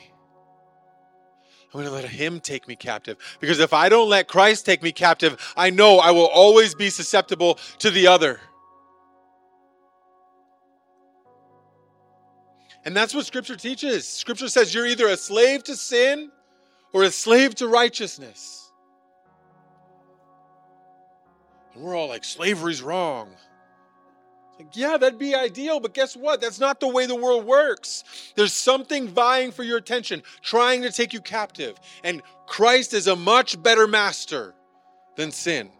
I'm 1.64 1.72
going 1.72 1.86
to 1.86 1.90
let 1.90 2.05
him 2.05 2.38
take 2.38 2.68
me 2.68 2.76
captive. 2.76 3.18
Because 3.40 3.59
if 3.59 3.72
I 3.72 3.88
don't 3.88 4.09
let 4.09 4.28
Christ 4.28 4.64
take 4.64 4.80
me 4.80 4.92
captive, 4.92 5.53
I 5.57 5.70
know 5.70 5.99
I 5.99 6.12
will 6.12 6.28
always 6.28 6.72
be 6.72 6.88
susceptible 6.88 7.59
to 7.80 7.90
the 7.90 8.07
other. 8.07 8.38
And 12.84 12.97
that's 12.97 13.12
what 13.12 13.26
Scripture 13.26 13.57
teaches. 13.57 14.07
Scripture 14.07 14.49
says 14.49 14.72
you're 14.72 14.86
either 14.86 15.09
a 15.09 15.16
slave 15.16 15.64
to 15.64 15.74
sin 15.74 16.30
or 16.92 17.03
a 17.03 17.11
slave 17.11 17.57
to 17.57 17.66
righteousness. 17.66 18.66
We're 21.79 21.95
all 21.95 22.09
like, 22.09 22.24
slavery's 22.24 22.83
wrong. 22.83 23.31
Like, 24.59 24.74
yeah, 24.74 24.97
that'd 24.97 25.18
be 25.18 25.35
ideal, 25.35 25.81
but 25.81 25.93
guess 25.93 26.16
what? 26.16 26.41
That's 26.41 26.59
not 26.59 26.81
the 26.81 26.89
way 26.89 27.07
the 27.07 27.14
world 27.14 27.45
works. 27.45 28.05
There's 28.37 28.55
something 28.55 29.09
vying 29.09 29.53
for 29.53 29.62
your 29.62 29.77
attention, 29.77 30.22
trying 30.41 30.83
to 30.83 30.91
take 30.91 31.12
you 31.12 31.20
captive. 31.20 31.79
And 32.03 32.22
Christ 32.47 32.95
is 32.95 33.07
a 33.07 33.16
much 33.16 33.62
better 33.62 33.87
master 33.87 34.55
than 35.16 35.31
sin. 35.31 35.70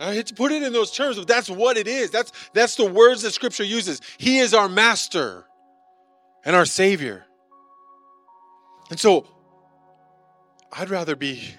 I 0.00 0.14
hate 0.14 0.26
to 0.26 0.34
put 0.34 0.52
it 0.52 0.62
in 0.62 0.72
those 0.72 0.92
terms, 0.92 1.18
but 1.18 1.26
that's 1.26 1.50
what 1.50 1.76
it 1.76 1.88
is. 1.88 2.10
That's, 2.10 2.32
that's 2.54 2.76
the 2.76 2.84
words 2.84 3.22
that 3.22 3.32
Scripture 3.32 3.64
uses. 3.64 4.00
He 4.16 4.38
is 4.38 4.54
our 4.54 4.68
master 4.68 5.44
and 6.44 6.54
our 6.54 6.64
Savior. 6.64 7.26
And 8.90 8.98
so, 8.98 9.26
I'd 10.72 10.88
rather 10.88 11.16
be 11.16 11.54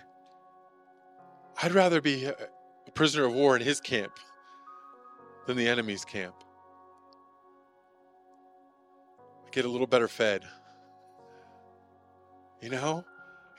I'd 1.61 1.73
rather 1.73 1.99
be 1.99 2.25
a 2.25 2.91
prisoner 2.93 3.25
of 3.25 3.33
war 3.33 3.55
in 3.57 3.61
his 3.61 3.81
camp 3.81 4.13
than 5.45 5.57
the 5.57 5.67
enemy's 5.67 6.05
camp. 6.05 6.35
I 9.45 9.49
get 9.51 9.65
a 9.65 9.69
little 9.69 9.87
better 9.87 10.07
fed. 10.07 10.43
You 12.61 12.69
know? 12.69 13.03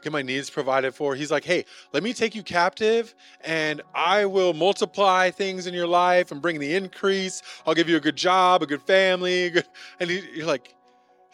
Get 0.03 0.13
my 0.13 0.23
needs 0.23 0.49
provided 0.49 0.95
for. 0.95 1.15
He's 1.15 1.31
like, 1.31 1.45
hey, 1.45 1.67
let 1.93 2.03
me 2.03 2.15
take 2.15 2.35
you 2.35 2.43
captive 2.43 3.15
and 3.45 3.83
I 3.95 4.25
will 4.25 4.55
multiply 4.55 5.31
things 5.31 5.67
in 5.67 5.75
your 5.75 5.87
life 5.87 6.33
and 6.33 6.41
bring 6.41 6.59
the 6.59 6.75
increase. 6.75 7.43
I'll 7.67 7.75
give 7.75 7.91
you 7.91 7.97
a 7.97 8.01
good 8.01 8.17
job, 8.17 8.63
a 8.63 8.67
good 8.67 8.83
family. 8.83 9.45
A 9.45 9.51
good... 9.51 9.67
And 9.99 10.09
you're 10.11 10.47
like, 10.47 10.75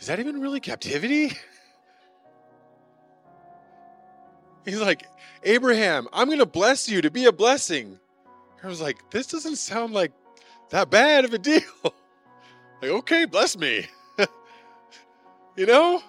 is 0.00 0.08
that 0.08 0.18
even 0.18 0.40
really 0.40 0.58
captivity? 0.58 1.30
He's 4.66 4.80
like, 4.80 5.06
Abraham, 5.44 6.08
I'm 6.12 6.26
going 6.26 6.40
to 6.40 6.46
bless 6.46 6.88
you 6.88 7.00
to 7.00 7.10
be 7.10 7.24
a 7.26 7.32
blessing. 7.32 7.98
I 8.62 8.66
was 8.66 8.80
like, 8.80 9.10
this 9.12 9.28
doesn't 9.28 9.56
sound 9.56 9.94
like 9.94 10.12
that 10.70 10.90
bad 10.90 11.24
of 11.24 11.32
a 11.32 11.38
deal. 11.38 11.62
like, 12.82 12.90
okay, 12.90 13.26
bless 13.26 13.56
me. 13.56 13.86
you 15.56 15.66
know? 15.66 16.02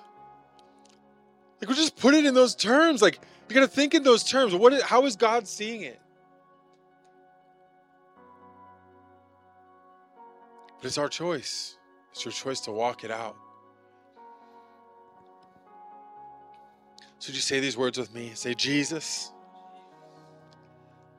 Like, 1.61 1.69
we 1.69 1.75
just 1.75 1.95
put 1.97 2.15
it 2.15 2.25
in 2.25 2.33
those 2.33 2.55
terms. 2.55 2.99
Like, 2.99 3.19
you 3.47 3.53
got 3.53 3.61
to 3.61 3.67
think 3.67 3.93
in 3.93 4.01
those 4.01 4.23
terms. 4.23 4.55
What? 4.55 4.73
Is, 4.73 4.81
how 4.81 5.05
is 5.05 5.15
God 5.15 5.47
seeing 5.47 5.83
it? 5.83 6.01
But 10.79 10.87
it's 10.87 10.97
our 10.97 11.09
choice. 11.09 11.77
It's 12.11 12.25
your 12.25 12.31
choice 12.31 12.59
to 12.61 12.71
walk 12.71 13.03
it 13.03 13.11
out. 13.11 13.35
So, 17.19 17.29
would 17.29 17.35
you 17.35 17.41
say 17.41 17.59
these 17.59 17.75
words 17.75 17.97
with 17.97 18.13
me? 18.13 18.31
Say, 18.35 18.53
Jesus, 18.53 19.31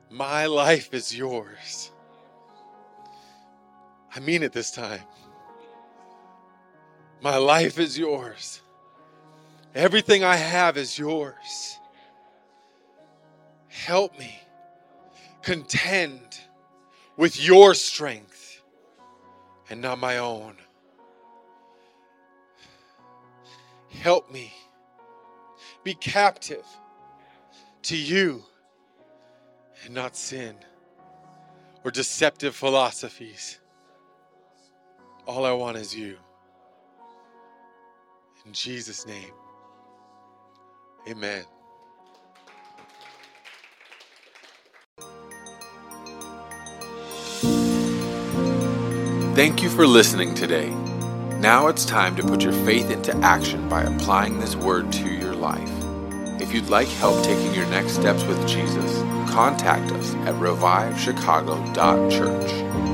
my 0.09 0.45
life 0.45 0.93
is 0.93 1.15
yours. 1.15 1.91
I 4.15 4.19
mean 4.19 4.43
it 4.43 4.53
this 4.53 4.71
time. 4.71 5.01
My 7.21 7.37
life 7.37 7.79
is 7.79 7.97
yours. 7.97 8.61
Everything 9.75 10.23
I 10.23 10.35
have 10.35 10.77
is 10.77 10.97
yours. 10.97 11.77
Help 13.67 14.17
me 14.17 14.39
contend 15.41 16.39
with 17.17 17.39
your 17.41 17.73
strength 17.73 18.61
and 19.69 19.81
not 19.81 19.99
my 19.99 20.17
own. 20.17 20.55
Help 23.89 24.31
me 24.31 24.53
be 25.83 25.93
captive 25.93 26.65
to 27.83 27.97
you 27.97 28.43
and 29.85 29.93
not 29.93 30.15
sin 30.15 30.55
or 31.83 31.91
deceptive 31.91 32.55
philosophies. 32.55 33.59
All 35.25 35.45
I 35.45 35.53
want 35.53 35.77
is 35.77 35.95
you. 35.95 36.17
In 38.45 38.53
Jesus' 38.53 39.05
name, 39.05 39.31
amen. 41.07 41.43
Thank 49.35 49.63
you 49.63 49.69
for 49.69 49.87
listening 49.87 50.33
today. 50.33 50.88
Now 51.39 51.67
it's 51.67 51.85
time 51.85 52.17
to 52.17 52.23
put 52.23 52.43
your 52.43 52.51
faith 52.51 52.91
into 52.91 53.15
action 53.19 53.69
by 53.69 53.83
applying 53.83 54.41
this 54.41 54.57
word 54.57 54.91
to 54.91 55.09
your 55.09 55.33
life. 55.33 55.71
If 56.41 56.53
you'd 56.53 56.67
like 56.67 56.89
help 56.89 57.23
taking 57.23 57.53
your 57.53 57.65
next 57.67 57.93
steps 57.93 58.25
with 58.25 58.45
Jesus, 58.45 58.99
contact 59.31 59.89
us 59.93 60.13
at 60.25 60.35
revivechicago.church. 60.35 62.88